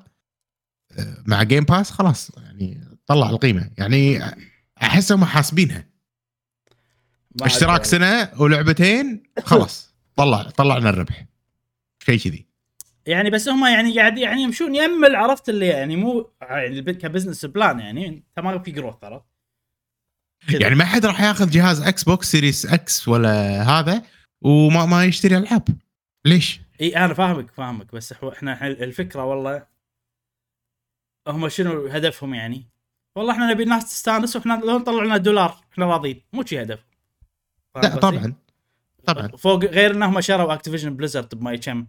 [0.99, 2.31] آه، مع Game Pass خلاص.
[2.37, 3.71] يعني طلع القيمة.
[3.79, 4.21] يعني
[4.83, 5.89] أحس هم حاسبينها.
[7.43, 7.85] اشتراك.
[7.85, 9.95] سنة ولعبتين خلاص.
[10.17, 11.25] طلع طلعنا الربح.
[12.07, 12.47] شيء كذي.
[13.07, 17.45] يعني بس هم يعني قاعد يعني يمشون يمل عرفت اللي يعني مو يعني ك business
[17.45, 18.07] plan يعني.
[18.07, 19.25] انت ما في growth عرفت؟
[20.49, 24.03] يعني ما حد راح ياخذ جهاز Xbox Series X ولا هذا
[24.41, 25.69] وما ما يشتري ألعاب.
[26.25, 27.95] ليش؟ إي أنا فاهمك فاهمك.
[27.95, 29.67] بس إحنا الفكرة والله
[31.29, 32.67] هم شنو هدفهم يعني؟
[33.19, 36.23] والله إحنا نبي الناس تستانس وإحنا لو نطلع لنا دولار إحنا راضيين.
[36.33, 36.87] مو شي هدف.
[37.77, 38.35] لا؟ طبعا
[39.05, 39.29] طبعا.
[39.29, 41.87] فوق غير إنهم شروا Activision Blizzard بماي كم.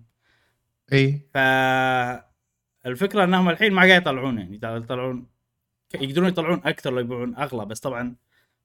[0.94, 1.22] إي.
[1.34, 1.38] ف
[2.86, 4.56] الفكرة إنهم الحين ما قاعد يطلعون يعني.
[4.56, 5.28] يطلعون
[5.94, 8.16] يقدرون يطلعون أكثر لو يبيعون أغلى بس طبعا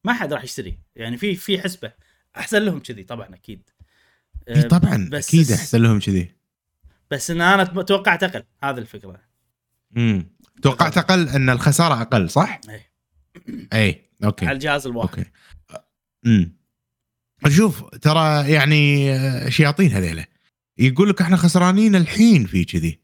[0.04, 0.78] ما حد راح يشتري.
[0.96, 1.92] يعني في في حسبة.
[2.36, 3.70] أحسن لهم كذي طبعا أكيد.
[4.48, 5.08] إي أه، طبعا.
[5.12, 6.34] بس- أكيد أحسن لهم كذي.
[7.10, 9.20] بس إن أنا توقعت أقل هذه الفكرة.
[9.96, 11.28] امم توقعت أقل.
[11.28, 12.80] إن الخسارة أقل صح؟ اي
[13.72, 14.46] اي okay.
[14.46, 15.08] على الجهاز الواحد.
[15.08, 15.30] okay.
[16.26, 16.56] امم
[17.48, 20.26] شوف ترى يعني آه، شياطين هذيلا.
[20.78, 23.00] يقول لك إحنا خسرانين الحين في كذي.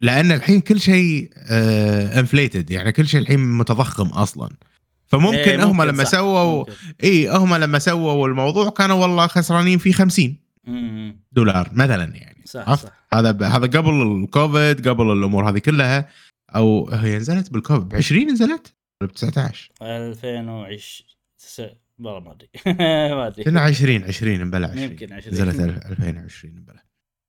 [0.00, 1.30] لأن الحين كل شيء
[2.18, 4.50] انفليتد يعني كل شيء الحين متضخم أصلا.
[5.06, 6.64] فممكن إيه، هم لما صح، سووا.
[7.04, 10.36] إي هم لما سووا الموضوع كانوا والله خسرانين فيه 50
[10.66, 11.20] مهم.
[11.32, 12.42] دولار مثلا يعني.
[12.46, 12.97] صح؟ صح.
[13.12, 13.30] هذا.
[13.46, 16.08] هذا قبل الكوفيد قبل الأمور هذه كلها
[16.56, 21.08] أو هي نزلت بالكوفيد؟ ب 20 نزلت؟ ولا ب 19 2020
[21.38, 21.62] س-
[21.98, 22.48] والله ما أدري.
[23.14, 23.44] ما أدري.
[23.44, 26.78] كنا 20 20 مبلى 20 يمكن 20 نزلت ال- 2020 مبلى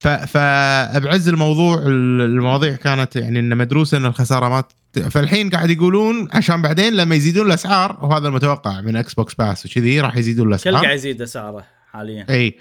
[0.03, 4.61] ف فبعز الموضوع ال- المواضيع كانت يعني انه مدروسة إن الخسارة ما
[4.93, 4.99] ت...
[4.99, 10.17] فالحين قاعد يقولون عشان بعدين لما يزيدون الأسعار وهذا المتوقع من Xbox Pass وكذي راح
[10.17, 12.25] يزيدون كل الاسعار قاعد يزيد أسعاره حاليا.
[12.29, 12.59] إي.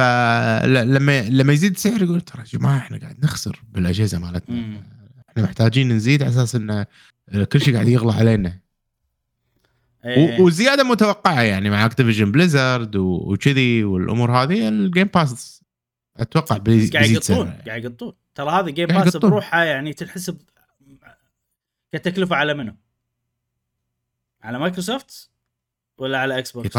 [0.00, 4.82] فلما لما يزيد السعر يقول ترى يا جماعة إحنا قاعد نخسر بالأجهزة مالتنا مم.
[5.30, 6.86] إحنا محتاجين نزيد على أساس إن
[7.52, 8.58] كل شيء قاعد يغلى علينا
[10.04, 10.40] إيه.
[10.40, 15.62] وزيادة متوقعة يعني مع Activision Blizzard وكذي والأمور هذه ال Game Pass
[16.16, 19.16] أتوقع بي- بس قاعد بيزيد يقطون قاعد يقطون ترى هذا Game Pass.
[19.16, 20.38] بروحها يعني تنحسب
[21.92, 22.76] كتكلفة على منو؟
[24.42, 25.30] على مايكروسوفت
[25.98, 26.76] ولا على Xbox؟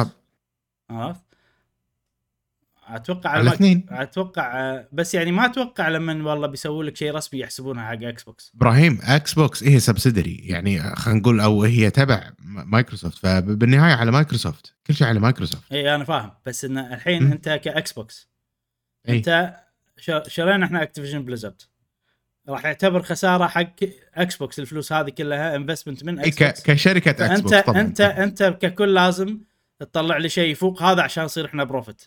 [0.90, 1.22] عرفت؟
[2.96, 7.86] أتوقع على الاثنين أتوقع بس يعني ما أتوقع لما والله بيسووا لك شيء رسمي يحسبونها
[7.86, 13.94] حق Xbox إبراهيم Xbox هي subsidiary يعني خلينا نقول أو هي تبع م- مايكروسوفت فبالنهاية
[13.94, 16.32] على مايكروسوفت كل شيء على مايكروسوفت إي أنا فاهم.
[16.46, 17.32] بس إن الحين مم.
[17.32, 18.30] أنت ك Xbox
[19.10, 19.18] إي.
[19.18, 19.56] أنت
[20.28, 21.62] شرينا إحنا Activision Blizzard
[22.50, 23.76] راح يعتبر خسارة حق
[24.16, 27.82] Xbox الفلوس هذه كلها investment من Xbox كشركة Xbox طبعا.
[27.82, 29.40] انت أنت ككل لازم
[29.80, 30.84] تطلع لي شيء يفوق.
[30.84, 32.02] هذا عشان يصير إحنا profit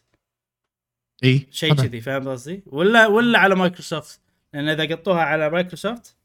[1.24, 1.74] إي شيء.
[1.74, 4.20] كذي فاهم قصدي؟ ولا ولا على مايكروسوفت
[4.54, 6.16] لأن إذا قطوها على مايكروسوفت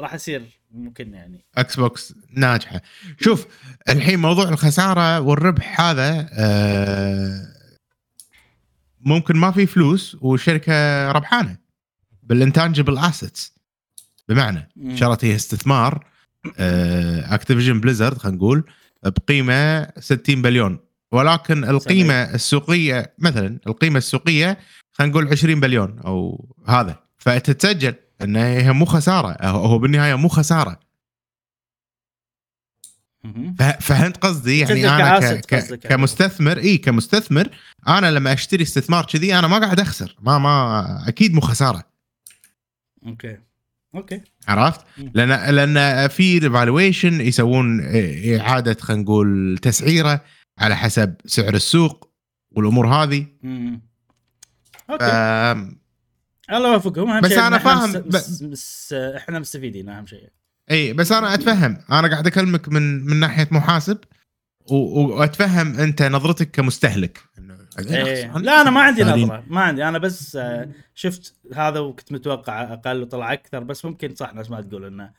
[0.00, 2.82] راح يصير ممكن يعني Xbox ناجحة
[3.20, 3.46] شوف
[3.88, 7.46] الحين موضوع الخسارة والربح هذا آه،
[9.00, 10.72] ممكن ما في فلوس والشركة
[11.12, 11.56] ربحانة
[12.22, 13.54] بال intangible assets
[14.28, 14.68] بمعنى.
[14.94, 16.06] شرت هي استثمار
[16.56, 18.64] Activision Blizzard خلينا نقول
[19.02, 20.78] بقيمة 60 بليون
[21.12, 24.58] ولكن القيمة السوقية مثلا القيمة السوقية
[24.92, 26.96] خلينا نقول 20 بليون أو هذا.
[27.18, 29.36] فتتسجل إن هي مو خسارة.
[29.46, 30.80] هو بالنهاية مو خسارة.
[33.80, 35.46] فهمت قصدي؟ يعني أنا ك...
[35.46, 35.52] ك...
[35.52, 35.76] يعني.
[35.76, 37.48] كمستثمر إي كمستثمر
[37.88, 40.16] أنا لما أشتري استثمار كذي أنا ما قاعد أخسر.
[40.20, 41.84] ما ما أكيد مو خسارة.
[43.06, 43.38] okay.
[43.94, 44.20] okay.
[44.48, 44.80] عرفت؟
[45.14, 47.80] لأن لأن في revaluation يسوون
[48.40, 50.24] إعادة خلينا نقول تسعيرة.
[50.60, 52.10] على حسب سعر السوق
[52.50, 53.26] والأمور هذه.
[53.42, 53.80] مم.
[54.88, 54.90] ف...
[54.90, 55.76] أوكي
[56.50, 57.96] الله يوفقهم أهم بس إحنا فاهم، مس...
[57.96, 58.42] ب- مس...
[58.42, 58.92] مس...
[58.92, 60.28] إحنا مستفيدين أهم شيء.
[60.70, 61.78] إي بس أنا أتفهم.
[61.90, 63.98] أنا قاعد أكلمك من من ناحية محاسب
[64.70, 64.74] و...
[65.00, 67.18] وأتفهم أنت نظرتك كمستهلك.
[67.78, 68.38] إيه.
[68.38, 69.88] لا أنا ما عندي نظرة ما عندي.
[69.88, 74.60] أنا بس آه، شفت هذا وكنت متوقع أقل وطلع أكثر بس ممكن صح ناس ما
[74.60, 75.12] تقول إنه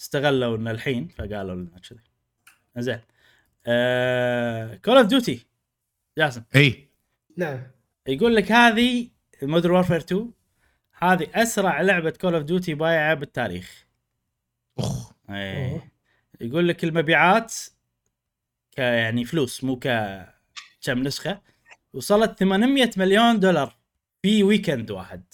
[0.00, 2.00] استغلوا إنه الحين فقالوا لنا كذي.
[2.78, 3.00] زين
[4.84, 5.46] Call of Duty
[6.18, 6.42] جاسم.
[6.56, 6.88] اي
[7.36, 7.62] نعم.
[8.08, 9.10] يقول لك هذه
[9.42, 10.32] Modern Warfare 2
[10.98, 13.86] هذه أسرع لعبة Call of Duty بايعة بالتاريخ.
[14.78, 15.12] أخ.
[15.30, 15.72] إيه.
[15.72, 15.90] أوه.
[16.40, 17.54] يقول لك المبيعات
[18.72, 19.88] ك يعني فلوس مو ك
[20.82, 21.42] كم نسخة.
[21.92, 23.76] وصلت 800 مليون دولار
[24.22, 25.24] في weekend واحد.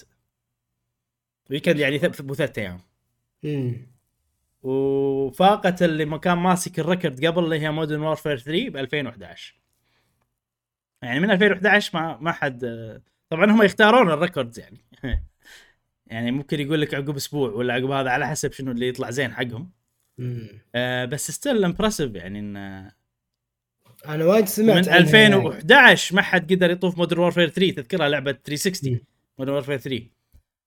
[1.50, 2.80] weekend يعني ثلاث أيام.
[3.42, 3.91] مم.
[4.62, 9.54] وفاقت اللي ما كان ماسك ال record قبل اللي هي Modern Warfare 3 ب 2011
[11.02, 12.60] يعني من 2011 ما ما حد
[13.28, 14.78] طبعا هم يختارون ال records يعني
[16.06, 19.32] يعني ممكن يقول لك عقب أسبوع ولا عقب هذا على حسب شنو اللي يطلع زين
[19.32, 19.70] حقهم.
[20.74, 22.56] آه بس still impressive يعني إن
[24.08, 28.32] أنا وايد سمعت من عنها 2011 ما حد قدر يطوف Modern Warfare 3 تذكرها لعبة
[28.32, 29.00] 360 مم.
[29.38, 30.04] Modern Warfare 3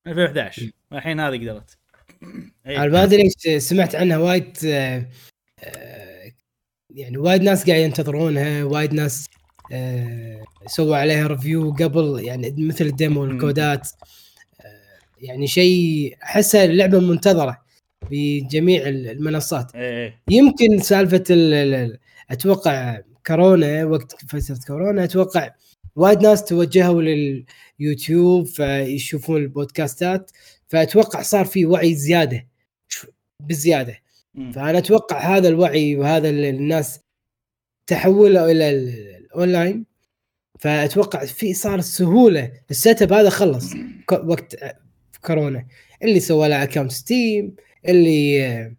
[0.08, 1.78] 2011 الحين هذه قدرت.
[2.66, 5.06] أنا ما ادري ليش سمعت عنها وايد آه،
[5.60, 6.32] آه،
[6.96, 9.30] يعني وايد ناس قاعد ينتظرونها وايد ناس
[9.72, 13.90] آه، سووا عليها review قبل يعني مثل ال demo وال code ات.
[15.22, 17.62] يعني شيء أحسها اللعبه منتظرة
[18.12, 19.76] بجميع المنصات.
[19.76, 22.00] إيه يمكن سالفة ال- ال- ال-
[22.32, 25.50] أتوقع كورونا وقت فتره كورونا أتوقع
[25.96, 27.02] وايد ناس توجهوا
[27.80, 30.32] لليوتيوب فيشوفون البودكاستات.
[30.68, 32.48] فأتوقع صار في وعي زيادة
[33.40, 34.00] بزيادة.
[34.54, 37.00] فأنا أتوقع هذا الوعي وهذا الناس
[37.88, 39.86] تحولوا إلى ال- الأونلاين.
[40.60, 43.74] فأتوقع في صار سهولة ال setup هذا خلص
[44.12, 44.56] وقت
[45.26, 45.66] كورونا.
[46.04, 47.56] اللي سوى له account Steam
[47.88, 48.76] اللي آه،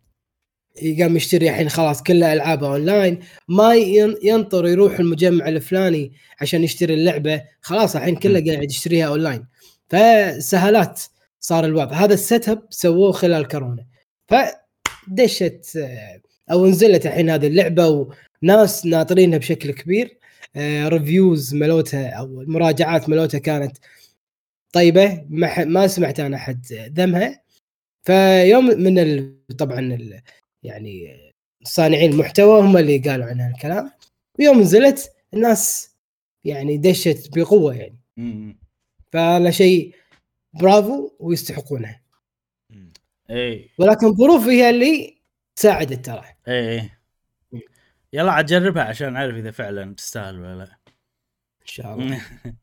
[1.00, 6.94] قام يشتري الحين خلاص كلها ألعابه اونلاين ما ين- ينطر يروح المجمع الفلاني عشان يشتري
[6.94, 9.46] اللعبة خلاص الحين كله قاعد يشتريها اونلاين
[9.88, 11.02] فسهلات.
[11.46, 11.96] صار الوضع.
[11.96, 13.86] هذا ال setup سووه خلال كورونا.
[14.28, 16.20] فدشت آه،
[16.52, 18.08] أو نزلت الحين هذه اللعبة
[18.42, 20.18] وناس ناطرينها بشكل كبير.
[20.56, 23.76] آه، reviews ملوتها أو المراجعات ملوتها كانت
[24.72, 25.24] طيبة.
[25.28, 27.42] ما ما سمعت أنا أحد ذمها.
[28.02, 29.36] فيوم من ال...
[29.58, 30.20] طبعا ال...
[30.62, 31.16] يعني
[31.62, 33.90] صانعين المحتوى هم اللي قالوا عنها الكلام.
[34.38, 35.90] ويوم نزلت الناس
[36.44, 37.98] يعني دشت بقوة يعني.
[39.12, 39.94] فأنا شيء
[40.60, 42.02] برافو ويستحقونها.
[43.30, 43.68] إيه.
[43.78, 45.20] ولكن ظروف هي اللي
[45.58, 46.24] ساعدت ترى.
[46.48, 46.98] إيه إيه.
[48.12, 50.78] يلا عاد جربها عشان نعرف إذا فعلا تستاهل ولا لا.
[51.62, 52.20] إن شاء الله.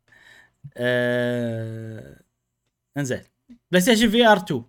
[0.77, 2.19] آه،
[2.97, 3.23] إنزين.
[3.71, 4.63] PlayStation VR 2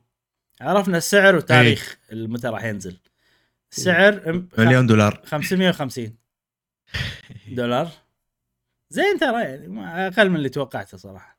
[0.60, 3.00] عرفنا السعر وتاريخ المتى راح ينزل.
[3.72, 5.22] السعر أم- مليون دولار.
[5.26, 6.16] 550
[7.48, 7.88] دولار؟
[8.90, 11.38] زين ترى يعني أقل من اللي توقعته صراحة.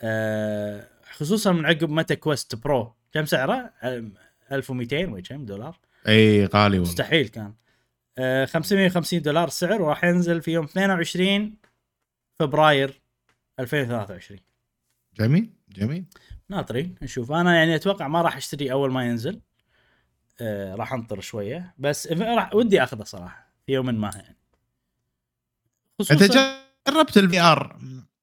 [0.00, 2.94] أه خصوصا من عقب متى Quest Pro.
[3.12, 5.78] كم سعره؟ أم- 1200 ولا كم دولار؟
[6.08, 6.80] إي غالي والله.
[6.92, 7.54] مستحيل كان.
[8.18, 11.54] أه 550 دولار السعر وراح ينزل في يوم 22
[12.38, 13.00] فبراير
[13.60, 14.40] 2023
[15.18, 16.04] جميل جميل.
[16.48, 17.32] ناطرين نشوف.
[17.32, 19.40] أنا يعني أتوقع ما راح أشتري أول ما ينزل.
[20.40, 21.74] آه راح أنطر شوية.
[21.78, 24.36] بس راح ودي أخذه صراحة في يوم ما يعني.
[26.10, 27.78] أنت خصوصا جربت ال VR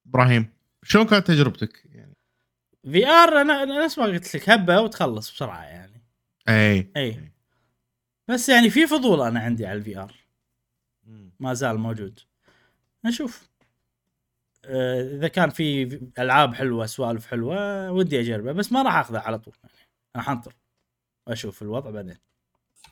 [0.08, 0.50] إبراهيم؟
[0.84, 1.84] شلون كانت تجربتك؟
[2.91, 6.02] VR أنا أنا نفس ما قلت لك هبة وتخلص بسرعة يعني.
[6.50, 6.92] أي.
[6.98, 7.32] أي.
[8.28, 10.16] بس يعني في فضول أنا عندي على ال VR
[11.40, 12.20] ما زال موجود.
[13.06, 13.50] نشوف.
[14.66, 19.40] آه، إذا كان في ألعاب حلوة سوالف حلوة ودي اجربه بس ما راح اخذه على
[19.40, 19.76] طول يعني.
[20.16, 20.54] راح انطر
[21.28, 22.18] واشوف الوضع بعدين.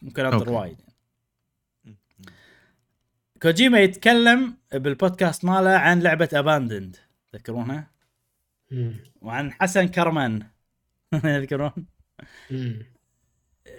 [0.02, 0.49] ممكن أنطر okay.
[0.50, 0.96] وايد يعني.
[3.42, 6.98] كوجيما يتكلم بالبودكاست ماله عن لعبة Abandoned
[7.32, 7.95] تذكرونها.
[9.22, 10.48] وعن حسن كرمان.
[11.24, 11.72] يذكرون؟
[12.52, 12.86] مم.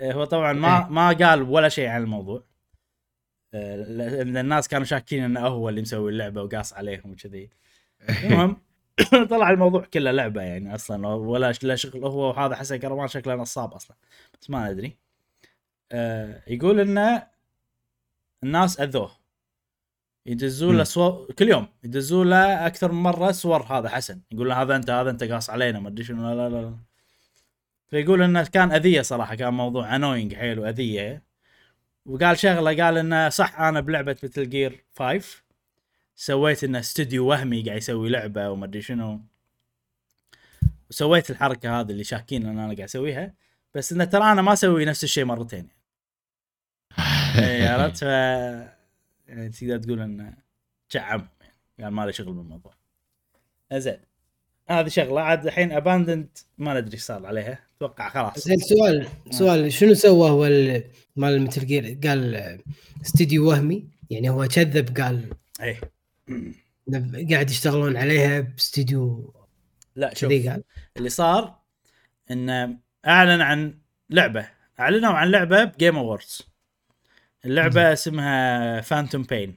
[0.02, 2.44] هو طبعا ما ما قال ولا شيء عن الموضوع.
[3.54, 7.50] آه، لأن الناس كانوا شاكين إنه هو اللي مسوي اللعبة وقاص عليهم وكذي.
[8.24, 8.56] المهم
[9.30, 13.72] طلع الموضوع كله لعبة يعني أصلا ولا لا شغل هو وهذا حسن كرمان شكله نصاب
[13.72, 13.96] أصلا
[14.40, 14.96] بس ما أدري.
[15.92, 17.26] آه، يقول إنه
[18.44, 19.25] الناس أذوه.
[20.26, 20.84] يدزوا له.
[20.84, 24.20] صور كل يوم يدزوا له أكثر من مرة صور هذا حسن.
[24.32, 26.76] يقول له هذا أنت هذا أنت قاص علينا ما أدري شنو لا لا لا
[27.88, 31.22] فيقول إنه كان أذية صراحة كان موضوع annoying حيل وأذية.
[32.06, 35.42] وقال شغلة قال إنه صح أنا بلعبة مثل Gear 5
[36.16, 39.20] سويت إنه استوديو وهمي قاعد يسوي لعبة وما أدري شنو.
[40.90, 43.34] وسويت الحركة هذه اللي شاكين إن أنا قاعد أسويها
[43.74, 45.68] بس إنه ترى أنا ما أسوي نفس الشيء مرتين.
[47.38, 48.75] إيه، عرفت؟ ف
[49.28, 50.34] يعني تقدر تقول إنه
[50.88, 51.28] شعم
[51.78, 52.74] يعني قال ما له شغل بالموضوع.
[53.72, 53.98] زين.
[54.68, 57.58] هذه شغلة عاد الحين Abandoned ما ندري إيش صار عليها.
[57.76, 58.38] أتوقع خلاص.
[58.48, 60.84] زين سؤال سؤال شنو سوى هو ال-
[61.16, 62.36] مال مثل Gear قال
[63.04, 65.30] استديو وهمي يعني هو كذب قال
[65.60, 65.80] إيه.
[67.30, 69.34] قاعد يشتغلون عليها باستديو
[69.96, 70.62] لا شوف قال.
[70.96, 71.58] اللي صار
[72.30, 73.78] إنه أعلن عن
[74.10, 74.48] لعبة
[74.80, 76.42] أعلنوا عن لعبة ب Game Awards
[77.46, 79.56] اللعبة اسمها Phantom Pain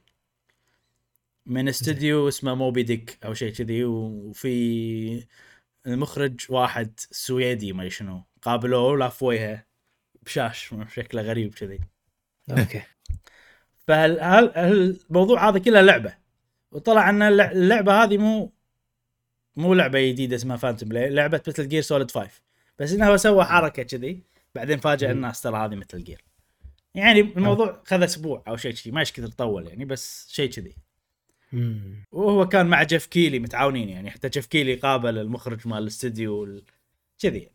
[1.46, 5.26] من استوديو اسمه Moby Dick أو شيء كذي وفي
[5.88, 8.24] المخرج واحد سويدي ما شنو.
[8.42, 9.66] قابلوه لافينها
[10.24, 11.80] بشاش شكله غريب كذي.
[12.52, 12.82] Okay.
[13.88, 16.14] فالموضوع هذا كله لعبة؟
[16.72, 18.54] وطلع إن اللع- اللعبة هذه مو
[19.56, 22.42] مو لعبة جديدة اسمها Phantom Pain لعبة Metal Gear Solid 5
[22.80, 24.24] بس انه هو سوى حركة كذي
[24.56, 25.14] بعدين فاجئ مم.
[25.14, 26.24] الناس ترى هذه Metal Gear
[26.96, 30.76] يعني الموضوع خذ أسبوع أو شيء كذي ما إيش كثر طول يعني بس شيء كذي.
[32.12, 36.64] وهو كان مع جيف كيلي متعاونين يعني حتى جيف كيلي قابل المخرج مال الاستديو وال-
[37.20, 37.50] كذي.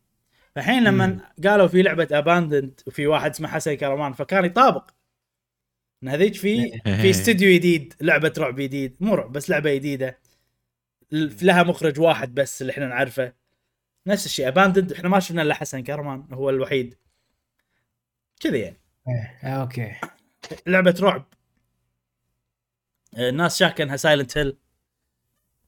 [0.55, 1.20] فالحين لما مم.
[1.48, 4.90] قالوا في لعبة Abandoned وفي واحد اسمه حسن كرمان فكان يطابق.
[6.02, 6.70] إن هذيك في
[7.02, 10.19] في استديو جديد لعبة رعب جديد مو رعب بس لعبة جديدة.
[11.12, 13.32] لها مخرج واحد بس اللي إحنا نعرفه.
[14.06, 16.94] نفس الشيء Abandoned إحنا ما شفنا إلا حسن كرمان هو الوحيد.
[18.40, 18.81] كذي يعني.
[19.09, 19.95] إيه، okay.
[20.67, 21.25] لعبة رعب.
[23.19, 24.57] الناس شاكه انها Silent Hill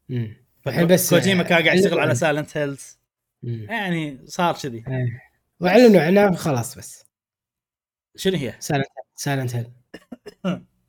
[0.09, 0.37] مم.
[0.67, 2.99] الحين بس كوجيما كان قاعد يشتغل على Silent Hills.
[3.43, 4.85] يعني صار كذي.
[5.61, 7.05] وأعلنوا عنها خلاص بس.
[8.17, 9.71] شنو هي؟ Silent Silent Hill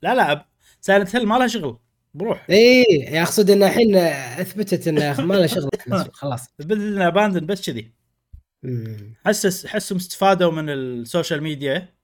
[0.02, 0.46] لا لا
[0.80, 1.78] Silent Hill ما لها شغل.
[2.14, 2.46] بروح.
[2.50, 5.70] اي أقصد إنه الحين أثبتت إنه ما له شغل.
[6.12, 6.48] خلاص.
[6.58, 7.92] بدل Abandoned بس كذي.
[9.26, 11.97] حس حسهم استفادوا من السوشيال ميديا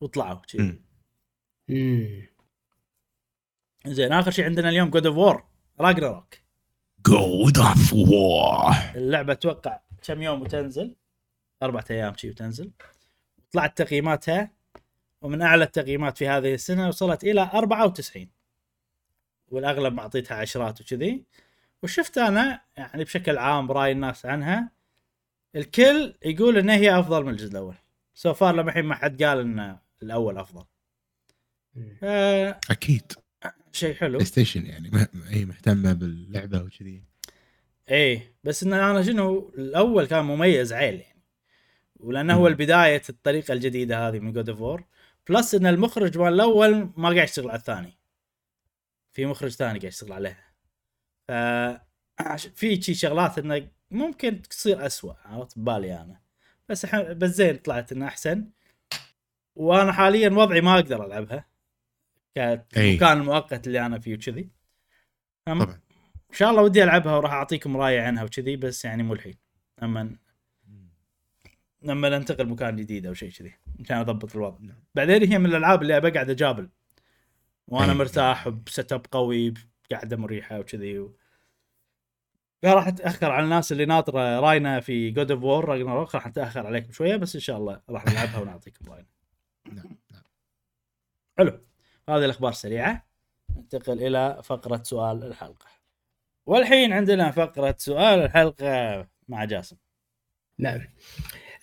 [0.00, 0.80] وطلعوا كذي.
[1.68, 2.28] مم.
[3.86, 5.44] زين آخر شيء عندنا اليوم جود اوف وور
[5.80, 6.34] راجناروك
[7.06, 10.96] جود اوف وور اللعبة أتوقع كم يوم وتنزل؟
[11.62, 12.70] أربعة أيام شي وتنزل.
[13.52, 14.50] طلعت تقييماتها
[15.22, 18.28] ومن أعلى التقييمات في هذه السنة وصلت إلى 94
[19.48, 21.24] والأغلب معطيتها عشرات وكذي.
[21.82, 24.72] وشفت أنا يعني بشكل عام رأي الناس عنها
[25.56, 27.74] الكل يقول إن هي أفضل من الجزء الأول.
[28.14, 30.64] so far لما الحين ما حد قال إن الأول أفضل.
[31.74, 31.96] مم.
[32.02, 33.12] آه أكيد.
[33.72, 34.12] شيء حلو.
[34.12, 37.04] بلاي ستيشن يعني مه- هي مهتمة باللعبة وكذي.
[37.90, 41.22] إيه بس إن أنا شنو الأول كان مميز عيل يعني
[41.96, 42.46] ولأنه هو مم.
[42.46, 44.84] البداية الطريقة الجديدة هذه من God of War
[45.28, 47.98] plus إن المخرج مال الأول ما قاعد يشتغل على الثاني.
[49.12, 50.44] في مخرج ثاني قاعد يشتغل عليها.
[51.28, 51.30] ف
[52.20, 56.20] عش- في شي شغلات إنه ممكن تصير اسوء عرفت؟ ببالي أنا.
[56.68, 57.00] بس ح...
[57.00, 58.50] بس زين طلعت إنه أحسن.
[59.58, 61.44] وأنا حاليا وضعي ما أقدر ألعبها.
[62.34, 64.50] كمكان المؤقت اللي أنا فيه وكذي.
[65.44, 65.80] طبعا.
[66.30, 69.34] إن شاء الله ودي ألعبها وراح أعطيكم راي عنها وكذي بس يعني مو الحين.
[69.82, 70.16] أما
[71.82, 74.58] لما ننتقل مكان جديد أو شيء كذي عشان أضبط الوضع.
[74.60, 74.82] نعم.
[74.94, 76.68] بعدين هي من الألعاب اللي ابى اقعد أجابل.
[77.68, 77.94] وأنا.
[77.94, 79.54] مرتاح ب setup قوي
[79.90, 80.98] قاعدة مريحة وكذي.
[80.98, 81.16] و...
[82.64, 85.68] راح أتأخر على الناس اللي ناطرة راينا في God of War
[86.14, 89.17] راح اتاخر عليكم شوية بس إن شاء الله راح نلعبها ونعطيكم رأينا.
[89.74, 90.22] نعم نعم.
[91.38, 91.60] حلو.
[92.08, 93.06] هذه الأخبار سريعة.
[93.56, 95.66] ننتقل إلى فقرة سؤال الحلقة.
[96.46, 99.76] والحين عندنا فقرة سؤال الحلقة مع جاسم.
[100.58, 100.80] نعم.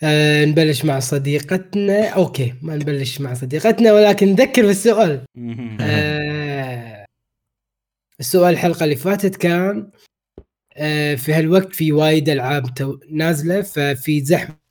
[0.02, 2.08] آه نبلش مع صديقتنا.
[2.08, 5.24] okay ما نبلش مع صديقتنا ولكن نذكر بالسؤال
[5.80, 7.06] آه
[8.20, 9.90] السؤال الحلقة اللي فاتت كان
[10.76, 12.64] آه في هالوقت في وايد ألعاب
[13.10, 14.65] نازلة ففي زحمة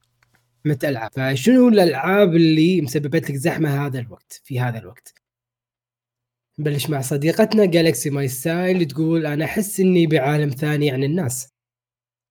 [0.84, 5.14] العاب فشنو الألعاب اللي مسببت لك زحمة هذا الوقت في هذا الوقت
[6.60, 11.54] نبلش مع صديقتنا Galaxy My Style تقول أنا أحس إني بعالم ثاني عن الناس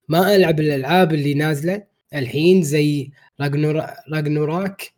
[0.08, 3.10] ما ألعب الألعاب اللي نازلة الحين زي
[3.40, 4.92] Ragnarö Ragnarök.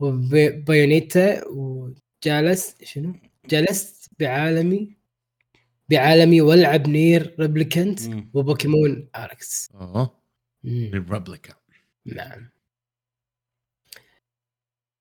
[0.00, 3.14] و Bayonetta وجالس شنو؟
[3.50, 4.96] جلست بعالمي
[5.88, 8.30] بعالمي وألعب Nier Replicant مم.
[8.34, 10.16] و Pokémon Arceus أوه
[10.64, 10.90] مم.
[12.06, 12.50] نعم.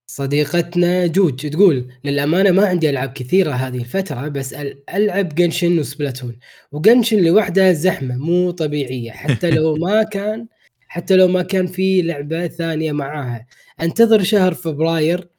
[0.07, 5.86] صديقتنا جوج تقول للأمانة ما عندي ألعاب كثيرة هذه الفترة بس أل- ألعب Genshin و
[5.86, 6.39] Splatoon
[6.71, 9.11] و Genshin لوحدها زحمة مو طبيعية.
[9.11, 10.47] حتى لو ما كان
[10.87, 13.47] حتى لو ما كان في لعبة ثانية معاها.
[13.81, 15.29] أنتظر شهر فبراير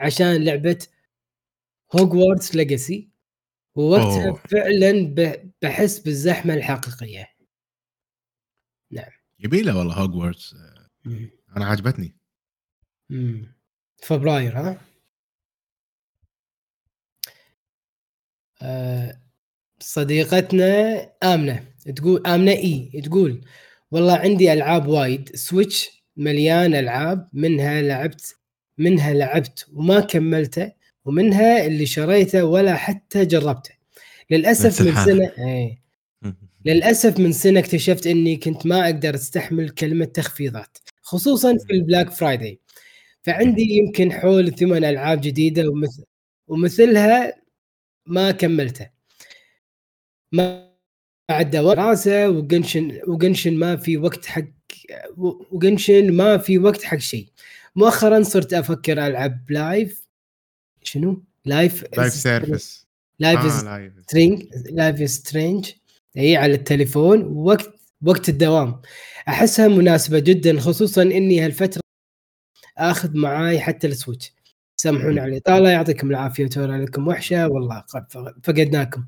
[0.00, 0.78] عشان لعبة
[1.96, 3.08] Hogwarts Legacy
[3.74, 4.34] ووقتها أوه.
[4.50, 5.14] فعلا
[5.62, 7.28] بحس بالزحمة الحقيقية.
[9.38, 10.04] يبيله والله
[11.06, 12.16] هوجورتس أنا عجبتني.
[13.10, 13.54] مم.
[14.02, 14.80] فبراير ها؟
[18.62, 19.18] آه،
[19.80, 21.64] صديقتنا آمنة.
[21.96, 23.00] تقول آمنة إي.
[23.04, 23.44] تقول
[23.90, 25.36] والله عندي ألعاب وايد.
[25.36, 28.36] Switch مليان ألعاب منها لعبت
[28.78, 30.72] منها لعبت وما كملته
[31.04, 33.74] ومنها اللي شريته ولا حتى جربته.
[34.30, 35.82] للأسف من سنة إيه
[36.64, 40.78] للأسف من سنة اكتشفت إني كنت ما أقدر أستحمل كلمة تخفيضات.
[41.12, 42.60] خصوصا في ال Black Friday.
[43.22, 46.04] فعندي يمكن حول ثمان ألعاب جديدة ومثل
[46.48, 47.42] ومثلها
[48.06, 48.90] ما كملته.
[50.32, 50.72] ما
[51.30, 54.44] عدا دراسه وقنشن وقنشن ما في وقت حق
[55.52, 57.28] وقنشن ما في وقت حق شيء.
[57.76, 60.08] مؤخرا صرت أفكر ألعب لايف
[60.82, 62.86] شنو؟ لايف لايف سيرفيس
[63.18, 65.70] لايف آه لايف سترينج لايف سترينج
[66.16, 67.22] اي على التليفون.
[67.22, 67.70] وقت
[68.02, 68.80] وقت الدوام.
[69.28, 71.80] أحسها مناسبة جدا خصوصا إني هالفترة
[72.78, 74.32] آخذ معاي حتى السويتش.
[74.76, 77.48] سامحونا على الإطالة يعطيكم العافية وتورى لكم وحشة.
[77.48, 78.04] والله قد
[78.42, 79.04] فقدناكم.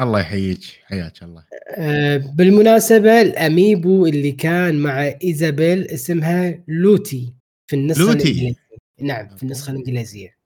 [0.00, 1.44] الله يحييك حياك الله.
[1.76, 7.34] آه، بالمناسبة الأميبو اللي كان مع إيزابيل اسمها لوتي
[7.66, 8.22] في النسخة لوتي.
[8.22, 8.54] الإنجليزية.
[9.00, 10.36] نعم في النسخة الإنجليزية.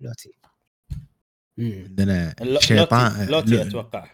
[0.00, 0.30] لوتي.
[1.58, 4.10] عندنا شيطان لوتي, لوتي لو- أتوقع.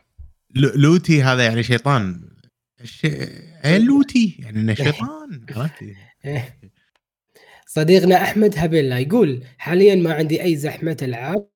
[0.55, 2.32] لو- لوتي هذا يعني شيطان
[2.83, 3.05] الش...
[3.65, 5.95] إيه لوتي يعني إنه شيطان عرفتي
[6.25, 6.59] إيه.
[7.67, 11.49] صديقنا أحمد هبيلا يقول حاليا ما عندي أي زحمة ألعاب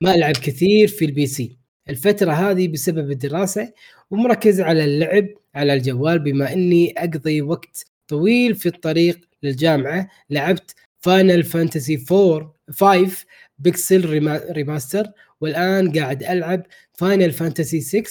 [0.00, 1.58] ما ألعب كثير في ال PC.
[1.88, 3.72] الفترة هذه بسبب الدراسة
[4.10, 10.08] ومركز على اللعب على الجوال بما إني أقضي وقت طويل في الطريق للجامعة.
[10.30, 13.24] لعبت Final Fantasy 4 5
[13.58, 15.06] Pixel Rema- Remaster
[15.40, 18.04] والآن قاعد ألعب Final Fantasy 6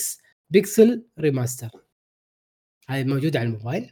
[0.50, 1.70] بيكسل ريماستر.
[2.90, 3.90] هاي موجودة على الموبايل؟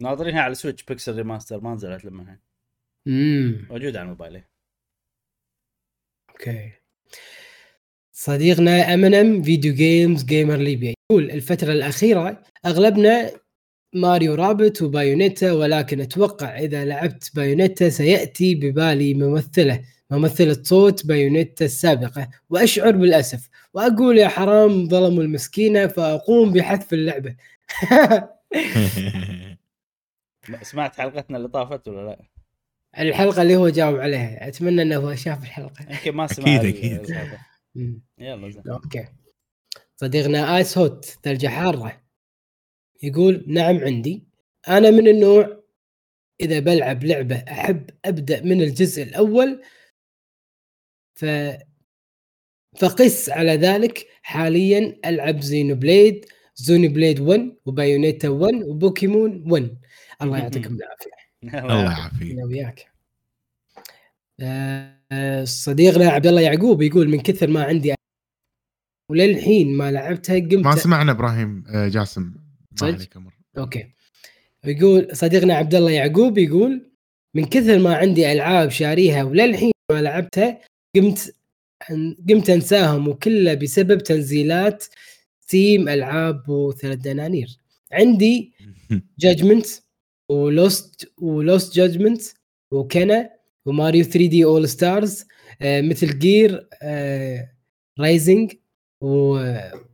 [0.00, 2.38] ناظرينها على سويتش بيكسل ريماستر ما نزلت لما الحين
[3.06, 4.42] امم موجودة على الموبايل
[6.30, 6.72] أوكي.
[8.12, 13.30] صديقنا امينم فيديو جيمز جيمر ليبيا يقول الفترة الأخيرة أغلبنا
[13.92, 22.28] ماريو رابت وبايونيتا ولكن أتوقع إذا لعبت بايونيتا سيأتي ببالي ممثلة ممثلة صوت بايونيتا السابقة.
[22.50, 27.36] وأشعر بالأسف وأقول يا حرام ظلموا المسكينة فأقوم بحذف اللعبة.
[30.62, 32.24] سمعت حلقتنا اللي طافت ولا لا؟
[32.98, 36.46] الحلقة اللي هو جاوب عليها أتمنى أنه هو شاف الحلقة يمكن ما سمع.
[36.46, 37.38] هذا.
[37.74, 38.02] مم.
[38.18, 39.04] يلا زين أوكي
[39.96, 42.02] صديقنا آيس هوت ثلجة حارة
[43.02, 44.24] يقول نعم عندي
[44.68, 45.64] أنا من النوع
[46.40, 49.62] إذا بلعب لعبة أحب أبدأ من الجزء الأول
[51.14, 51.24] ف
[52.76, 56.26] فقس على ذلك حاليا ألعب Xenoblade
[56.56, 59.76] Xenoblade 1 و Bayonetta 1 وبوكيمون 1
[60.22, 61.10] الله يعطيكم العافية.
[61.64, 62.32] الله يعافيك.
[62.32, 62.86] أنا وياك.
[65.48, 67.94] صديقنا عبد الله يعقوب يقول من كثر ما عندي
[69.10, 72.22] وللحين ما لعبتها قمت ما سمعنا إبراهيم آه، جاسم.
[72.22, 73.32] ما صدق؟ عليك أمر.
[73.58, 73.86] okay.
[74.64, 76.90] يقول صديقنا عبد الله يعقوب يقول
[77.34, 80.60] من كثر ما عندي ألعاب شاريها وللحين ما لعبتها
[80.96, 81.34] قمت
[82.28, 84.84] قمت أنساهم وكله بسبب تنزيلات
[85.46, 87.58] ستيم ألعاب وثلاث دنانير.
[87.92, 88.52] عندي
[89.18, 89.66] جادجمنت
[90.28, 92.22] ولوست ولوست جادجمنت
[92.70, 93.30] وكنا
[93.66, 95.24] وماريو 3 دي اول ستارز
[95.62, 96.68] مثل جير
[98.00, 98.52] رايزنج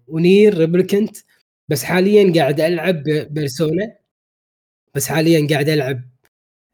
[0.09, 1.17] ونير ريبليكنت
[1.69, 3.97] بس حاليا قاعد ألعب بيرسونا
[4.95, 6.03] بس حاليا قاعد ألعب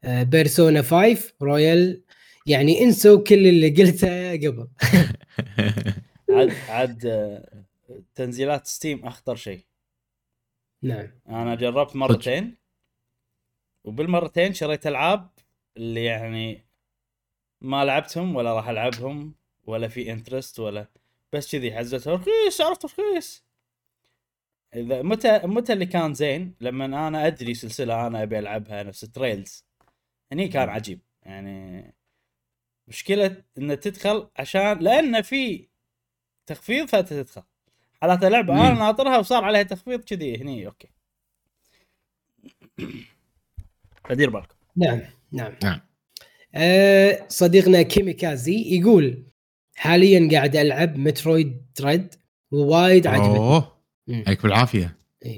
[0.03, 2.01] آه، بيرسونا 5 رويال
[2.45, 4.67] يعني انسوا كل اللي قلته قبل.
[6.35, 7.56] عاد عاد آه،
[8.15, 9.65] تنزيلات ستيم أخطر شيء.
[10.81, 11.07] نعم.
[11.29, 12.57] أنا جربت مرتين
[13.83, 15.29] وبالمرتين شريت ألعاب
[15.77, 16.65] اللي يعني
[17.61, 20.87] ما لعبتهم ولا راح ألعبهم ولا في interest ولا
[21.33, 23.45] بس كذي حزتها رخيص عرفت رخيص.
[24.75, 29.65] إذا متى متى اللي كان زين؟ لما أنا أدري سلسلة أنا أبي ألعبها نفس تريلز
[30.31, 30.99] هني كان عجيب.
[31.23, 31.93] يعني
[32.87, 35.67] مشكلة انه تدخل عشان لأن في
[36.45, 37.43] تخفيض فأنت تدخل.
[38.01, 38.79] حالات لعبه أنا مم.
[38.79, 40.87] ناطرها وصار عليها تخفيض كذي هني أوكي.
[44.09, 45.01] فدير بالكم نعم
[45.31, 45.53] نعم.
[45.63, 45.79] نعم.
[46.55, 49.23] آه صديقنا كيميكازي يقول
[49.75, 52.15] حاليا قاعد ألعب مترويد دريد
[52.51, 53.77] ووايد عجبتني أوه.
[54.09, 54.97] عليك بالعافية.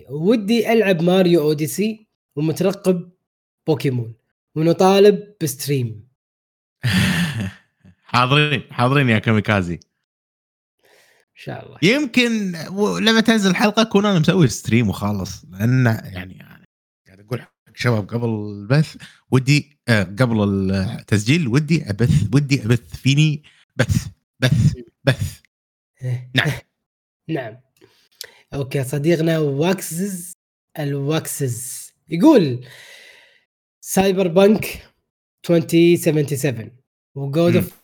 [0.10, 3.11] ودي ألعب ماريو أوديسي ومترقب
[3.68, 4.14] بوكيمون
[4.56, 6.09] ونطالب ب stream.
[8.03, 9.80] حاضرين حاضرين يا كاميكازي
[11.39, 12.51] شاء الله يمكن
[13.05, 16.65] لما تنزل الحلقة اكون أنا مسوي stream وخالص لأن يعني يعني
[17.07, 18.95] قاعد أقول حق شباب قبل البث
[19.31, 20.43] ودي آه قبل
[20.73, 23.43] التسجيل ودي أبث ودي أبث فيني
[23.75, 24.07] بث
[24.39, 25.39] بث بث
[26.01, 26.31] إيه.
[26.35, 26.51] نعم.
[27.27, 27.57] نعم
[28.53, 30.31] أوكي صديقنا واكسز
[30.79, 32.65] الواكسز يقول
[33.81, 34.87] سايبر بنك
[35.49, 36.71] 2077
[37.15, 37.78] وجود مم.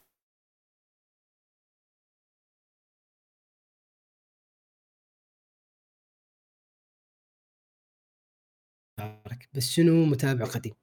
[9.36, 10.74] اوف بس شنو متابع قديم؟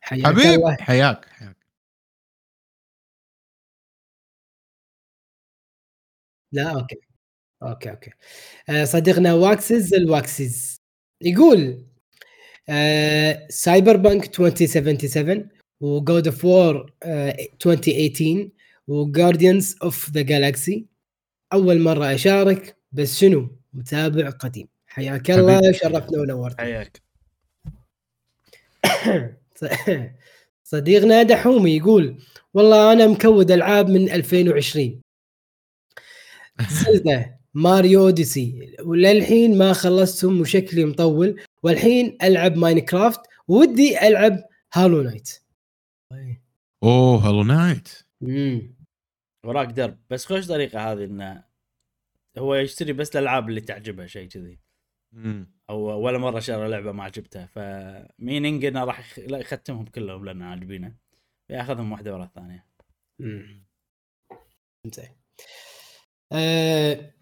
[0.00, 0.76] حياك حبيب الله.
[0.76, 1.56] حياك حياك.
[6.52, 6.96] لا أوكي.
[7.62, 8.10] أوكي أوكي.
[8.68, 10.80] آه، صديقنا واكسز الواكسز.
[11.20, 11.86] يقول
[13.48, 15.48] سايبر بنك 2077
[15.80, 18.50] و جود اوف وور 2018
[18.86, 20.86] وجارديانز اوف ذا جالكسي
[21.52, 24.68] أول مرة أشارك بس شنو؟ متابع قديم.
[24.86, 25.72] حياك الله.
[25.72, 26.60] شرفتنا ونورتنا.
[26.60, 27.05] حياك.
[30.64, 32.22] صديقنا دحومي يقول
[32.54, 35.00] والله أنا مكود ألعاب من 2020
[36.70, 45.42] زلدة ماريو أوديسي وللحين ما خلصتهم وشكلي مطول والحين ألعب ماينكرافت ودي ألعب هالو نايت.
[46.82, 47.88] أوه هالو نايت.
[48.22, 48.76] امم
[49.44, 49.98] وراك درب.
[50.10, 51.44] بس خوش طريقة هذه إنه
[52.38, 54.58] هو يشتري بس الألعاب اللي تعجبه شيء كذي.
[55.70, 57.46] أو ولا مرة شرى لعبة ما عجبته.
[57.46, 60.94] فمينينج إنه راح يختمهم كلهم لأن عاجبينه.
[61.50, 62.66] ياخذهم واحدة ورا الثانية.
[64.86, 65.08] زين
[66.32, 67.12] آه،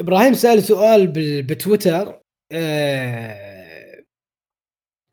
[0.00, 2.22] إبراهيم سأل سؤال بال- بتويتر.
[2.52, 4.04] آه،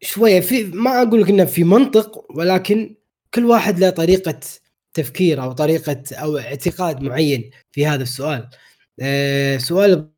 [0.01, 2.95] شوية في ما أقول لك إنه في منطق ولكن
[3.34, 4.39] كل واحد له طريقة
[4.93, 8.49] تفكير أو طريقة أو اعتقاد معين في هذا السؤال.
[9.01, 10.11] آه، سؤال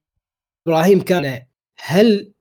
[0.67, 1.45] إبراهيم كان
[1.84, 2.34] هل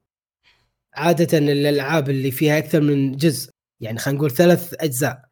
[0.95, 3.51] عادة الألعاب اللي فيها أكثر من جزء
[3.81, 5.29] يعني خلينا نقول ثلاث أجزاء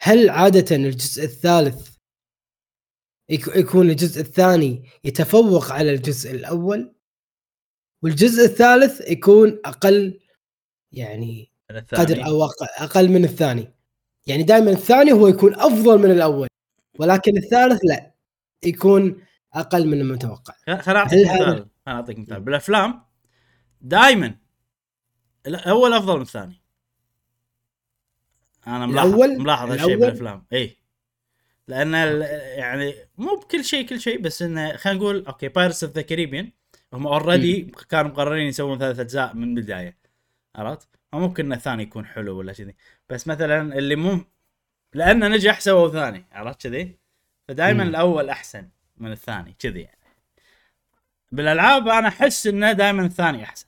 [0.00, 1.96] هل عادة الجزء الثالث
[3.30, 6.94] يك- يكون الجزء الثاني يتفوق على الجزء الأول؟
[8.02, 10.20] والجزء الثالث يكون أقل
[10.92, 11.50] يعني.
[11.92, 12.44] قدر أو
[12.78, 13.74] أقل من الثاني.
[14.26, 16.48] يعني دائما الثاني هو يكون أفضل من الأول
[16.98, 18.14] ولكن الثالث لا
[18.64, 19.22] يكون
[19.54, 20.54] أقل من المتوقع.
[20.66, 22.40] خل- خل أعطيك مثال خل أعطيك مثال.
[22.40, 23.04] بالأفلام
[23.80, 24.34] دائما
[25.46, 26.60] الأول افضل من الثاني.
[28.66, 30.46] أنا ملاحظ الأول؟ ملاحظ هالشيء؟ بالأفلام.
[30.52, 30.76] اي
[31.68, 31.94] لأن
[32.58, 36.52] يعني مو بكل شيء كل شيء بس إنه خلينا نقول أوكي بايرتس اوف ذا كاريبيان
[36.92, 39.98] هم already كانوا مقررين يسوون ثلاث أجزاء من البداية.
[40.56, 42.74] عرفت؟ ممكن ان الثاني يكون حلو ولا كذي.
[43.10, 44.24] بس مثلا اللي مو
[44.94, 46.24] لأنه نجح سووا ثاني.
[46.32, 46.98] عرفت كذي؟
[47.48, 47.82] فدائما.
[47.82, 49.98] الأول أحسن من الثاني كذي يعني.
[51.32, 53.66] بالألعاب أنا أحس إنه دائما الثاني أحسن.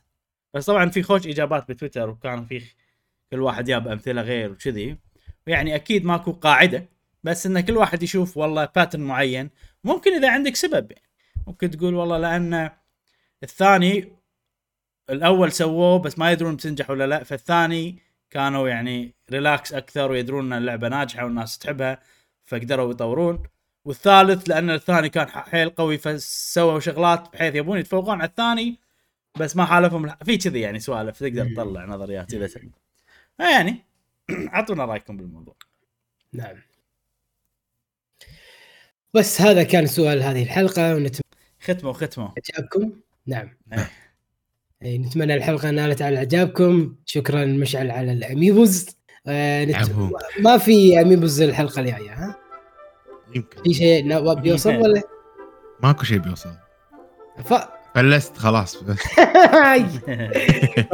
[0.54, 2.62] بس طبعا في خوش إجابات بتويتر وكان في
[3.30, 4.98] كل واحد جاب أمثلة غير وكذي.
[5.46, 6.88] يعني أكيد ماكو قاعدة
[7.24, 9.50] بس إن كل واحد يشوف والله باترن معين
[9.84, 11.08] ممكن إذا عندك سبب يعني.
[11.46, 12.70] ممكن تقول والله لأن
[13.42, 14.12] الثاني
[15.10, 17.98] الأول سووه بس ما يدرون بتنجح ولا لا فالثاني
[18.30, 22.00] كانوا يعني relax أكثر ويدرون إن اللعبة ناجحة والناس تحبها
[22.44, 23.42] فقدروا يطورون.
[23.84, 28.81] والثالث لأن الثاني كان حيل قوي فسووا شغلات بحيث يبون يتفوقون على الثاني
[29.40, 30.04] بس ما حالفهم.
[30.04, 32.70] الح- في كذي يعني سوالف تقدر تطلع نظريات إذا تبي.
[33.38, 33.84] يعني
[34.54, 35.56] أعطونا رأيكم بالموضوع.
[36.32, 36.56] نعم.
[39.14, 41.22] بس هذا كان سؤال هذه الحلقة ونتمنى
[41.60, 42.28] ختموا ختموا.
[42.28, 42.92] إعجابكم؟
[43.26, 43.56] نعم.
[43.72, 43.90] إيه.
[44.82, 46.96] إيه، نتمنى الحلقة نالت على إعجابكم.
[47.06, 48.86] شكرا مشعل على الأميبوز.
[49.26, 49.76] آه نت...
[50.40, 52.36] ما في أميبوز الحلقة الجاية ها؟
[53.34, 53.62] يمكن.
[53.62, 55.02] في شيء بيوصل ولا؟
[55.82, 56.54] ماكو شيء بيوصل.
[57.44, 57.54] ف...
[57.94, 58.76] فلست خلاص.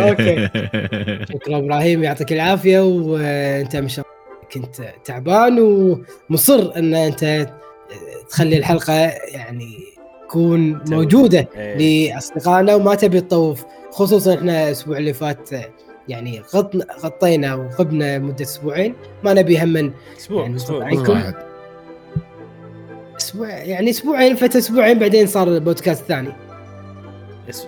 [0.00, 0.48] أوكي.
[1.32, 4.18] شكرا إبراهيم يعطيك العافية وأنت ما شاء الله
[4.52, 7.48] كنت تعبان ومصر إن أنت
[8.30, 8.94] تخلي الحلقة
[9.32, 9.78] يعني
[10.28, 12.12] تكون موجودة إيه.
[12.12, 15.50] لأصدقائنا وما تبي تطوف خصوصا إحنا الأسبوع اللي فات
[16.08, 18.94] يعني غطنا غطينا وغبنا مدة أسبوعين
[19.24, 20.90] ما نبي هم من أسبوع يعني أسبوع.
[23.16, 26.47] أسبوع يعني أسبوعين فات أسبوعين بعدين صار البودكاست الثاني.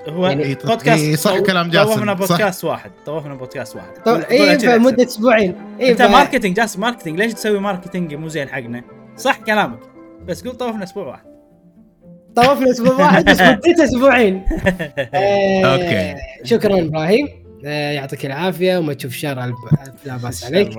[0.09, 2.19] هو يعني- إيه، بودكاست إيه، صح طو- كلام جاسم، طوفنا صح.
[2.29, 3.89] بودكاست واحد طوفنا بودكاست واحد.
[4.05, 5.01] طب قول اي أحسن.
[5.01, 5.55] أسبوعين.
[5.81, 7.19] اي أنت ف- ماركتينج جالس ماركتينج.
[7.19, 8.83] ليش تسوي ماركتينج مو زين حقنا؟
[9.17, 9.79] صح كلامك.
[10.27, 11.25] بس قول طوفنا أسبوع واحد.
[12.37, 14.43] طوفنا أسبوع واحد بس مدته أسبوعين.
[15.15, 16.15] آه، أوكي.
[16.45, 17.29] شكرا إبراهيم.
[17.65, 19.55] يعطيك العافية وما تشوف شر
[20.05, 20.79] لا بأس عليك.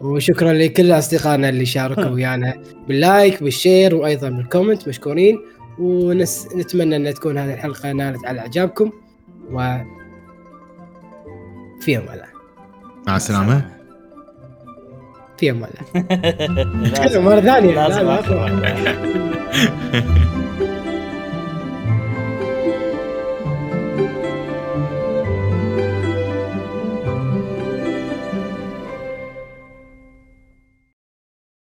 [0.00, 2.54] وشكرا لكل أصدقائنا اللي شاركوا ويانا
[2.88, 4.88] بال like بال share وأيضا بال comment.
[4.88, 5.38] مشكورين.
[5.82, 8.90] ونتمنى إن تكون هذه الحلقة نالت على إعجابكم.
[9.52, 9.76] و
[11.80, 12.26] في أمان الله
[13.06, 13.70] مع السلامة.
[15.38, 17.74] في أمان الله مرة ثانية.
[17.74, 18.22] لازم لا،